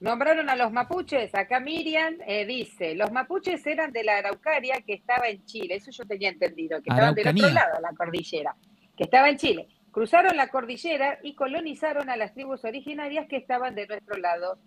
Nombraron 0.02 0.50
a 0.50 0.56
los 0.56 0.72
mapuches. 0.72 1.32
Acá 1.34 1.60
Miriam 1.60 2.14
eh, 2.26 2.44
dice, 2.44 2.94
los 2.96 3.12
mapuches 3.12 3.64
eran 3.66 3.92
de 3.92 4.02
la 4.02 4.18
Araucaria 4.18 4.82
que 4.84 4.94
estaba 4.94 5.28
en 5.28 5.44
Chile. 5.44 5.76
Eso 5.76 5.90
yo 5.92 6.04
tenía 6.04 6.28
entendido, 6.28 6.82
que 6.82 6.90
estaban 6.90 7.14
del 7.14 7.28
otro 7.28 7.48
lado 7.54 7.76
de 7.76 7.82
la 7.82 7.92
cordillera, 7.96 8.56
que 8.96 9.04
estaba 9.04 9.28
en 9.30 9.36
Chile. 9.36 9.68
Cruzaron 9.92 10.36
la 10.36 10.48
cordillera 10.48 11.18
y 11.22 11.34
colonizaron 11.34 12.10
a 12.10 12.16
las 12.16 12.34
tribus 12.34 12.64
originarias 12.64 13.26
que 13.28 13.36
estaban 13.36 13.74
de 13.76 13.86
nuestro 13.86 14.16
lado. 14.18 14.58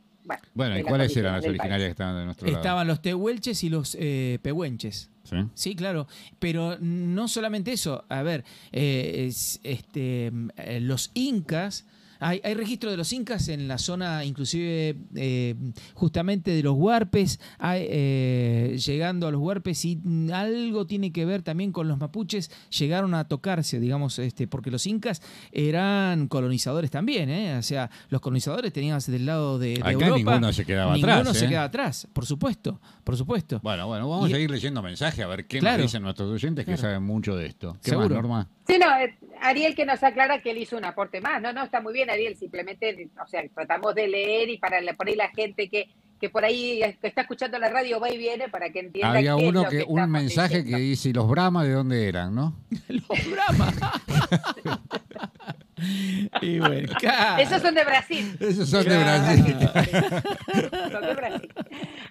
Bueno, 0.53 0.77
¿y 0.79 0.83
la 0.83 0.89
cuáles 0.89 1.15
eran 1.17 1.33
las 1.33 1.45
originarias 1.45 1.88
que 1.88 1.91
estaban 1.91 2.15
de 2.17 2.25
nuestro 2.25 2.47
lado? 2.47 2.57
Estaban 2.57 2.88
los 2.88 3.01
tehuelches 3.01 3.63
y 3.63 3.69
los 3.69 3.95
eh, 3.99 4.39
pehuenches. 4.41 5.11
¿Sí? 5.23 5.36
Sí, 5.53 5.75
claro, 5.75 6.07
pero 6.39 6.77
no 6.79 7.27
solamente 7.27 7.71
eso. 7.73 8.05
A 8.09 8.21
ver, 8.23 8.43
eh, 8.71 9.25
es- 9.27 9.59
este, 9.63 10.31
eh, 10.57 10.79
los 10.81 11.11
incas, 11.13 11.86
hay, 12.20 12.41
hay 12.43 12.53
registro 12.55 12.89
de 12.91 12.97
los 12.97 13.11
incas 13.13 13.47
en 13.49 13.68
la 13.68 13.78
zona, 13.78 14.26
inclusive 14.26 14.97
eh, 15.16 15.55
justamente 15.93 16.51
de 16.51 16.63
los 16.63 16.74
huarpes, 16.76 17.39
hay, 17.59 17.86
eh, 17.89 18.78
llegando 18.86 19.28
a 19.28 19.32
los 19.32 19.41
huarpes 19.41 19.84
y 19.86 19.99
algo 20.34 20.86
tiene 20.88 21.11
que 21.11 21.26
ver 21.26 21.41
también 21.41 21.72
con 21.72 21.88
los 21.88 21.97
mapuches, 21.97 22.49
llegaron 22.78 23.13
a 23.13 23.28
tocarse, 23.28 23.80
digamos, 23.80 24.18
este, 24.20 24.47
porque 24.47 24.72
los 24.72 24.86
incas 24.88 25.22
eran 25.51 26.28
colonizadores 26.28 26.91
también, 26.91 27.30
¿eh? 27.30 27.57
o 27.57 27.63
sea, 27.63 27.89
los 28.09 28.22
colonizadores 28.22 28.74
tenían 28.74 28.95
del 29.07 29.26
lado 29.26 29.59
de, 29.59 29.76
de 29.76 29.82
Acá 29.82 29.91
Europa. 29.91 30.16
ninguno 30.18 30.53
se 30.53 30.66
quedaba 30.66 30.93
ninguno 30.93 31.13
atrás, 31.13 31.38
se 31.38 31.45
¿eh? 31.45 31.49
queda 31.49 31.63
atrás, 31.66 32.07
por 32.13 32.26
supuesto, 32.26 32.80
por 33.03 33.18
supuesto. 33.18 33.59
Bueno, 33.61 33.88
bueno, 33.88 34.07
vamos 34.09 34.30
Y- 34.30 34.34
a 34.34 34.36
seguir 34.38 34.51
leyendo 34.51 34.82
mensajes 34.82 35.24
a 35.24 35.28
ver 35.28 35.47
qué 35.47 35.59
Claro. 35.59 35.80
nos 35.84 35.91
dicen 35.91 36.01
nuestros 36.03 36.30
oyentes 36.32 36.66
que 36.66 36.78
saben 36.78 37.03
mucho 37.03 37.36
de 37.36 37.47
esto. 37.47 37.78
¿Qué 37.84 37.89
Seguro. 37.91 38.07
más, 38.09 38.16
Norma? 38.24 38.49
Sí, 38.68 38.80
no, 38.80 38.97
eh, 38.97 39.16
Ariel 39.41 39.76
que 39.76 39.86
nos 39.86 40.01
aclara 40.01 40.41
que 40.41 40.51
él 40.51 40.57
hizo 40.57 40.76
un 40.78 40.86
aporte 40.86 41.22
más. 41.22 41.41
No, 41.41 41.53
no, 41.53 41.63
está 41.63 41.82
muy 41.82 41.93
bien, 41.93 42.09
Ariel. 42.09 42.36
Simplemente, 42.36 43.09
o 43.24 43.28
sea, 43.28 43.43
tratamos 43.53 43.93
de 43.93 44.07
leer 44.07 44.49
y 44.49 44.57
para 44.57 44.80
por 44.95 45.07
ahí 45.07 45.16
la 45.16 45.30
gente 45.30 45.70
que, 45.70 45.89
que 46.20 46.30
por 46.30 46.43
ahí 46.43 46.82
que 46.99 47.07
está 47.07 47.22
escuchando 47.22 47.59
la 47.59 47.70
radio 47.70 47.99
va 47.99 48.09
y 48.09 48.18
viene 48.18 48.49
para 48.49 48.72
que 48.72 48.80
entienda. 48.80 49.11
Había 49.11 49.36
qué 49.36 49.43
es 49.43 49.49
uno 49.49 49.63
lo 49.63 49.70
que, 49.70 49.84
un 49.88 50.09
mensaje 50.09 50.57
diciendo. 50.57 50.78
que 50.78 50.84
dice, 50.84 51.09
¿y 51.09 51.13
los 51.13 51.28
Brahma 51.28 51.63
de 51.63 51.72
dónde 51.72 52.07
eran, 52.07 52.34
no? 52.34 52.55
Los 52.88 53.30
Brahma. 53.30 53.74
y 56.41 56.59
bueno, 56.59 56.93
claro. 56.97 57.43
Esos 57.43 57.61
son 57.61 57.76
de 57.76 57.84
Brasil. 57.84 58.38
Esos 58.39 58.68
son 58.68 58.84
de. 58.86 58.97
Brasil. 58.97 59.55
Son 60.91 61.01
de 61.01 61.13
Brasil. 61.13 61.53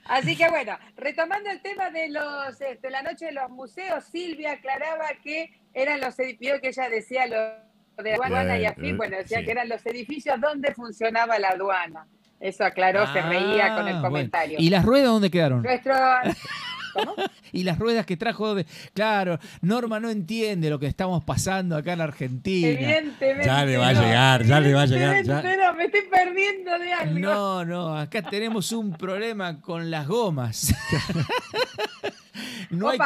Así 0.05 0.37
que 0.37 0.49
bueno, 0.51 0.79
retomando 0.97 1.51
el 1.51 1.61
tema 1.63 1.91
de 1.91 2.11
los 2.11 2.61
este, 2.61 2.91
la 2.91 3.03
noche 3.03 3.27
de 3.27 3.33
los 3.33 3.51
museos, 3.51 4.05
Silvia 4.05 4.53
aclaraba 4.53 5.07
que 5.23 5.51
eran 5.75 6.01
los 6.01 6.19
edificios 6.19 6.61
que 6.61 6.69
ella 6.69 6.89
decía 6.89 7.27
los 7.27 8.05
de 8.05 8.15
aduana 8.15 8.59
y 8.59 8.65
afín, 8.65 8.97
bueno, 8.97 9.17
decía 9.17 9.39
sí. 9.39 9.45
que 9.45 9.51
eran 9.53 9.69
los 9.69 9.85
edificios 9.87 10.41
donde 10.41 10.73
funcionaba 10.75 11.39
la 11.39 11.51
aduana. 11.51 12.07
Eso 12.41 12.65
aclaró, 12.65 13.07
se 13.13 13.23
reía 13.23 13.75
con 13.77 13.87
el 13.89 13.97
Ah, 13.97 14.01
bueno. 14.01 14.03
comentario. 14.03 14.57
¿Y 14.59 14.69
las 14.71 14.85
ruedas 14.85 15.09
dónde 15.09 15.31
quedaron? 15.31 15.63
Nuestro 15.63 15.95
¿Cómo? 16.95 17.15
Y 17.53 17.65
las 17.65 17.79
ruedas 17.79 18.07
que 18.07 18.17
trajo 18.17 18.55
de... 18.55 18.67
Claro, 18.93 19.39
Norma 19.63 19.99
no 19.99 20.11
entiende 20.11 20.71
lo 20.71 20.79
que 20.79 20.87
estamos 20.87 21.25
pasando 21.25 21.77
acá 21.77 21.93
en 21.95 22.01
Argentina. 22.01 22.69
Evidentemente. 22.69 23.47
Ya 23.47 23.65
le 23.65 23.77
va 23.77 23.89
a 23.89 23.93
llegar, 23.93 24.45
ya 24.45 24.61
le 24.61 24.75
va 24.75 24.83
a 24.83 24.87
llegar, 24.87 25.25
ya. 25.25 25.43
No, 25.43 25.75
me 25.75 25.85
estoy 25.87 26.03
perdiendo 26.03 26.79
de 26.79 26.93
algo. 26.93 27.19
No, 27.19 27.65
no, 27.65 27.97
acá 27.99 28.23
tenemos 28.23 28.71
un 28.73 28.93
problema 28.93 29.61
con 29.61 29.91
las 29.91 30.07
gomas. 30.07 30.73
No 32.71 32.89
hay, 32.89 32.99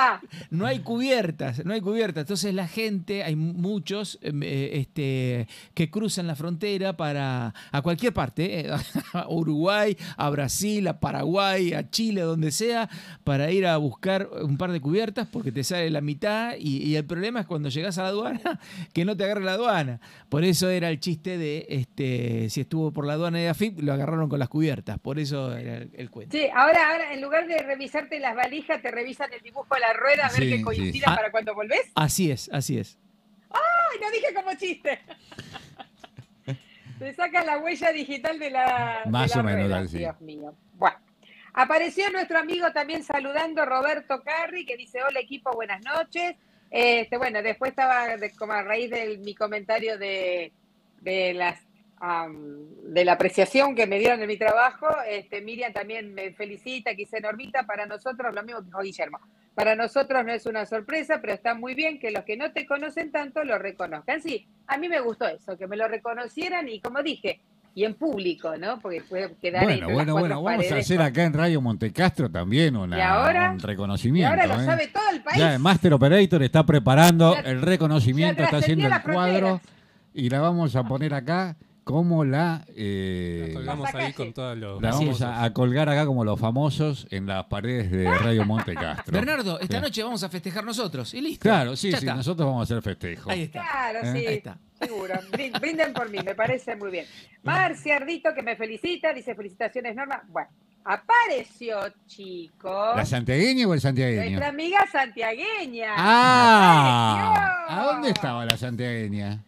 no 0.50 0.66
hay 0.66 0.78
cubiertas, 0.80 1.64
no 1.64 1.74
hay 1.74 1.80
cubiertas. 1.80 2.22
Entonces 2.22 2.54
la 2.54 2.68
gente, 2.68 3.22
hay 3.22 3.36
muchos 3.36 4.18
em, 4.22 4.42
eh, 4.42 4.70
este, 4.78 5.46
que 5.74 5.90
cruzan 5.90 6.26
la 6.26 6.36
frontera 6.36 6.96
para 6.96 7.54
a 7.72 7.82
cualquier 7.82 8.12
parte, 8.12 8.60
eh, 8.60 8.70
a 9.12 9.28
Uruguay, 9.28 9.96
a 10.16 10.30
Brasil, 10.30 10.86
a 10.88 11.00
Paraguay, 11.00 11.74
a 11.74 11.90
Chile, 11.90 12.22
donde 12.22 12.50
sea, 12.50 12.88
para 13.24 13.50
ir 13.50 13.66
a 13.66 13.76
buscar 13.76 14.28
un 14.42 14.56
par 14.56 14.72
de 14.72 14.80
cubiertas 14.80 15.28
porque 15.28 15.52
te 15.52 15.64
sale 15.64 15.90
la 15.90 16.00
mitad 16.00 16.54
y, 16.58 16.82
y 16.82 16.96
el 16.96 17.04
problema 17.04 17.40
es 17.40 17.46
cuando 17.46 17.68
llegas 17.68 17.98
a 17.98 18.02
la 18.04 18.08
aduana 18.08 18.60
que 18.92 19.04
no 19.04 19.16
te 19.16 19.24
agarre 19.24 19.44
la 19.44 19.52
aduana. 19.52 20.00
Por 20.28 20.44
eso 20.44 20.68
era 20.68 20.88
el 20.88 21.00
chiste 21.00 21.38
de 21.38 21.66
este 21.68 22.50
si 22.50 22.60
estuvo 22.62 22.92
por 22.92 23.06
la 23.06 23.14
aduana 23.14 23.38
de 23.38 23.48
AFIP, 23.48 23.80
lo 23.80 23.92
agarraron 23.92 24.28
con 24.28 24.38
las 24.38 24.48
cubiertas. 24.48 24.98
Por 24.98 25.18
eso 25.18 25.56
era 25.56 25.76
el, 25.78 25.90
el 25.94 26.10
cuento. 26.10 26.36
Sí, 26.36 26.46
ahora, 26.54 26.92
ahora 26.92 27.12
en 27.12 27.20
lugar 27.20 27.46
de 27.46 27.58
revisarte 27.58 28.18
las 28.20 28.34
valijas, 28.34 28.80
te 28.80 28.90
revisan 28.90 29.17
el 29.24 29.40
dibujo 29.42 29.74
de 29.74 29.80
la 29.80 29.92
rueda 29.92 30.26
a 30.26 30.30
ver 30.30 30.42
Sí, 30.42 30.50
que 30.50 30.56
sí. 30.58 30.62
coincida 30.62 31.06
Ah. 31.08 31.16
para 31.16 31.30
cuando 31.30 31.54
volvés. 31.54 31.90
Así 31.94 32.30
es, 32.30 32.48
así 32.52 32.78
es. 32.78 32.98
¡Ay, 33.50 33.98
lo 34.00 34.10
dije 34.10 34.34
como 34.34 34.54
chiste! 34.54 34.98
Te 36.98 37.14
sacan 37.14 37.46
la 37.46 37.58
huella 37.58 37.92
digital 37.92 38.38
de 38.38 38.50
la. 38.50 39.02
de 39.04 39.10
Más 39.10 39.34
la 39.34 39.40
o 39.40 39.44
menos 39.44 39.62
rueda, 39.68 39.78
así. 39.80 39.98
Dios 39.98 40.20
mío. 40.20 40.54
Bueno. 40.74 40.96
Apareció 41.54 42.10
nuestro 42.10 42.38
amigo 42.38 42.70
también 42.72 43.02
saludando, 43.04 43.64
Roberto 43.64 44.22
Carri, 44.22 44.64
que 44.66 44.76
dice: 44.76 45.02
Hola 45.02 45.20
equipo, 45.20 45.52
buenas 45.52 45.80
noches. 45.84 46.34
Este, 46.70 47.16
bueno, 47.16 47.40
después 47.42 47.70
estaba 47.70 48.16
de- 48.16 48.32
como 48.34 48.52
a 48.52 48.62
raíz 48.62 48.90
de 48.90 49.16
mi 49.18 49.34
comentario 49.34 49.96
de, 49.96 50.52
de 51.00 51.34
las 51.34 51.60
de 52.00 53.04
la 53.04 53.12
apreciación 53.12 53.74
que 53.74 53.86
me 53.86 53.98
dieron 53.98 54.20
en 54.20 54.28
mi 54.28 54.36
trabajo, 54.36 54.86
este, 55.08 55.40
Miriam 55.40 55.72
también 55.72 56.14
me 56.14 56.32
felicita, 56.32 56.90
que 56.90 56.98
dice 56.98 57.20
Normita, 57.20 57.64
para 57.64 57.86
nosotros, 57.86 58.34
lo 58.34 58.42
mismo 58.42 58.60
que 58.60 58.66
dijo 58.66 58.80
Guillermo, 58.80 59.18
para 59.54 59.74
nosotros 59.74 60.24
no 60.24 60.32
es 60.32 60.46
una 60.46 60.64
sorpresa, 60.66 61.18
pero 61.20 61.32
está 61.32 61.54
muy 61.54 61.74
bien 61.74 61.98
que 61.98 62.10
los 62.12 62.22
que 62.24 62.36
no 62.36 62.52
te 62.52 62.66
conocen 62.66 63.10
tanto 63.10 63.42
lo 63.44 63.58
reconozcan. 63.58 64.22
Sí, 64.22 64.46
a 64.68 64.78
mí 64.78 64.88
me 64.88 65.00
gustó 65.00 65.26
eso, 65.26 65.56
que 65.58 65.66
me 65.66 65.76
lo 65.76 65.88
reconocieron 65.88 66.68
y 66.68 66.80
como 66.80 67.02
dije, 67.02 67.40
y 67.74 67.84
en 67.84 67.94
público, 67.94 68.56
¿no? 68.56 68.80
Porque 68.80 69.02
puede 69.02 69.34
quedar 69.36 69.64
Bueno, 69.64 69.88
bueno, 69.90 70.12
bueno, 70.14 70.42
vamos 70.42 70.52
a 70.52 70.56
paredes 70.68 70.84
hacer 70.84 70.96
con- 70.96 71.06
acá 71.06 71.24
en 71.24 71.32
Radio 71.32 71.60
Montecastro 71.60 72.28
también 72.30 72.76
una, 72.76 72.96
Y 72.98 73.00
ahora- 73.00 73.50
un 73.52 73.58
Y 73.58 73.62
reconocimiento. 73.62 74.30
ahora 74.30 74.46
lo 74.46 74.60
¿eh? 74.60 74.64
sabe 74.64 74.86
todo 74.88 75.10
el 75.12 75.22
país. 75.22 75.38
Ya 75.38 75.52
el 75.54 75.58
Master 75.60 75.92
Operator 75.92 76.42
está 76.42 76.64
preparando 76.64 77.34
Ya- 77.34 77.40
el 77.50 77.62
reconocimiento, 77.62 78.42
está 78.42 78.56
haciendo 78.58 78.86
el 78.86 79.02
cuadro 79.02 79.38
fronteras. 79.58 79.60
y 80.14 80.28
la 80.30 80.40
vamos 80.40 80.74
a 80.74 80.84
poner 80.84 81.14
acá 81.14 81.56
como 81.88 82.22
la... 82.22 82.66
eh, 82.76 83.50
Colgamos 83.54 83.94
ahí 83.94 84.12
con 84.12 84.34
todos 84.34 84.58
los 84.58 84.82
la 84.82 84.90
vamos 84.90 85.22
a, 85.22 85.42
a 85.42 85.54
colgar 85.54 85.88
acá 85.88 86.04
como 86.04 86.22
los 86.22 86.38
famosos 86.38 87.06
en 87.10 87.24
las 87.26 87.46
paredes 87.46 87.90
de 87.90 88.04
Radio 88.04 88.44
Montecastro. 88.44 89.10
Bernardo, 89.12 89.58
esta 89.58 89.76
Sí. 89.78 89.82
noche 89.82 90.02
vamos 90.02 90.22
a 90.22 90.28
festejar 90.28 90.64
nosotros. 90.64 91.14
Y 91.14 91.22
listo. 91.22 91.42
Claro, 91.44 91.74
sí, 91.76 91.90
Ya 91.90 91.96
sí, 91.98 92.04
está. 92.04 92.14
nosotros 92.14 92.46
vamos 92.46 92.60
a 92.60 92.64
hacer 92.74 92.82
festejo. 92.82 93.30
Ahí 93.30 93.44
está. 93.44 93.62
Claro, 93.62 93.98
¿Eh? 94.02 94.12
sí. 94.12 94.26
Ahí 94.26 94.34
está. 94.34 94.58
Seguro. 94.78 95.14
Brin- 95.32 95.58
Brinden 95.58 95.94
por 95.94 96.10
mí, 96.10 96.18
me 96.22 96.34
parece 96.34 96.76
muy 96.76 96.90
bien. 96.90 97.06
Marcia 97.42 97.96
Ardito, 97.96 98.34
que 98.34 98.42
me 98.42 98.54
felicita, 98.54 99.14
dice 99.14 99.34
felicitaciones, 99.34 99.96
Norma. 99.96 100.22
Bueno, 100.28 100.50
apareció, 100.84 101.78
chicos, 102.06 102.96
¿La 102.96 103.06
santiagueña 103.06 103.66
o 103.66 103.72
el 103.72 103.80
santiagueño? 103.80 104.24
nuestra 104.24 104.48
amiga 104.48 104.78
santiagueña. 104.92 105.94
Ah, 105.96 107.32
Apareció. 107.64 107.80
¿a 107.80 107.92
dónde 107.92 108.08
estaba 108.10 108.44
la 108.44 108.56
santiagueña? 108.58 109.42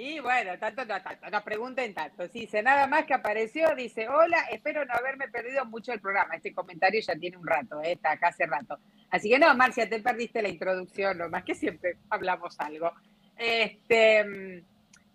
Y 0.00 0.20
bueno, 0.20 0.56
tanto 0.60 0.84
no, 0.84 1.02
tanto, 1.02 1.28
no 1.28 1.42
pregunten 1.42 1.92
tanto. 1.92 2.28
Sí, 2.28 2.42
dice 2.42 2.62
nada 2.62 2.86
más 2.86 3.04
que 3.04 3.14
apareció, 3.14 3.74
dice, 3.74 4.08
hola, 4.08 4.38
espero 4.52 4.84
no 4.84 4.94
haberme 4.94 5.26
perdido 5.26 5.64
mucho 5.64 5.92
el 5.92 6.00
programa. 6.00 6.36
Este 6.36 6.54
comentario 6.54 7.00
ya 7.00 7.16
tiene 7.16 7.36
un 7.36 7.44
rato, 7.44 7.82
¿eh? 7.82 7.94
está 7.94 8.12
acá 8.12 8.28
hace 8.28 8.46
rato. 8.46 8.78
Así 9.10 9.28
que 9.28 9.40
no, 9.40 9.52
Marcia, 9.56 9.88
te 9.88 9.98
perdiste 9.98 10.40
la 10.40 10.50
introducción, 10.50 11.18
lo 11.18 11.28
más 11.28 11.42
que 11.42 11.56
siempre 11.56 11.96
hablamos 12.10 12.54
algo. 12.60 12.92
Este, 13.36 14.62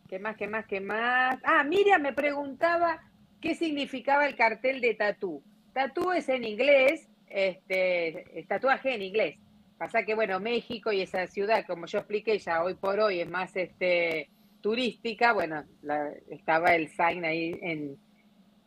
¿qué 0.10 0.20
más, 0.20 0.36
qué 0.36 0.48
más, 0.48 0.66
qué 0.66 0.82
más? 0.82 1.40
Ah, 1.46 1.64
Miriam 1.64 2.02
me 2.02 2.12
preguntaba 2.12 3.02
qué 3.40 3.56
significaba 3.56 4.26
el 4.26 4.36
cartel 4.36 4.82
de 4.82 4.96
tatú. 4.96 5.42
Tatú 5.72 6.12
es 6.12 6.28
en 6.28 6.44
inglés, 6.44 7.08
este, 7.30 8.38
es 8.38 8.46
tatuaje 8.50 8.96
en 8.96 9.02
inglés. 9.02 9.40
Pasa 9.78 10.04
que, 10.04 10.14
bueno, 10.14 10.42
México 10.42 10.92
y 10.92 11.00
esa 11.00 11.26
ciudad, 11.28 11.66
como 11.66 11.86
yo 11.86 12.00
expliqué 12.00 12.38
ya 12.38 12.62
hoy 12.62 12.74
por 12.74 13.00
hoy, 13.00 13.22
es 13.22 13.30
más 13.30 13.56
este, 13.56 14.30
turística, 14.64 15.34
bueno, 15.34 15.64
la- 15.84 16.10
estaba 16.32 16.74
el 16.74 16.90
sign 16.90 17.24
ahí 17.26 17.56
en, 17.62 17.96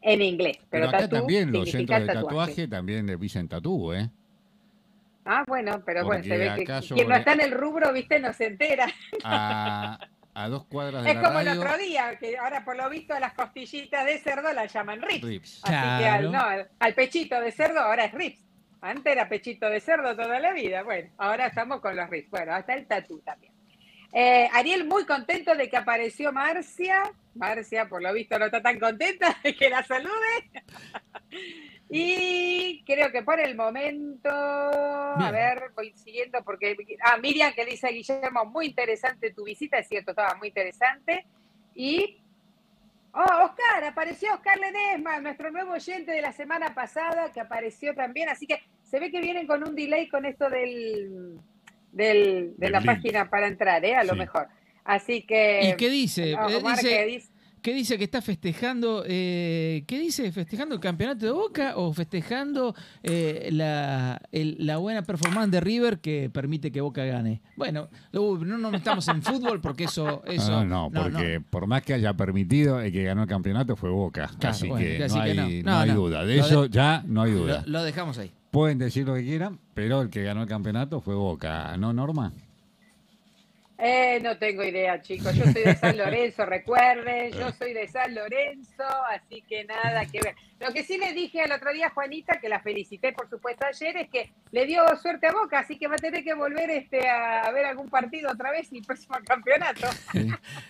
en 0.03 0.23
inglés. 0.23 0.59
Pero, 0.71 0.87
Pero 0.87 0.89
acá 0.99 1.09
también 1.09 1.51
los 1.51 1.69
centros 1.69 1.99
de 2.01 2.07
tatuaje. 2.07 2.27
tatuaje 2.29 2.69
también 2.69 3.07
le 3.07 3.17
dicen 3.17 3.49
tatú, 3.49 3.93
¿eh? 3.93 4.09
Ah, 5.25 5.43
bueno, 5.49 5.83
pero 5.85 6.05
bueno, 6.05 6.23
se 6.23 6.37
ve 6.39 6.53
que 6.55 6.65
quien 6.95 7.09
no 7.09 7.17
está 7.17 7.33
en 7.33 7.41
el 7.41 7.51
rubro, 7.51 7.93
viste, 7.93 8.21
no 8.21 8.33
se 8.33 8.47
entera. 8.47 8.87
A, 9.25 9.99
a 10.35 10.49
dos 10.49 10.67
cuadras 10.67 11.03
de 11.03 11.11
Es 11.11 11.17
la 11.17 11.23
como 11.23 11.41
el 11.41 11.47
radio. 11.47 11.61
otro 11.63 11.79
día, 11.79 12.17
que 12.21 12.37
ahora 12.39 12.65
por 12.65 12.77
lo 12.77 12.89
visto 12.89 13.13
a 13.15 13.19
las 13.19 13.33
costillitas 13.33 14.05
de 14.07 14.19
cerdo 14.19 14.53
las 14.53 14.73
llaman 14.73 15.03
rips. 15.03 15.25
Rips. 15.25 15.61
Así 15.65 16.03
que 16.03 16.09
al, 16.09 16.31
no, 16.31 16.41
al- 16.41 16.69
al 16.79 16.95
pechito 16.95 17.41
de 17.41 17.51
cerdo 17.51 17.81
ahora 17.81 18.05
es 18.05 18.13
rips. 18.13 18.45
Antes 18.83 19.11
era 19.13 19.29
pechito 19.29 19.69
de 19.69 19.81
cerdo 19.81 20.15
toda 20.15 20.39
la 20.39 20.53
vida. 20.53 20.85
Bueno, 20.85 21.11
ahora 21.19 21.47
estamos 21.49 21.81
con 21.81 21.97
los 21.97 22.09
rips. 22.09 22.31
Bueno, 22.31 22.53
hasta 22.55 22.75
el 22.75 22.87
tatú 22.87 23.19
también. 23.25 23.53
Eh, 24.19 24.49
Ariel 24.55 24.87
muy 24.87 25.05
contento 25.05 25.55
de 25.55 25.69
que 25.69 25.77
apareció 25.77 26.33
Marcia. 26.33 27.13
Marcia, 27.35 27.87
por 27.87 28.03
lo 28.03 28.15
visto, 28.15 28.39
no 28.39 28.47
está 28.47 28.63
tan 28.63 28.81
contenta 28.81 29.37
de 29.45 29.55
que 29.55 29.69
la 29.69 29.83
salude. 29.83 30.51
y 31.91 32.83
creo 32.87 33.13
que 33.13 33.23
por 33.23 33.39
el 33.39 33.55
momento, 33.55 34.31
a 34.31 35.31
ver, 35.31 35.71
voy 35.77 35.93
siguiendo 35.99 36.43
porque, 36.45 36.79
ah, 37.05 37.19
Miriam 37.19 37.53
que 37.53 37.67
dice, 37.67 37.89
Guillermo, 37.89 38.47
muy 38.47 38.69
interesante 38.69 39.35
tu 39.35 39.45
visita, 39.45 39.77
es 39.77 39.89
cierto, 39.89 40.13
estaba 40.13 40.35
muy 40.37 40.49
interesante. 40.49 41.27
Y, 41.75 42.23
oh, 43.13 43.45
Oscar, 43.45 43.85
apareció 43.85 44.33
Oscar 44.33 44.59
Ledesma, 44.59 45.21
nuestro 45.21 45.51
nuevo 45.51 45.73
oyente 45.73 46.13
de 46.13 46.23
la 46.23 46.33
semana 46.33 46.75
pasada, 46.75 47.33
que 47.33 47.41
apareció 47.41 47.95
también, 47.95 48.31
así 48.31 48.47
que 48.47 48.63
se 48.83 48.99
ve 48.99 49.11
que 49.11 49.21
vienen 49.21 49.47
con 49.47 49.63
un 49.63 49.75
delay 49.75 50.09
con 50.09 50.25
esto 50.25 50.49
del, 50.49 51.39
del- 51.97 52.55
de 52.57 52.67
Del 52.67 52.73
la 52.73 52.81
link. 52.81 52.87
página 52.87 53.31
para 53.31 53.49
entrar, 53.49 53.85
¿eh? 53.85 53.97
A 53.97 54.05
lo 54.05 54.13
Sí. 54.13 54.19
mejor. 54.19 54.47
Así 54.85 55.23
que... 55.23 55.71
¿Y 55.73 55.77
qué 55.77 55.91
dice? 55.91 56.31
Eh, 56.33 56.37
Omar, 56.37 56.77
dice- 56.77 56.89
que 56.89 57.07
dice- 57.07 57.31
¿Qué 57.63 57.75
dice 57.75 57.99
que 57.99 58.05
está 58.05 58.23
festejando? 58.23 59.03
eh, 59.09 59.83
¿Qué 59.89 59.99
dice? 59.99 60.31
¿Festejando 60.31 60.77
el 60.77 60.81
campeonato 60.81 61.27
de 61.27 61.33
Boca 61.33 61.73
o 61.77 61.93
festejando 61.93 62.77
eh, 63.03 63.49
la, 63.51 64.21
el- 64.31 64.55
la 64.61 64.77
buena 64.77 65.03
performance 65.03 65.51
de 65.51 65.59
River 65.61 65.99
que 65.99 66.31
permite 66.33 66.71
que 66.71 66.81
Boca 66.81 67.05
gane? 67.05 67.41
Bueno, 67.57 67.89
no 68.13 68.37
nos 68.59 68.71
metamos 68.71 69.09
en 69.09 69.21
fútbol 69.21 69.61
porque 69.61 69.85
eso... 69.85 70.23
eso 70.27 70.65
no, 70.65 70.91
no, 70.91 71.03
porque 71.03 71.41
por 71.51 71.67
más 71.67 71.83
que 71.83 71.95
haya 71.95 72.15
permitido, 72.15 72.81
el 72.81 72.93
que 72.93 73.03
ganó 73.03 73.23
el 73.23 73.29
campeonato 73.29 73.75
fue 73.75 73.91
Boca. 73.91 74.31
Claro, 74.39 74.55
así 74.55 74.69
bueno, 74.69 74.87
que, 74.87 75.03
así 75.03 75.17
no, 75.19 75.25
que 75.25 75.31
hay, 75.31 75.37
no. 75.37 75.43
no 75.49 75.73
No, 75.73 75.79
hay 75.81 75.89
no. 75.89 75.95
duda. 75.97 76.25
De 76.25 76.37
Lo 76.37 76.45
eso 76.47 76.63
de- 76.63 76.69
ya 76.69 77.03
no 77.05 77.23
hay 77.23 77.33
duda. 77.33 77.65
Lo, 77.67 77.79
lo 77.81 77.83
dejamos 77.83 78.17
ahí. 78.19 78.31
Pueden 78.51 78.79
decir 78.79 79.07
lo 79.07 79.15
que 79.15 79.23
quieran, 79.23 79.59
pero 79.75 80.01
el 80.01 80.11
que 80.11 80.23
ganó 80.23 80.43
el 80.43 80.49
campeonato 80.49 81.01
fue 81.01 81.15
Boca, 81.15 81.77
¿no, 81.77 81.93
Norma? 81.93 82.33
Eh, 83.79 84.21
no 84.23 84.39
tengo 84.39 84.65
idea, 84.65 85.03
chicos. 85.03 85.35
Yo 85.35 85.45
soy 85.45 85.63
de 85.65 85.77
San 85.77 85.97
Lorenzo, 85.99 86.47
recuerden, 86.47 87.33
yo 87.33 87.53
soy 87.53 87.75
de 87.75 87.87
San 87.89 88.15
Lorenzo, 88.15 88.85
así 89.11 89.43
que 89.43 89.65
nada 89.65 90.07
que 90.07 90.21
ver. 90.23 90.35
Lo 90.59 90.73
que 90.73 90.83
sí 90.83 90.97
le 90.97 91.13
dije 91.13 91.45
el 91.45 91.53
otro 91.53 91.71
día 91.73 91.89
a 91.89 91.91
Juanita, 91.91 92.41
que 92.41 92.49
la 92.49 92.61
felicité 92.61 93.13
por 93.13 93.29
supuesto 93.29 93.67
ayer, 93.67 93.95
es 93.99 94.09
que 94.09 94.33
le 94.53 94.65
dio 94.65 94.83
suerte 94.97 95.27
a 95.27 95.33
Boca, 95.33 95.59
así 95.59 95.79
que 95.79 95.87
va 95.87 95.97
a 95.97 95.99
tener 95.99 96.25
que 96.25 96.33
volver 96.33 96.71
este, 96.71 97.07
a 97.07 97.51
ver 97.53 97.67
algún 97.67 97.91
partido 97.91 98.31
otra 98.31 98.51
vez 98.51 98.71
en 98.73 98.79
el 98.79 98.85
próximo 98.85 99.17
campeonato. 99.27 99.87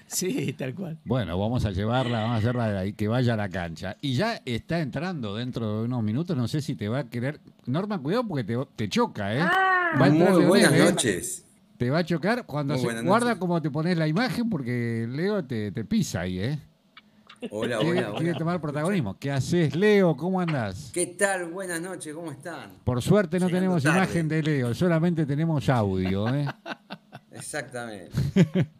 Sí. 0.08 0.52
Tal 0.54 0.74
cual. 0.74 0.98
Bueno, 1.04 1.38
vamos 1.38 1.64
a 1.64 1.70
llevarla, 1.70 2.22
vamos 2.22 2.36
a 2.36 2.38
hacerla 2.38 2.72
de 2.72 2.78
ahí, 2.78 2.92
que 2.92 3.06
vaya 3.06 3.34
a 3.34 3.36
la 3.36 3.48
cancha. 3.48 3.96
Y 4.00 4.14
ya 4.14 4.40
está 4.44 4.80
entrando 4.80 5.36
dentro 5.36 5.80
de 5.80 5.84
unos 5.84 6.02
minutos, 6.02 6.36
no 6.36 6.48
sé 6.48 6.60
si 6.60 6.74
te 6.74 6.88
va 6.88 7.00
a 7.00 7.10
querer. 7.10 7.38
Norma, 7.66 8.00
cuidado 8.00 8.26
porque 8.26 8.42
te, 8.44 8.56
te 8.74 8.88
choca, 8.88 9.34
¿eh? 9.34 9.40
Ah, 9.40 9.92
Muy 9.96 10.44
buenas 10.44 10.72
¿eh? 10.72 10.78
noches. 10.78 11.45
Te 11.78 11.90
va 11.90 11.98
a 11.98 12.04
chocar 12.04 12.46
cuando 12.46 12.74
Muy 12.74 12.82
se 12.94 13.02
guarda 13.02 13.26
noches. 13.28 13.40
cómo 13.40 13.60
te 13.62 13.70
pones 13.70 13.96
la 13.98 14.06
imagen 14.08 14.48
porque 14.48 15.06
Leo 15.08 15.44
te, 15.44 15.72
te 15.72 15.84
pisa 15.84 16.20
ahí, 16.22 16.38
¿eh? 16.38 16.58
Hola, 17.50 17.78
Quiere, 17.78 17.98
hola, 18.06 18.12
quiere 18.16 18.30
hola. 18.30 18.38
tomar 18.38 18.60
protagonismo. 18.62 19.18
¿Qué 19.18 19.30
haces, 19.30 19.76
Leo? 19.76 20.16
¿Cómo 20.16 20.40
andás? 20.40 20.90
¿Qué 20.94 21.06
tal? 21.06 21.50
Buenas 21.50 21.80
noches, 21.82 22.14
¿cómo 22.14 22.30
están? 22.32 22.70
Por 22.82 23.02
suerte 23.02 23.38
no 23.38 23.46
Llegando 23.46 23.56
tenemos 23.58 23.82
tarde. 23.82 23.98
imagen 23.98 24.28
de 24.28 24.42
Leo, 24.42 24.74
solamente 24.74 25.26
tenemos 25.26 25.68
audio, 25.68 26.34
¿eh? 26.34 26.46
Exactamente. 27.32 28.10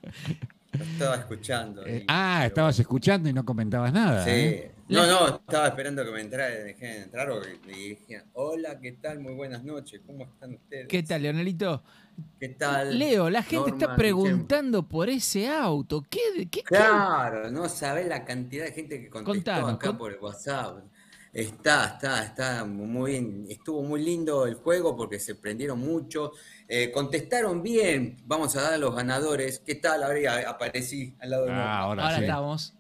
Lo 0.73 0.85
estaba 0.85 1.17
escuchando. 1.17 1.87
Eh, 1.87 2.05
ah, 2.09 2.37
pero- 2.39 2.49
estabas 2.49 2.79
escuchando 2.81 3.29
y 3.29 3.33
no 3.33 3.45
comentabas 3.45 3.93
nada. 3.93 4.25
Sí. 4.25 4.31
¿eh? 4.31 4.73
No, 4.89 5.05
no, 5.07 5.27
estaba 5.37 5.67
esperando 5.69 6.05
que 6.05 6.13
me 6.13 6.21
entrara, 6.21 6.49
dejen 6.49 7.03
entrar 7.03 7.29
porque 7.29 7.59
me 7.67 7.73
dijeron, 7.73 8.27
hola, 8.35 8.79
¿qué 8.81 8.93
tal? 8.93 9.19
Muy 9.21 9.35
buenas 9.35 9.65
noches, 9.65 10.01
¿cómo 10.07 10.25
están 10.25 10.55
ustedes? 10.55 10.87
¿Qué 10.89 11.03
tal, 11.03 11.23
Leonelito? 11.23 11.83
¿Qué 12.41 12.51
tal? 12.51 12.99
Leo, 12.99 13.31
la 13.31 13.43
gente 13.43 13.71
está 13.71 13.97
preguntando 13.97 14.83
por 14.83 15.09
ese 15.09 15.49
auto. 15.49 16.05
¿Qué? 16.09 16.21
qué, 16.37 16.49
qué- 16.49 16.63
Claro, 16.63 17.51
no 17.51 17.69
sabés 17.69 18.07
la 18.07 18.25
cantidad 18.25 18.65
de 18.65 18.73
gente 18.73 19.01
que 19.01 19.09
contestó 19.09 19.33
Contanos, 19.53 19.75
acá 19.75 19.97
por 19.97 20.13
el 20.13 20.19
WhatsApp. 20.19 20.79
Está, 21.33 21.87
está, 21.95 22.23
está 22.25 22.65
muy 22.65 23.13
bien. 23.13 23.47
Estuvo 23.49 23.83
muy 23.83 24.03
lindo 24.03 24.47
el 24.47 24.55
juego 24.55 24.97
porque 24.97 25.19
se 25.19 25.35
prendieron 25.35 25.79
mucho. 25.79 26.33
Eh, 26.67 26.91
contestaron 26.91 27.63
bien. 27.63 28.17
Vamos 28.25 28.57
a 28.57 28.63
dar 28.63 28.75
a 28.75 28.79
los 28.79 28.95
ganadores. 28.95 29.61
¿Qué 29.61 29.75
tal? 29.75 30.03
Ahora 30.03 30.49
aparecí 30.49 31.15
al 31.21 31.31
lado 31.31 31.45
de 31.45 31.53
Ah, 31.53 31.79
ahora, 31.81 32.03
Ahora 32.05 32.17
sí. 32.17 32.23
estamos. 32.23 32.75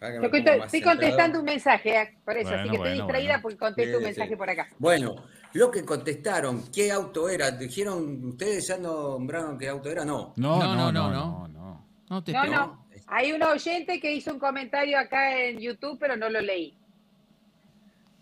Yo 0.00 0.30
estoy, 0.62 0.80
contestando 0.80 1.40
un 1.40 1.44
mensaje, 1.44 2.00
eh, 2.00 2.16
por 2.24 2.34
eso, 2.34 2.54
así 2.54 2.70
que 2.70 2.78
bueno, 2.78 2.84
estoy 2.86 2.92
distraída 3.02 3.32
bueno. 3.32 3.42
porque 3.42 3.58
contesto 3.58 3.98
un 3.98 4.04
mensaje 4.04 4.30
sí. 4.30 4.36
por 4.36 4.48
acá. 4.48 4.68
Bueno, 4.78 5.16
lo 5.54 5.70
que 5.70 5.84
contestaron, 5.84 6.64
¿qué 6.72 6.90
auto 6.92 7.28
era? 7.28 7.50
¿Dijeron, 7.50 8.24
ustedes 8.24 8.66
ya 8.68 8.78
nombraron 8.78 9.58
qué 9.58 9.68
auto 9.68 9.90
era? 9.90 10.04
No. 10.04 10.32
No, 10.36 10.58
No, 10.58 10.74
no, 10.74 10.92
no, 10.92 10.92
no, 10.92 11.10
no, 11.10 11.10
no, 11.10 11.48
no. 11.48 11.86
No 12.08 12.24
te 12.24 12.32
No, 12.32 12.42
espero. 12.44 12.58
no. 12.66 12.86
Hay 13.06 13.32
un 13.32 13.42
oyente 13.42 14.00
que 14.00 14.12
hizo 14.14 14.32
un 14.32 14.38
comentario 14.38 14.98
acá 14.98 15.36
en 15.36 15.58
YouTube, 15.58 15.98
pero 15.98 16.16
no 16.16 16.28
lo 16.30 16.40
leí. 16.40 16.76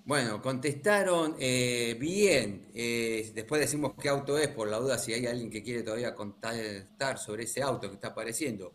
Bueno, 0.04 0.40
contestaron 0.40 1.36
eh, 1.38 1.94
bien. 2.00 2.68
eh, 2.74 3.30
después 3.34 3.60
decimos 3.60 3.92
qué 4.00 4.08
auto 4.08 4.38
es, 4.38 4.48
por 4.48 4.68
la 4.68 4.78
duda, 4.78 4.96
si 4.96 5.12
hay 5.12 5.26
alguien 5.26 5.50
que 5.50 5.62
quiere 5.62 5.82
todavía 5.82 6.14
contestar 6.14 7.18
sobre 7.18 7.44
ese 7.44 7.60
auto 7.62 7.88
que 7.88 7.94
está 7.96 8.08
apareciendo. 8.08 8.72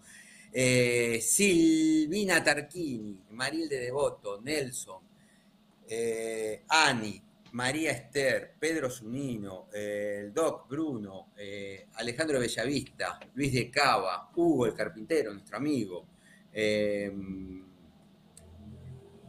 Eh, 0.52 1.20
Silvina 1.20 2.44
Tarquini, 2.44 3.18
Marilde 3.32 3.80
Devoto, 3.80 4.40
Nelson, 4.42 5.02
eh, 5.90 6.62
Ani, 6.70 7.20
María 7.54 7.92
Esther, 7.92 8.56
Pedro 8.60 8.90
Zunino, 8.90 9.68
eh, 9.74 10.24
el 10.26 10.34
Doc 10.34 10.68
Bruno, 10.68 11.32
eh, 11.38 11.88
Alejandro 11.94 12.40
Bellavista, 12.40 13.20
Luis 13.34 13.54
de 13.54 13.70
Cava, 13.70 14.32
Hugo 14.36 14.66
el 14.66 14.74
Carpintero, 14.74 15.32
nuestro 15.34 15.58
amigo. 15.58 16.08
eh, 16.52 17.12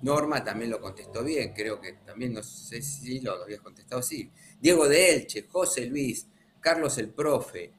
Norma 0.03 0.45
también 0.45 0.71
lo 0.71 0.81
contestó 0.83 1.25
bien, 1.25 1.55
creo 1.55 1.81
que 1.81 1.95
también, 2.05 2.35
no 2.35 2.43
sé 2.43 2.83
si 2.83 3.21
lo 3.21 3.43
habías 3.43 3.61
contestado, 3.61 4.03
sí. 4.03 4.31
Diego 4.61 4.87
de 4.87 5.15
Elche, 5.15 5.47
José 5.49 5.87
Luis, 5.87 6.29
Carlos 6.61 6.99
el 6.99 7.09
Profe, 7.09 7.73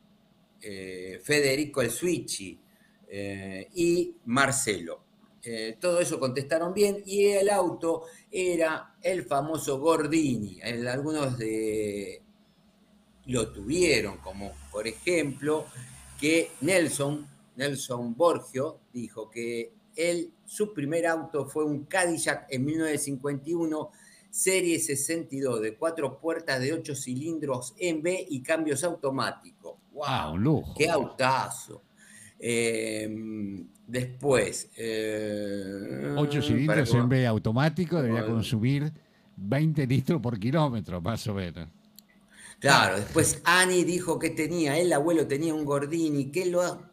eh, 0.60 1.20
Federico 1.24 1.84
el 1.84 1.92
Switchi 1.92 2.60
eh, 3.08 3.70
y 3.76 4.16
Marcelo. 4.26 5.05
Eh, 5.46 5.78
todo 5.80 6.00
eso 6.00 6.20
contestaron 6.20 6.74
bien 6.74 7.04
y 7.06 7.26
el 7.26 7.50
auto 7.50 8.04
era 8.32 8.96
el 9.02 9.24
famoso 9.26 9.80
Gordini. 9.80 10.60
El- 10.62 10.88
algunos 10.88 11.38
de, 11.38 12.22
lo 13.28 13.52
tuvieron, 13.52 14.18
como 14.18 14.52
por 14.72 14.88
ejemplo 14.88 15.66
que 16.20 16.52
Nelson, 16.62 17.28
Nelson 17.56 18.16
Borgio, 18.16 18.80
dijo 18.94 19.30
que 19.30 19.72
él, 19.96 20.32
su 20.46 20.74
primer 20.74 21.08
auto 21.08 21.46
fue 21.46 21.64
un 21.66 21.86
Cadillac 21.86 22.48
en 22.50 22.66
1951, 22.66 23.92
serie 24.30 24.80
62, 24.80 25.62
de 25.62 25.78
cuatro 25.78 26.20
puertas 26.20 26.60
de 26.60 26.74
ocho 26.74 26.96
cilindros 26.96 27.74
en 27.78 28.02
B 28.04 28.26
y 28.30 28.42
cambios 28.44 28.84
automáticos. 28.84 29.76
¡Wow! 29.94 30.04
Ah, 30.06 30.32
un 30.32 30.44
lujo. 30.44 30.74
¡Qué 30.78 30.90
autazo! 30.90 31.82
Eh, 32.40 33.10
después... 33.88 34.70
eh, 34.78 36.14
8 36.18 36.30
para 36.32 36.42
cilindros 36.42 36.94
en 36.94 37.10
B 37.10 37.28
automático 37.28 37.98
debería 37.98 38.22
Bueno. 38.22 38.36
consumir 38.36 38.92
20 39.38 39.88
litros 39.88 40.22
por 40.22 40.40
kilómetro, 40.40 41.02
más 41.02 41.26
o 41.28 41.34
menos. 41.34 41.68
Claro, 42.60 42.98
después 42.98 43.42
Ani 43.44 43.84
dijo 43.84 44.18
que 44.18 44.30
tenía, 44.30 44.78
el 44.78 44.92
abuelo 44.94 45.28
tenía 45.28 45.54
un 45.54 45.66
Gordini 45.66 46.32
que 46.32 46.46
lo 46.46 46.90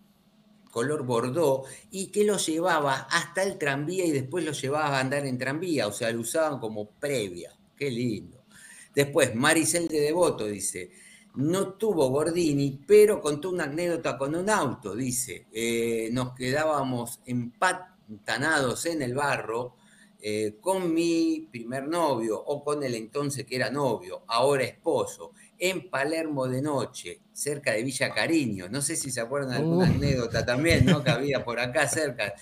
color 0.70 1.05
bordó 1.05 1.64
y 1.90 2.07
que 2.07 2.24
lo 2.24 2.38
llevaba 2.38 3.07
hasta 3.11 3.43
el 3.43 3.59
tranvía 3.59 4.05
y 4.07 4.11
después 4.11 4.45
lo 4.45 4.53
llevaba 4.53 4.97
a 4.97 5.01
andar 5.01 5.26
en 5.26 5.38
tranvía, 5.38 5.86
o 5.86 5.93
sea, 5.93 6.11
lo 6.11 6.20
usaban 6.20 6.59
como 6.59 6.90
previa. 6.90 7.53
Qué 7.76 7.90
lindo. 7.90 8.43
Después, 8.95 9.34
Maricel 9.34 9.86
de 9.88 10.01
Devoto 10.01 10.47
dice, 10.47 10.90
no 11.35 11.74
tuvo 11.74 12.09
Gordini, 12.11 12.80
pero 12.87 13.20
contó 13.20 13.51
una 13.51 13.64
anécdota 13.64 14.18
con 14.18 14.35
un 14.35 14.51
auto, 14.51 14.95
dice, 14.95 15.47
eh, 15.53 16.11
nos 16.12 16.35
quedábamos 16.35 17.20
empantanados 17.26 18.87
en 18.87 19.03
el 19.03 19.14
barro 19.14 19.76
eh, 20.20 20.59
con 20.61 20.93
mi 20.95 21.49
primer 21.51 21.89
novio 21.89 22.39
o 22.41 22.62
con 22.62 22.83
el 22.85 22.95
entonces 22.95 23.45
que 23.47 23.57
era 23.57 23.70
novio, 23.70 24.24
ahora 24.28 24.64
esposo, 24.64 25.33
en 25.59 25.89
Palermo 25.91 26.47
de 26.49 26.62
noche, 26.62 27.22
cerca 27.33 27.72
de 27.72 27.83
Villa 27.83 28.12
Cariño. 28.12 28.68
No 28.68 28.83
sé 28.83 28.97
si 28.97 29.11
se 29.11 29.20
acuerdan 29.20 29.51
de 29.51 29.57
alguna 29.57 29.87
Uh. 29.87 29.95
anécdota 29.95 30.45
también, 30.45 30.87
¿no? 30.87 31.03
Que 31.03 31.11
había 31.11 31.45
por 31.45 31.59
acá 31.61 31.89
cerca. 31.89 32.35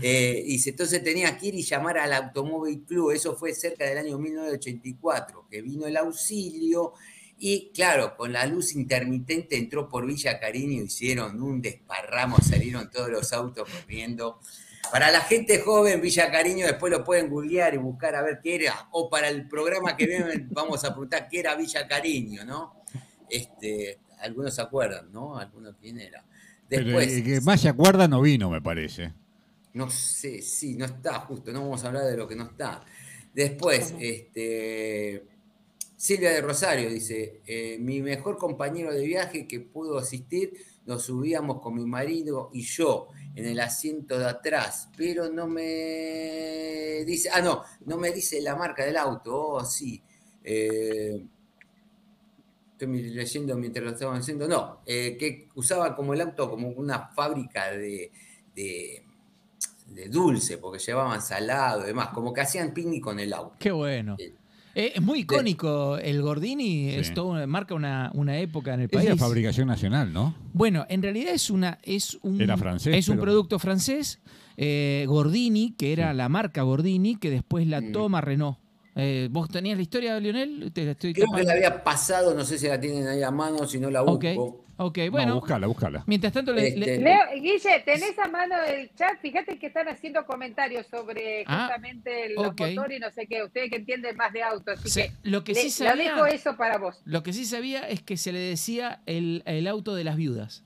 Eh, 0.00 0.42
dice, 0.46 0.70
entonces 0.70 1.02
tenía 1.04 1.36
que 1.38 1.48
ir 1.48 1.54
y 1.54 1.62
llamar 1.62 1.98
al 1.98 2.12
Automóvil 2.12 2.82
Club, 2.84 3.12
eso 3.12 3.36
fue 3.36 3.54
cerca 3.54 3.84
del 3.86 3.98
año 3.98 4.18
1984, 4.18 5.46
que 5.50 5.62
vino 5.62 5.86
el 5.86 5.96
auxilio 5.96 6.94
y 7.44 7.72
claro, 7.74 8.16
con 8.16 8.32
la 8.32 8.46
luz 8.46 8.72
intermitente 8.76 9.58
entró 9.58 9.88
por 9.88 10.06
Villa 10.06 10.38
Cariño, 10.38 10.84
hicieron 10.84 11.42
un 11.42 11.60
desparramo, 11.60 12.36
salieron 12.38 12.88
todos 12.88 13.08
los 13.08 13.32
autos 13.32 13.68
corriendo. 13.68 14.38
Para 14.92 15.10
la 15.10 15.22
gente 15.22 15.58
joven, 15.58 16.00
Villa 16.00 16.30
Cariño, 16.30 16.66
después 16.66 16.92
lo 16.92 17.02
pueden 17.02 17.28
googlear 17.28 17.74
y 17.74 17.78
buscar 17.78 18.14
a 18.14 18.22
ver 18.22 18.38
qué 18.40 18.54
era. 18.54 18.86
O 18.92 19.10
para 19.10 19.28
el 19.28 19.48
programa 19.48 19.96
que 19.96 20.06
viene, 20.06 20.46
vamos 20.50 20.84
a 20.84 20.90
preguntar 20.90 21.26
qué 21.28 21.40
era 21.40 21.56
Villa 21.56 21.88
Cariño, 21.88 22.44
¿no? 22.44 22.84
Este, 23.28 23.98
algunos 24.20 24.54
se 24.54 24.62
acuerdan, 24.62 25.10
¿no? 25.10 25.36
Algunos 25.36 25.74
quién 25.80 25.98
era. 25.98 26.24
Pero 26.68 26.84
Después, 26.84 27.12
el 27.12 27.24
que 27.24 27.40
más 27.40 27.60
se 27.60 27.68
acuerda 27.68 28.06
no 28.06 28.20
vino, 28.20 28.50
me 28.50 28.62
parece. 28.62 29.12
no 29.72 29.90
sé, 29.90 30.42
sí, 30.42 30.76
no 30.76 30.84
está 30.84 31.14
justo, 31.18 31.50
no 31.52 31.62
vamos 31.62 31.82
a 31.82 31.88
hablar 31.88 32.04
de 32.04 32.16
lo 32.16 32.28
que 32.28 32.36
no 32.36 32.44
está. 32.44 32.84
Después, 33.34 33.94
este, 33.98 35.31
Silvia 36.02 36.32
de 36.32 36.40
Rosario 36.40 36.90
dice, 36.90 37.42
eh, 37.46 37.78
mi 37.78 38.02
mejor 38.02 38.36
compañero 38.36 38.92
de 38.92 39.06
viaje 39.06 39.46
que 39.46 39.60
pudo 39.60 39.98
asistir, 39.98 40.52
nos 40.84 41.04
subíamos 41.04 41.60
con 41.60 41.76
mi 41.76 41.84
marido 41.86 42.50
y 42.52 42.62
yo 42.62 43.06
en 43.36 43.46
el 43.46 43.60
asiento 43.60 44.18
de 44.18 44.24
atrás, 44.24 44.88
pero 44.96 45.30
no 45.30 45.46
me 45.46 47.04
dice, 47.06 47.30
ah, 47.32 47.40
no, 47.40 47.62
no 47.86 47.98
me 47.98 48.10
dice 48.10 48.40
la 48.40 48.56
marca 48.56 48.84
del 48.84 48.96
auto, 48.96 49.32
oh, 49.32 49.64
sí. 49.64 50.02
Eh, 50.42 51.24
estoy 52.72 53.02
leyendo 53.10 53.56
mientras 53.56 53.84
lo 53.84 53.92
estaban 53.92 54.18
haciendo, 54.18 54.48
no, 54.48 54.80
eh, 54.84 55.16
que 55.16 55.50
usaba 55.54 55.94
como 55.94 56.14
el 56.14 56.22
auto 56.22 56.50
como 56.50 56.70
una 56.70 57.10
fábrica 57.10 57.70
de, 57.70 58.10
de, 58.56 59.04
de 59.86 60.08
dulce, 60.08 60.58
porque 60.58 60.80
llevaban 60.80 61.22
salado 61.22 61.84
y 61.84 61.86
demás, 61.86 62.08
como 62.08 62.32
que 62.32 62.40
hacían 62.40 62.74
picnic 62.74 63.04
con 63.04 63.20
el 63.20 63.32
auto. 63.32 63.54
Qué 63.60 63.70
bueno. 63.70 64.16
Eh, 64.18 64.34
Eh, 64.74 64.92
es 64.94 65.02
muy 65.02 65.20
icónico 65.20 65.98
el 65.98 66.22
Gordini, 66.22 66.90
Sí. 66.92 66.96
es 66.98 67.14
todo- 67.14 67.46
marca 67.46 67.74
una, 67.74 68.10
una 68.14 68.38
época 68.38 68.72
en 68.74 68.80
el 68.80 68.86
Es 68.86 68.90
país. 68.92 69.08
la 69.10 69.16
fabricación 69.16 69.68
nacional, 69.68 70.12
¿no? 70.12 70.34
Bueno, 70.54 70.86
en 70.88 71.02
realidad 71.02 71.34
es 71.34 71.50
una 71.50 71.78
es 71.82 72.18
un 72.22 72.40
Era 72.40 72.56
francés, 72.56 72.96
es 72.96 73.08
un 73.08 73.16
pero- 73.16 73.22
producto 73.24 73.58
francés, 73.58 74.20
eh, 74.56 75.04
Gordini, 75.08 75.72
que 75.76 75.92
era 75.92 76.14
la 76.14 76.28
marca 76.28 76.62
Gordini, 76.62 77.16
que 77.16 77.30
después 77.30 77.66
la 77.66 77.80
Mm. 77.82 77.92
toma 77.92 78.20
Renault. 78.22 78.58
Eh, 78.94 79.28
¿Vos 79.30 79.48
tenías 79.48 79.76
la 79.76 79.82
historia, 79.82 80.20
Lionel? 80.20 80.70
Te 80.72 80.84
la 80.84 80.90
estoy 80.92 81.14
Creo 81.14 81.26
que 81.34 81.44
la 81.44 81.52
había 81.54 81.82
pasado, 81.82 82.34
no 82.34 82.44
sé 82.44 82.58
si 82.58 82.68
la 82.68 82.78
tienen 82.78 83.06
ahí 83.08 83.22
a 83.22 83.30
mano, 83.30 83.66
si 83.66 83.78
no 83.80 83.90
la 83.90 84.02
busco. 84.02 84.64
ok, 84.76 84.96
Bueno, 84.98 85.10
bueno. 85.12 85.34
búscala, 85.36 85.66
búscala. 85.66 86.04
mientras 86.06 86.32
tanto, 86.34 86.52
le- 86.52 86.68
Este, 86.68 86.80
le- 86.80 86.98
Leo, 86.98 87.20
Guille, 87.40 87.80
tenés 87.86 88.18
a 88.18 88.28
mano 88.28 88.54
el 88.68 88.90
chat, 88.94 89.18
fíjate 89.22 89.58
que 89.58 89.68
están 89.68 89.88
haciendo 89.88 90.26
comentarios 90.26 90.86
sobre 90.88 91.44
Ah, 91.46 91.60
justamente 91.68 92.26
el 92.26 92.34
motor 92.34 92.92
y 92.92 92.98
no 92.98 93.10
sé 93.10 93.26
qué, 93.26 93.42
ustedes 93.42 93.70
que 93.70 93.76
entienden 93.76 94.14
más 94.16 94.30
de 94.34 94.42
autos, 94.42 94.78
así 94.78 94.90
se- 94.90 95.02
que 95.08 95.12
lo 95.30 95.42
que 95.42 95.54
le- 95.54 95.62
sí 95.62 95.70
sabía, 95.70 96.12
dejo 96.14 96.26
eso 96.26 96.56
para 96.58 96.76
vos. 96.76 97.00
lo 97.06 97.22
que 97.22 97.32
sí 97.32 97.46
sabía 97.46 97.88
es 97.88 98.02
que 98.02 98.18
se 98.18 98.30
le 98.32 98.40
decía 98.40 99.00
el, 99.06 99.42
el 99.46 99.66
auto 99.68 99.94
de 99.94 100.04
las 100.04 100.16
viudas. 100.16 100.64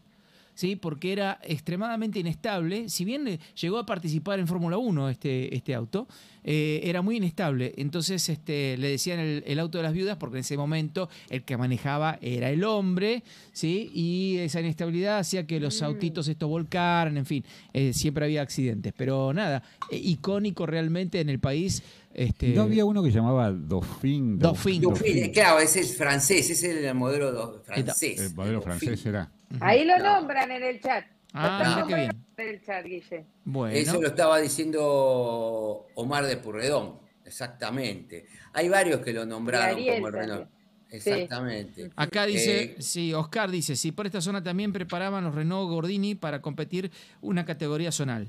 ¿Sí? 0.57 0.75
Porque 0.75 1.13
era 1.13 1.39
extremadamente 1.45 2.19
inestable. 2.19 2.89
Si 2.89 3.05
bien 3.05 3.39
llegó 3.61 3.79
a 3.79 3.87
participar 3.87 4.41
en 4.41 4.49
Fórmula 4.49 4.79
1 4.79 5.11
este, 5.11 5.55
este 5.55 5.75
auto, 5.75 6.09
eh, 6.43 6.81
era 6.85 7.03
muy 7.03 7.19
inestable. 7.19 7.75
Entonces 7.77 8.29
este, 8.29 8.77
le 8.79 8.89
decían 8.89 9.21
el, 9.21 9.45
el 9.47 9.59
auto 9.59 9.79
de 9.79 9.85
las 9.85 9.93
viudas 9.93 10.17
porque 10.17 10.39
en 10.39 10.41
ese 10.41 10.57
momento 10.57 11.09
el 11.29 11.43
que 11.43 11.57
manejaba 11.57 12.19
era 12.23 12.51
el 12.51 12.65
hombre, 12.65 13.23
¿sí? 13.53 13.91
Y 13.93 14.39
esa 14.39 14.61
inestabilidad 14.61 15.19
hacía 15.19 15.47
que 15.47 15.61
los 15.61 15.83
autitos 15.83 16.29
estos 16.29 16.49
volcaran, 16.49 17.17
en 17.17 17.27
fin, 17.27 17.45
eh, 17.73 17.93
siempre 17.93 18.25
había 18.25 18.43
accidentes. 18.43 18.93
Pero 18.97 19.33
nada, 19.33 19.63
eh, 19.91 20.01
icónico 20.03 20.67
realmente 20.67 21.21
en 21.21 21.29
el 21.29 21.41
país. 21.41 21.83
Este, 22.15 22.49
¿No 22.55 22.63
había 22.63 22.85
uno 22.85 23.03
que 23.03 23.11
llamaba 23.11 23.53
Dauphin? 23.53 24.39
Dauphin. 24.39 24.81
Dauphin, 24.81 25.33
claro, 25.33 25.61
ese 25.61 25.81
es 25.81 25.97
francés, 25.97 26.49
ese 26.49 26.71
es 26.71 26.85
el 26.85 26.95
modelo 26.95 27.63
francés. 27.65 28.21
El 28.21 28.35
modelo 28.35 28.61
Dauphin. 28.61 28.79
francés 28.79 29.07
era. 29.07 29.31
Ahí 29.61 29.85
lo 29.85 29.99
No. 29.99 30.05
nombran 30.21 30.51
en 30.51 30.63
el 30.63 30.81
chat. 30.81 31.05
Ah, 31.33 31.85
qué 31.87 31.95
bien. 31.95 32.25
En 32.37 32.49
el 32.49 32.65
chat, 32.65 32.85
Guille. 32.85 33.27
Bueno. 33.45 33.75
Eso 33.77 34.01
lo 34.01 34.09
estaba 34.09 34.39
diciendo 34.41 35.87
Omar 35.95 36.25
de 36.27 36.37
Purredón, 36.39 36.99
exactamente. 37.25 38.27
Hay 38.53 38.69
varios 38.69 39.01
que 39.01 39.13
lo 39.13 39.27
nombraron 39.27 39.77
Ariel 39.77 39.95
como 39.97 40.07
el 40.09 40.13
también. 40.15 40.31
Renault. 40.31 40.51
Exactamente. 40.89 41.91
Acá 41.97 42.27
dice, 42.27 42.63
Eh, 42.63 42.77
sí, 42.79 43.13
Oscar 43.13 43.51
dice, 43.51 43.75
sí, 43.77 43.93
por 43.93 44.07
esta 44.07 44.21
zona 44.21 44.43
también 44.43 44.73
preparaban 44.73 45.25
los 45.25 45.35
Renault 45.35 45.69
Gordini 45.69 46.15
para 46.15 46.41
competir 46.41 46.91
una 47.21 47.45
categoría 47.45 47.91
zonal. 47.93 48.29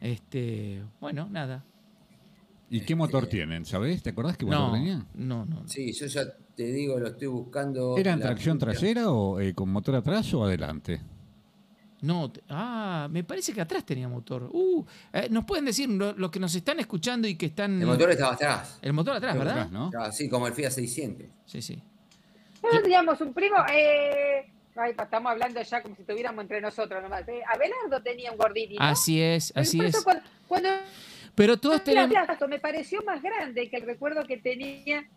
Este, 0.00 0.82
bueno, 1.00 1.28
nada. 1.30 1.62
¿Y 2.70 2.80
qué 2.80 2.94
motor 2.94 3.26
tienen? 3.26 3.64
¿Sabés? 3.66 4.02
¿Te 4.02 4.10
acordás 4.10 4.36
qué 4.36 4.46
motor 4.46 4.60
No, 4.68 4.72
tenían? 4.72 5.06
no, 5.14 5.44
no. 5.44 5.68
Sí, 5.68 5.92
yo 5.92 6.06
ya 6.06 6.22
te 6.60 6.66
digo, 6.72 6.98
lo 6.98 7.08
estoy 7.08 7.28
buscando. 7.28 7.96
¿Eran 7.96 8.20
la 8.20 8.26
tracción 8.26 8.58
trasera 8.58 9.10
o 9.10 9.40
eh, 9.40 9.54
con 9.54 9.70
motor 9.70 9.94
atrás 9.94 10.34
o 10.34 10.44
adelante? 10.44 11.00
No, 12.02 12.30
ah, 12.50 13.08
me 13.10 13.24
parece 13.24 13.54
que 13.54 13.62
atrás 13.62 13.82
tenía 13.86 14.08
motor. 14.08 14.50
Uh, 14.52 14.84
eh, 15.10 15.28
nos 15.30 15.46
pueden 15.46 15.64
decir 15.64 15.88
lo- 15.88 16.12
los 16.12 16.30
que 16.30 16.38
nos 16.38 16.54
están 16.54 16.78
escuchando 16.78 17.26
y 17.26 17.36
que 17.36 17.46
están 17.46 17.80
El 17.80 17.86
motor 17.86 18.10
estaba 18.10 18.34
atrás. 18.34 18.78
el 18.82 18.92
motor 18.92 19.16
atrás, 19.16 19.38
¿verdad? 19.38 19.52
atrás, 19.54 19.70
¿no? 19.72 19.90
Ah, 19.98 20.12
Sí, 20.12 20.28
como 20.28 20.46
el 20.48 20.52
Fiat 20.52 20.70
600. 20.70 21.26
Sí, 21.46 21.62
sí. 21.62 21.82
Nosotros 22.62 22.82
teníamos 22.82 23.18
un 23.22 23.32
primo, 23.32 23.56
eh, 23.72 24.52
ay, 24.76 24.92
estamos 24.98 25.32
hablando 25.32 25.62
ya 25.62 25.82
como 25.82 25.94
si 25.96 26.02
estuviéramos 26.02 26.42
entre 26.42 26.60
nosotros 26.60 27.02
nomás. 27.02 27.26
eh. 27.28 27.40
Abelardo 27.54 28.02
tenía 28.02 28.32
un 28.32 28.36
Gordini, 28.36 28.76
¿no? 28.76 28.84
Así 28.84 29.18
es, 29.18 29.50
así 29.56 29.80
es. 29.80 30.02
Cuando, 30.04 30.22
cuando 30.46 30.68
Pero 31.34 31.56
todos 31.58 31.82
tenemos 31.84 32.14
me 32.50 32.58
pareció 32.58 33.02
más 33.02 33.22
grande 33.22 33.70
que 33.70 33.76
el 33.78 33.86
recuerdo 33.86 34.24
que 34.24 34.36
tenía 34.36 35.08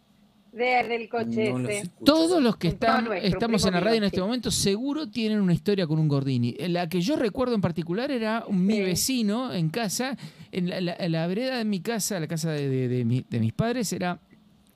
de- 0.54 0.88
del 0.88 1.10
coche 1.10 1.52
No 1.52 1.68
ese. 1.68 1.90
Todos 2.06 2.42
los 2.42 2.58
que 2.58 2.68
están, 2.70 3.06
nuestro, 3.06 3.28
estamos 3.30 3.66
en 3.66 3.74
la 3.74 3.80
radio 3.80 3.98
en 3.98 4.04
este 4.06 4.18
sí. 4.18 4.22
momento 4.22 4.52
seguro 4.52 5.10
tienen 5.10 5.42
una 5.42 5.54
historia 5.54 5.88
con 5.88 6.00
un 6.00 6.08
Gordini. 6.08 6.54
La 6.70 6.88
que 6.88 7.02
yo 7.02 7.16
recuerdo 7.16 7.56
en 7.56 7.62
particular 7.62 8.12
era 8.12 8.46
un- 8.48 8.66
mi 8.66 8.76
Sí. 8.76 8.82
vecino 8.82 9.54
en 9.54 9.70
casa, 9.70 10.16
en 10.52 10.70
la, 10.70 10.80
la- 10.82 10.98
la 11.10 11.28
vereda 11.28 11.58
de 11.58 11.66
mi 11.66 11.80
casa, 11.82 12.20
la 12.20 12.28
casa 12.28 12.52
de, 12.52 12.70
de- 12.70 12.88
de 12.88 13.06
mi- 13.06 13.26
de 13.30 13.40
mis 13.40 13.54
padres, 13.54 13.92
era 13.94 14.20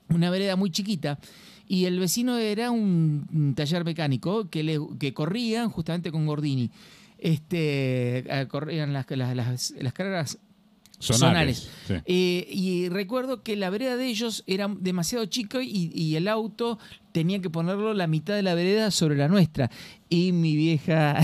una 0.09 0.29
vereda 0.29 0.55
muy 0.55 0.71
chiquita. 0.71 1.19
Y 1.69 1.85
el 1.85 1.99
vecino 1.99 2.37
era 2.37 2.71
un, 2.71 3.27
un 3.33 3.53
taller 3.53 3.83
mecánico 3.83 4.49
que, 4.49 4.63
le, 4.63 4.79
que 4.99 5.13
corrían 5.13 5.69
justamente 5.69 6.11
con 6.11 6.25
Gordini. 6.25 6.71
Este, 7.19 8.23
corrían 8.47 8.93
las, 8.93 9.05
las, 9.11 9.35
las- 9.35 9.73
las 9.79 9.93
carreras 9.93 10.37
Sonales. 10.99 11.69
Sí. 11.87 11.93
eh, 12.05 12.47
y 12.49 12.89
recuerdo 12.89 13.43
que 13.43 13.55
la 13.55 13.69
vereda 13.69 13.97
de 13.97 14.07
ellos 14.07 14.43
era 14.47 14.67
demasiado 14.67 15.25
chica 15.25 15.61
y, 15.61 15.91
y 15.93 16.15
el 16.15 16.27
auto 16.27 16.79
tenía 17.11 17.39
que 17.39 17.49
ponerlo 17.49 17.93
la 17.93 18.07
mitad 18.07 18.35
de 18.35 18.43
la 18.43 18.55
vereda 18.55 18.91
sobre 18.91 19.15
la 19.17 19.27
nuestra. 19.27 19.69
Y 20.09 20.31
mi 20.31 20.55
vieja, 20.55 21.19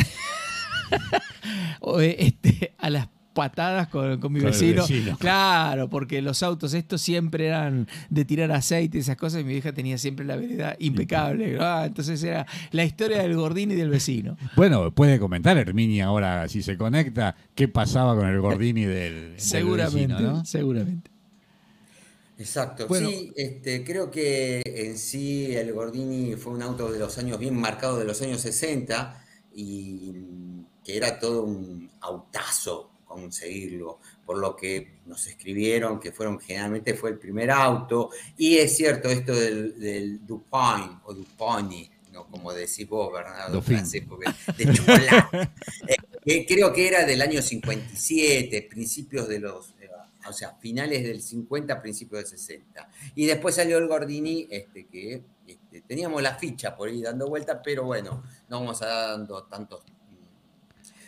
este, 2.01 2.73
a 2.77 2.89
las 2.89 3.07
patadas 3.33 3.87
con, 3.87 4.19
con 4.19 4.31
mi 4.31 4.39
Con 4.39 4.51
vecino. 4.51 4.83
vecino. 4.83 5.17
Claro, 5.17 5.89
porque 5.89 6.21
los 6.21 6.43
autos 6.43 6.73
estos 6.73 7.01
siempre 7.01 7.47
eran 7.47 7.87
de 8.09 8.25
tirar 8.25 8.51
aceite 8.51 8.97
y 8.97 9.01
esas 9.01 9.17
cosas 9.17 9.41
y 9.41 9.43
mi 9.43 9.53
vieja 9.53 9.73
tenía 9.73 9.97
siempre 9.97 10.25
la 10.25 10.35
vereda 10.35 10.75
impecable. 10.79 11.57
Ah, 11.59 11.83
entonces 11.87 12.23
era 12.23 12.45
la 12.71 12.83
historia 12.85 13.21
del 13.21 13.35
gordín 13.35 13.71
y 13.71 13.75
del 13.75 13.89
vecino. 13.89 14.37
Bueno, 14.55 14.91
puede 14.91 15.19
comentar 15.19 15.57
Herminia 15.57 16.05
ahora, 16.05 16.47
si 16.47 16.61
se 16.61 16.77
conecta, 16.77 17.35
qué 17.55 17.67
pasaba 17.67 18.15
con 18.15 18.27
el 18.27 18.39
Gordini 18.39 18.85
del, 18.85 19.31
del 19.31 19.39
Seguramente, 19.39 20.13
vecino, 20.13 20.31
¿no? 20.33 20.45
seguramente. 20.45 21.11
Exacto. 22.37 22.87
Bueno. 22.87 23.09
Sí, 23.09 23.31
este, 23.35 23.83
creo 23.83 24.09
que 24.09 24.61
en 24.65 24.97
sí 24.97 25.55
el 25.55 25.71
Gordini 25.73 26.35
fue 26.35 26.53
un 26.53 26.61
auto 26.61 26.91
de 26.91 26.99
los 26.99 27.17
años 27.17 27.39
bien 27.39 27.55
marcado 27.55 27.97
de 27.99 28.05
los 28.05 28.21
años 28.21 28.41
60 28.41 29.23
y 29.55 30.11
que 30.83 30.97
era 30.97 31.19
todo 31.19 31.43
un 31.43 31.89
autazo 32.01 32.91
conseguirlo, 33.13 33.99
por 34.25 34.37
lo 34.37 34.55
que 34.55 34.99
nos 35.05 35.25
escribieron 35.27 35.99
que 35.99 36.11
fueron 36.11 36.39
generalmente 36.39 36.93
fue 36.93 37.11
el 37.11 37.19
primer 37.19 37.51
auto 37.51 38.09
y 38.37 38.57
es 38.57 38.75
cierto 38.75 39.09
esto 39.09 39.33
del, 39.33 39.79
del 39.79 40.25
Dupin 40.25 40.99
o 41.05 41.13
Duponi, 41.13 41.89
¿no? 42.11 42.27
como 42.27 42.53
decís 42.53 42.87
vos, 42.87 43.11
Bernardo, 43.11 43.61
francés, 43.61 44.03
porque 44.07 44.31
de 44.57 44.73
chocolate. 44.73 45.49
Eh, 46.25 46.45
creo 46.47 46.71
que 46.71 46.87
era 46.87 47.05
del 47.05 47.21
año 47.21 47.41
57, 47.41 48.65
principios 48.69 49.27
de 49.27 49.41
los, 49.41 49.71
eh, 49.81 49.89
o 50.25 50.31
sea, 50.31 50.55
finales 50.55 51.03
del 51.03 51.21
50, 51.21 51.81
principios 51.81 52.21
del 52.21 52.39
60. 52.39 52.89
Y 53.15 53.25
después 53.25 53.55
salió 53.55 53.77
el 53.77 53.87
Gordini, 53.87 54.47
este, 54.49 54.85
que 54.85 55.21
este, 55.45 55.81
teníamos 55.81 56.21
la 56.21 56.35
ficha 56.35 56.77
por 56.77 56.87
ahí 56.87 57.01
dando 57.01 57.27
vuelta, 57.27 57.61
pero 57.61 57.83
bueno, 57.83 58.23
no 58.47 58.59
vamos 58.61 58.81
a 58.81 58.85
dar 58.85 59.09
dando 59.17 59.43
tantos 59.43 59.83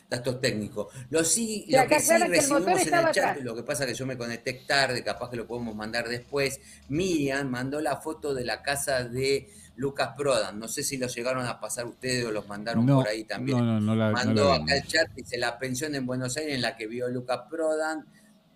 datos 0.10 0.40
técnicos. 0.40 0.94
Lo, 1.10 1.24
sí, 1.24 1.66
lo 1.70 1.86
que 1.88 2.00
sí 2.00 2.10
que 2.10 2.16
el 2.16 2.30
recibimos 2.30 2.68
en 2.68 2.78
el 2.78 2.86
chat, 2.90 3.06
atrás. 3.06 3.38
lo 3.44 3.56
que 3.56 3.64
pasa 3.64 3.84
es 3.84 3.92
que 3.92 3.96
yo 3.98 4.06
me 4.06 4.18
conecté 4.18 4.54
tarde, 4.68 5.04
capaz 5.04 5.30
que 5.30 5.38
lo 5.38 5.48
podemos 5.48 5.76
mandar 5.76 6.08
después. 6.08 6.60
Miriam 6.90 7.50
mandó 7.50 7.82
la 7.82 7.98
foto 7.98 8.34
de 8.34 8.46
la 8.46 8.62
casa 8.62 9.04
de 9.04 9.50
Lucas 9.76 10.12
Prodan. 10.16 10.60
No 10.60 10.68
sé 10.68 10.84
si 10.84 10.98
lo 10.98 11.08
llegaron 11.08 11.46
a 11.46 11.60
pasar 11.60 11.86
ustedes 11.86 12.24
o 12.26 12.32
los 12.32 12.48
mandaron 12.48 12.86
No, 12.86 12.98
por 12.98 13.08
ahí 13.08 13.24
también. 13.24 13.58
no, 13.58 13.66
no, 13.66 13.80
no 13.82 13.96
la, 13.96 14.12
no 14.12 14.18
la 14.18 14.24
mandó 14.26 14.52
vimos. 14.54 14.60
acá 14.70 14.76
el 14.78 14.84
chat, 14.88 15.10
dice 15.16 15.38
la 15.38 15.58
pensión 15.60 15.96
en 15.96 16.06
Buenos 16.06 16.38
Aires 16.38 16.54
en 16.56 16.62
la 16.62 16.78
que 16.78 16.88
vio 16.88 17.08
Lucas 17.10 17.42
Prodan 17.50 18.06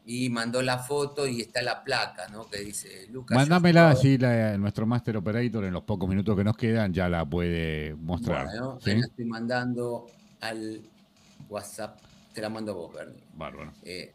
y 0.06 0.30
mandó 0.30 0.62
la 0.62 0.78
foto 0.80 1.28
y 1.28 1.42
está 1.42 1.62
la 1.62 1.84
placa, 1.84 2.28
¿no? 2.30 2.48
Que 2.50 2.60
dice 2.62 3.08
Lucas. 3.12 3.36
Mándamela 3.36 3.90
así 3.90 4.18
la- 4.18 4.58
nuestro 4.58 4.86
Master 4.86 5.18
Operator 5.18 5.66
en 5.66 5.74
los 5.74 5.84
pocos 5.84 6.08
minutos 6.08 6.36
que 6.38 6.44
nos 6.44 6.56
quedan 6.56 6.94
ya 6.94 7.10
la 7.10 7.26
puede 7.26 7.94
mostrar. 7.96 8.46
Bueno, 8.46 8.80
la 8.86 8.94
estoy 8.94 9.26
mandando 9.26 10.08
al 10.42 10.82
WhatsApp. 11.50 12.00
Te 12.34 12.42
la 12.42 12.50
mando 12.50 12.72
a 12.72 12.76
vos, 12.76 12.94
Bernie. 12.94 13.24
Bárbaro. 13.34 13.74
Eh, 13.84 14.14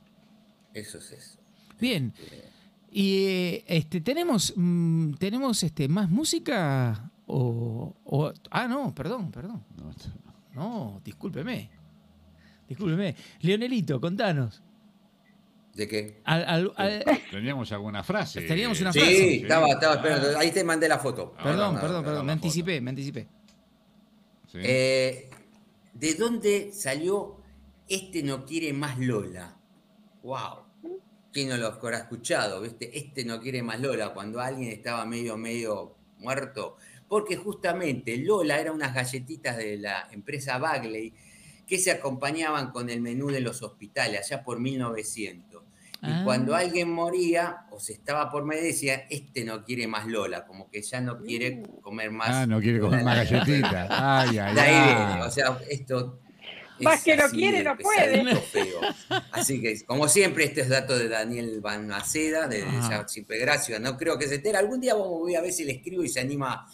eso 0.73 0.99
es 0.99 1.13
eso. 1.13 1.39
Bien. 1.81 2.13
Eh, 2.31 2.51
Y 2.93 3.25
eh, 3.27 3.65
este 3.67 4.01
tenemos 4.01 4.53
mm, 4.57 5.15
tenemos 5.15 5.63
este 5.65 5.89
más 5.89 6.09
música 6.09 7.11
o, 7.27 7.93
o- 8.05 8.33
ah 8.51 8.69
no, 8.69 8.95
perdón, 8.95 9.31
perdón. 9.33 9.65
No, 10.55 11.01
discúlpeme. 11.05 11.71
Discúlpeme. 12.69 13.17
Leonelito, 13.41 14.01
contanos. 14.01 14.63
¿De 15.75 15.89
qué? 15.89 16.21
Al- 16.25 16.45
al- 16.45 16.73
al- 16.77 17.05
Teníamos 17.33 17.73
alguna 17.73 18.05
frase. 18.05 18.43
Teníamos 18.43 18.81
una 18.81 18.93
Sí, 18.93 19.01
frase. 19.01 19.37
estaba, 19.43 19.69
estaba 19.71 19.95
esperando. 19.97 20.39
Ahí 20.39 20.53
te 20.53 20.63
mandé 20.63 20.89
la 20.89 20.99
foto. 21.01 21.33
perdón, 21.43 21.75
perdón, 21.81 22.05
perdón, 22.05 22.27
me 22.27 22.33
foto. 22.33 22.45
anticipé, 22.47 22.81
me 22.81 22.91
anticipé. 22.91 23.27
Sí. 24.53 24.59
Eh, 24.63 25.31
¿De 26.05 26.13
dónde 26.13 26.71
salió 26.75 27.39
Este 27.89 28.23
no 28.23 28.45
quiere 28.45 28.75
más 28.75 28.99
Lola? 28.99 29.57
¡Wow! 30.23 30.67
¿Quién 31.33 31.49
no 31.49 31.57
lo 31.57 31.69
habrá 31.69 31.97
escuchado? 31.97 32.61
¿Viste? 32.61 32.99
Este 32.99 33.25
no 33.25 33.41
quiere 33.41 33.63
más 33.63 33.81
Lola, 33.81 34.13
cuando 34.13 34.39
alguien 34.39 34.71
estaba 34.71 35.07
medio, 35.07 35.39
medio 35.39 35.97
muerto. 36.19 36.77
Porque 37.09 37.37
justamente 37.37 38.19
Lola 38.19 38.61
eran 38.61 38.75
unas 38.75 38.93
galletitas 38.93 39.57
de 39.57 39.79
la 39.79 40.07
empresa 40.13 40.59
Bagley 40.59 41.15
que 41.67 41.79
se 41.79 41.91
acompañaban 41.91 42.71
con 42.71 42.91
el 42.91 43.01
menú 43.01 43.29
de 43.29 43.41
los 43.41 43.63
hospitales 43.63 44.31
allá 44.31 44.45
por 44.45 44.61
1900. 44.61 45.63
Y 46.07 46.11
Ah. 46.11 46.21
cuando 46.25 46.55
alguien 46.55 46.91
moría 46.91 47.67
o 47.71 47.81
se 47.81 47.95
estaba 47.95 48.31
por 48.31 48.45
morir, 48.45 48.63
decía, 48.63 49.07
este 49.09 49.45
no 49.45 49.65
quiere 49.65 49.87
más 49.87 50.07
Lola, 50.07 50.45
como 50.45 50.69
que 50.71 50.83
ya 50.83 51.01
no 51.01 51.19
quiere 51.21 51.63
comer 51.81 52.11
más. 52.11 52.29
Ah, 52.31 52.47
no 52.47 52.61
quiere 52.61 52.79
comer 52.81 53.03
más 53.03 53.17
galletitas. 53.31 53.89
Ay, 53.91 54.39
ay, 54.39 54.55
De 54.55 54.61
ahí 54.61 54.75
ay. 54.75 55.07
viene, 55.07 55.23
o 55.23 55.31
sea, 55.31 55.59
esto. 55.71 56.21
Más 56.81 56.99
es 56.99 57.05
que 57.05 57.17
no 57.17 57.29
quiere, 57.31 57.59
de 57.59 57.65
no 57.65 57.77
puede. 57.79 58.37
feo. 58.37 58.81
Así 59.31 59.61
que, 59.63 59.85
como 59.85 60.09
siempre, 60.09 60.45
este 60.45 60.63
es 60.63 60.69
dato 60.69 60.99
de 60.99 61.09
Daniel 61.09 61.61
Van 61.61 61.87
Maceda, 61.87 62.49
de 62.49 62.65
Ajá. 62.65 63.07
Siempre 63.09 63.39
Gracia. 63.39 63.79
No 63.79 63.97
creo 63.97 64.19
que 64.19 64.27
se 64.27 64.35
entere. 64.35 64.59
Algún 64.59 64.81
día 64.81 64.95
vamos- 64.95 65.21
voy 65.21 65.37
a 65.37 65.41
ver 65.41 65.53
si 65.53 65.65
le 65.65 65.73
escribo 65.73 66.03
y 66.03 66.09
se 66.09 66.21
anima 66.21 66.67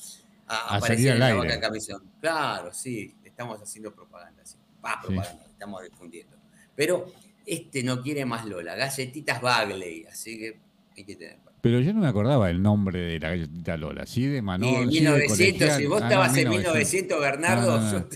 a, 0.48 0.54
A 0.72 0.76
aparecer 0.78 0.96
salir 0.96 1.06
en 1.08 1.22
al 1.22 1.28
la 1.28 1.34
vaca 1.36 1.54
en 1.54 1.60
camisón. 1.60 2.02
Claro, 2.20 2.72
sí, 2.72 3.14
estamos 3.22 3.60
haciendo 3.62 3.94
propaganda. 3.94 4.40
Sí. 4.44 4.56
Ah, 4.82 4.98
Sí. 5.02 5.08
propaganda, 5.08 5.44
estamos 5.50 5.82
difundiendo. 5.82 6.36
Pero 6.74 7.12
este 7.47 7.82
no 7.82 8.03
quiere 8.03 8.24
más 8.24 8.47
Lola, 8.47 8.74
galletitas 8.76 9.41
Bagley, 9.41 10.05
así 10.11 10.38
que 10.38 10.61
hay 10.97 11.05
que 11.05 11.16
tener. 11.16 11.38
Pero 11.61 11.80
yo 11.80 11.93
no 11.93 12.01
me 12.01 12.07
acordaba 12.09 12.49
el 12.49 12.62
nombre 12.62 12.99
de 13.01 13.20
la 13.20 13.30
galletita 13.30 13.76
Lola. 13.76 14.07
Sí, 14.07 14.26
de 14.26 14.38
Y 14.38 14.43
Manol. 14.43 14.68
en 14.84 14.91
sí, 14.91 15.01
de 15.01 15.11
1900, 15.11 15.28
colegial. 15.59 15.78
si 15.80 15.86
vos 15.86 15.97
Ah, 15.99 16.01
no, 16.01 16.07
estabas 16.09 16.36
en 16.38 16.49
1900, 16.49 17.20
Bernardo, 17.20 17.80
No, 17.80 17.93
no, 17.93 17.99
no. 18.01 18.07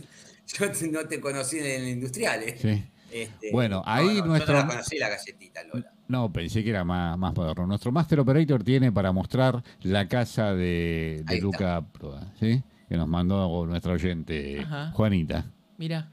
Yo, 0.47 0.67
no 0.91 1.09
te 1.09 1.21
conocí 1.21 1.59
en 1.59 1.65
el 1.67 1.89
industrial. 1.89 2.43
¿eh? 2.43 2.57
Sí. 2.61 2.85
Este, 3.13 3.51
Bueno, 3.53 3.77
no, 3.77 3.83
ahí 3.87 4.19
no, 4.19 4.27
nuestro- 4.27 4.55
Yo 4.55 4.61
no 4.63 4.67
la 4.67 4.73
conocí 4.75 4.99
la 4.99 5.09
galletita, 5.11 5.63
Lola. 5.65 5.93
No, 6.09 6.33
pensé 6.33 6.65
que 6.65 6.71
era 6.71 6.85
más, 6.85 7.17
más 7.19 7.35
moderno. 7.35 7.67
Nuestro 7.67 7.93
Master 7.93 8.21
Operator 8.21 8.63
tiene 8.65 8.91
para 8.93 9.13
mostrar 9.13 9.63
la 9.83 10.09
casa 10.09 10.55
de, 10.55 11.23
de. 11.27 11.41
Luca 11.41 11.85
Proda, 11.93 12.33
¿sí? 12.41 12.63
Que 12.89 12.97
nos 12.97 13.09
mandó 13.09 13.67
nuestra 13.67 13.93
oyente 13.93 14.61
Ajá. 14.61 14.91
Juanita, 14.93 15.51
Mira. 15.79 16.11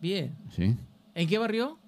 Bien. 0.00 0.34
¿sí? 0.54 0.74
¿En 1.14 1.28
qué 1.28 1.38
barrio? 1.38 1.78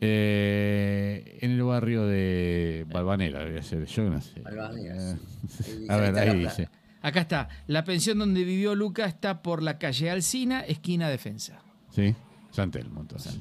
Eh, 0.00 1.38
en 1.42 1.50
el 1.52 1.62
barrio 1.62 2.06
de 2.06 2.86
Balvanera, 2.88 3.44
debe 3.44 3.62
ser. 3.62 3.84
Yo 3.86 4.08
no 4.08 4.20
sé. 4.20 4.40
Balvanera, 4.40 5.12
Eh, 5.12 5.16
sí. 5.48 5.86
A 5.88 5.96
ver, 5.96 6.08
Está 6.10 6.20
ahí 6.22 6.38
dice. 6.38 6.68
Acá 7.02 7.20
está. 7.20 7.48
La 7.66 7.84
pensión 7.84 8.18
donde 8.18 8.44
vivió 8.44 8.74
Luca 8.74 9.06
está 9.06 9.42
por 9.42 9.62
la 9.62 9.78
calle 9.78 10.10
Alcina, 10.10 10.60
esquina 10.60 11.08
Defensa. 11.08 11.62
¿Sí? 11.90 12.14
San 12.50 12.70
Telmo, 12.70 13.00
entonces. 13.02 13.38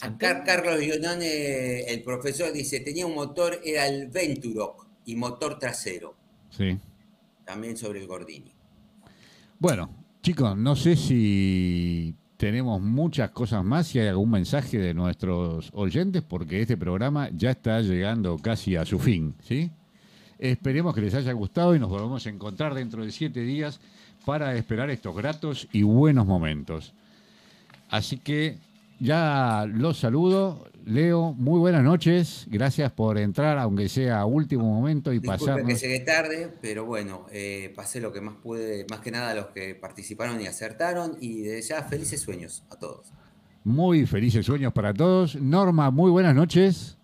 Acá 0.00 0.42
Carlos 0.42 0.80
Guionone, 0.80 1.82
el 1.82 2.02
profesor, 2.02 2.52
dice, 2.52 2.80
tenía 2.80 3.06
un 3.06 3.14
motor, 3.14 3.60
era 3.64 3.86
el 3.86 4.08
Venturoc 4.08 4.86
y 5.04 5.14
motor 5.16 5.58
trasero, 5.58 6.16
Sí. 6.50 6.78
también 7.44 7.76
sobre 7.76 8.00
el 8.00 8.06
Gordini. 8.08 8.52
Bueno, 9.60 9.94
chicos, 10.22 10.56
no 10.56 10.74
sé 10.74 10.96
si 10.96 12.16
tenemos 12.42 12.82
muchas 12.82 13.30
cosas 13.30 13.64
más, 13.64 13.86
si 13.86 14.00
hay 14.00 14.08
algún 14.08 14.28
mensaje 14.28 14.76
de 14.76 14.94
nuestros 14.94 15.70
oyentes, 15.74 16.24
porque 16.24 16.60
este 16.60 16.76
programa 16.76 17.28
ya 17.32 17.52
está 17.52 17.80
llegando 17.82 18.36
casi 18.36 18.74
a 18.74 18.84
su 18.84 18.98
fin, 18.98 19.36
¿sí? 19.44 19.70
Esperemos 20.40 20.92
que 20.92 21.02
les 21.02 21.14
haya 21.14 21.32
gustado 21.34 21.76
y 21.76 21.78
nos 21.78 21.88
volvemos 21.88 22.26
a 22.26 22.30
encontrar 22.30 22.74
dentro 22.74 23.04
de 23.04 23.12
siete 23.12 23.42
días 23.42 23.78
para 24.24 24.56
esperar 24.56 24.90
estos 24.90 25.14
gratos 25.14 25.68
y 25.70 25.84
buenos 25.84 26.26
momentos. 26.26 26.92
Así 27.88 28.18
que 28.18 28.58
ya 29.02 29.66
los 29.68 29.98
saludo. 29.98 30.64
Leo, 30.84 31.32
muy 31.34 31.60
buenas 31.60 31.82
noches. 31.84 32.46
Gracias 32.50 32.90
por 32.90 33.16
entrar, 33.18 33.56
aunque 33.58 33.88
sea 33.88 34.20
a 34.20 34.26
último 34.26 34.64
momento, 34.64 35.12
y 35.12 35.20
pasarnos. 35.20 35.66
que 35.68 35.76
llegué 35.76 36.00
tarde, 36.00 36.52
pero 36.60 36.84
bueno, 36.86 37.26
eh, 37.30 37.72
pasé 37.76 38.00
lo 38.00 38.12
que 38.12 38.20
más 38.20 38.34
pude, 38.42 38.84
más 38.90 38.98
que 39.00 39.12
nada 39.12 39.30
a 39.30 39.34
los 39.34 39.46
que 39.48 39.76
participaron 39.76 40.40
y 40.40 40.46
acertaron, 40.46 41.16
y 41.20 41.42
desde 41.42 41.68
ya 41.74 41.82
felices 41.84 42.20
sueños 42.20 42.64
a 42.70 42.76
todos. 42.76 43.12
Muy 43.64 44.06
felices 44.06 44.44
sueños 44.44 44.72
para 44.72 44.92
todos. 44.92 45.36
Norma, 45.36 45.90
muy 45.92 46.10
buenas 46.10 46.34
noches. 46.34 46.96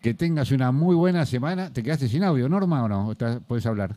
Que 0.00 0.14
tengas 0.14 0.52
una 0.52 0.70
muy 0.70 0.94
buena 0.94 1.26
semana. 1.26 1.72
¿Te 1.72 1.82
quedaste 1.82 2.06
sin 2.08 2.22
audio, 2.22 2.48
Norma, 2.48 2.84
o 2.84 2.88
no? 2.88 3.10
¿Estás- 3.12 3.40
¿Puedes 3.46 3.66
hablar? 3.66 3.96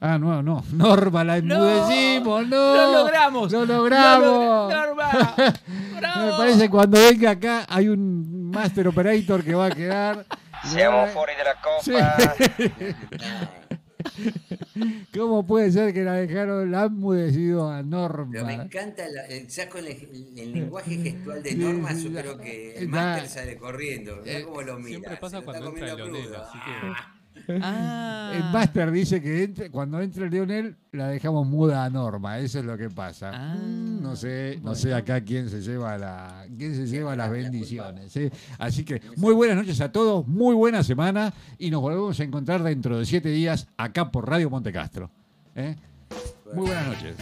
Ah, 0.00 0.18
no, 0.18 0.42
no. 0.44 0.62
Norma, 0.72 1.24
la 1.24 1.38
enmudecimos, 1.38 2.46
no. 2.46 2.74
¡Lo 2.76 2.92
logramos! 2.92 3.50
¡Lo 3.52 3.64
logramos! 3.64 4.26
¡Lo 4.26 4.68
logra- 4.68 4.86
Norma! 4.86 5.34
Me 6.16 6.22
¡Bravo! 6.26 6.36
parece 6.36 6.60
que 6.62 6.70
cuando 6.70 6.98
venga 6.98 7.30
acá 7.30 7.66
hay 7.68 7.88
un 7.88 8.50
Master 8.50 8.88
Operator 8.88 9.44
que 9.44 9.54
va 9.54 9.66
a 9.66 9.70
quedar. 9.70 10.26
Siamo 10.64 11.06
fuori 11.08 11.32
della 11.36 11.54
coppa. 11.60 12.34
¿Cómo 15.16 15.46
puede 15.46 15.72
ser 15.72 15.92
que 15.94 16.02
la 16.04 16.12
dejaron 16.14 16.70
la 16.70 16.82
han 16.82 16.98
mudecido 16.98 17.70
a 17.70 17.82
Norma? 17.82 18.28
Pero 18.32 18.44
me 18.44 18.54
encanta, 18.54 19.08
la- 19.08 19.24
el- 19.26 19.48
ya 19.48 19.68
con 19.68 19.86
el, 19.86 19.96
el 20.36 20.52
lenguaje 20.52 20.96
gestual 20.98 21.42
de 21.42 21.54
Norma, 21.54 21.92
yo 21.94 22.10
la- 22.10 22.20
creo 22.20 22.38
que 22.38 22.72
la- 22.76 22.80
el 22.80 22.88
máster 22.88 23.28
sale 23.28 23.56
corriendo. 23.56 24.16
Mirá 24.22 24.38
eh, 24.38 24.42
cómo 24.44 24.62
lo 24.62 24.76
mira. 24.76 24.88
Siempre 24.88 25.16
pasa 25.16 25.40
cuando 25.40 25.68
entra 25.68 25.90
comiendo 25.90 26.12
Leonel, 26.18 26.34
así 26.36 26.58
que- 26.58 27.13
Ah. 27.60 28.32
El 28.34 28.44
Master 28.52 28.90
dice 28.90 29.20
que 29.20 29.44
entre- 29.44 29.70
cuando 29.70 30.00
entra 30.00 30.24
el 30.24 30.30
Lionel 30.30 30.76
la 30.92 31.08
dejamos 31.08 31.46
muda 31.46 31.84
a 31.84 31.90
Norma, 31.90 32.38
eso 32.38 32.58
es 32.60 32.64
lo 32.64 32.76
que 32.78 32.88
pasa. 32.90 33.30
Ah. 33.34 33.54
Mm, 33.56 34.02
no 34.02 34.16
sé, 34.16 34.58
no 34.62 34.74
sé 34.74 34.94
acá 34.94 35.20
quién 35.20 35.48
se 35.50 35.60
lleva 35.60 35.98
la, 35.98 36.46
quién 36.56 36.74
se 36.74 36.86
lleva 36.86 37.14
las 37.16 37.30
bendiciones. 37.30 38.12
¿sí? 38.12 38.30
Así 38.58 38.84
que 38.84 39.02
muy 39.16 39.34
buenas 39.34 39.56
noches 39.56 39.80
a 39.80 39.92
todos, 39.92 40.26
muy 40.26 40.54
buena 40.54 40.82
semana 40.82 41.32
y 41.58 41.70
nos 41.70 41.80
volvemos 41.82 42.18
a 42.18 42.24
encontrar 42.24 42.62
dentro 42.62 42.98
de 42.98 43.04
siete 43.06 43.28
días 43.28 43.66
acá 43.76 44.10
por 44.10 44.28
Radio 44.28 44.48
Montecastro. 44.50 45.10
¿eh? 45.54 45.76
Muy 46.54 46.66
buenas 46.66 46.86
noches. 46.86 47.16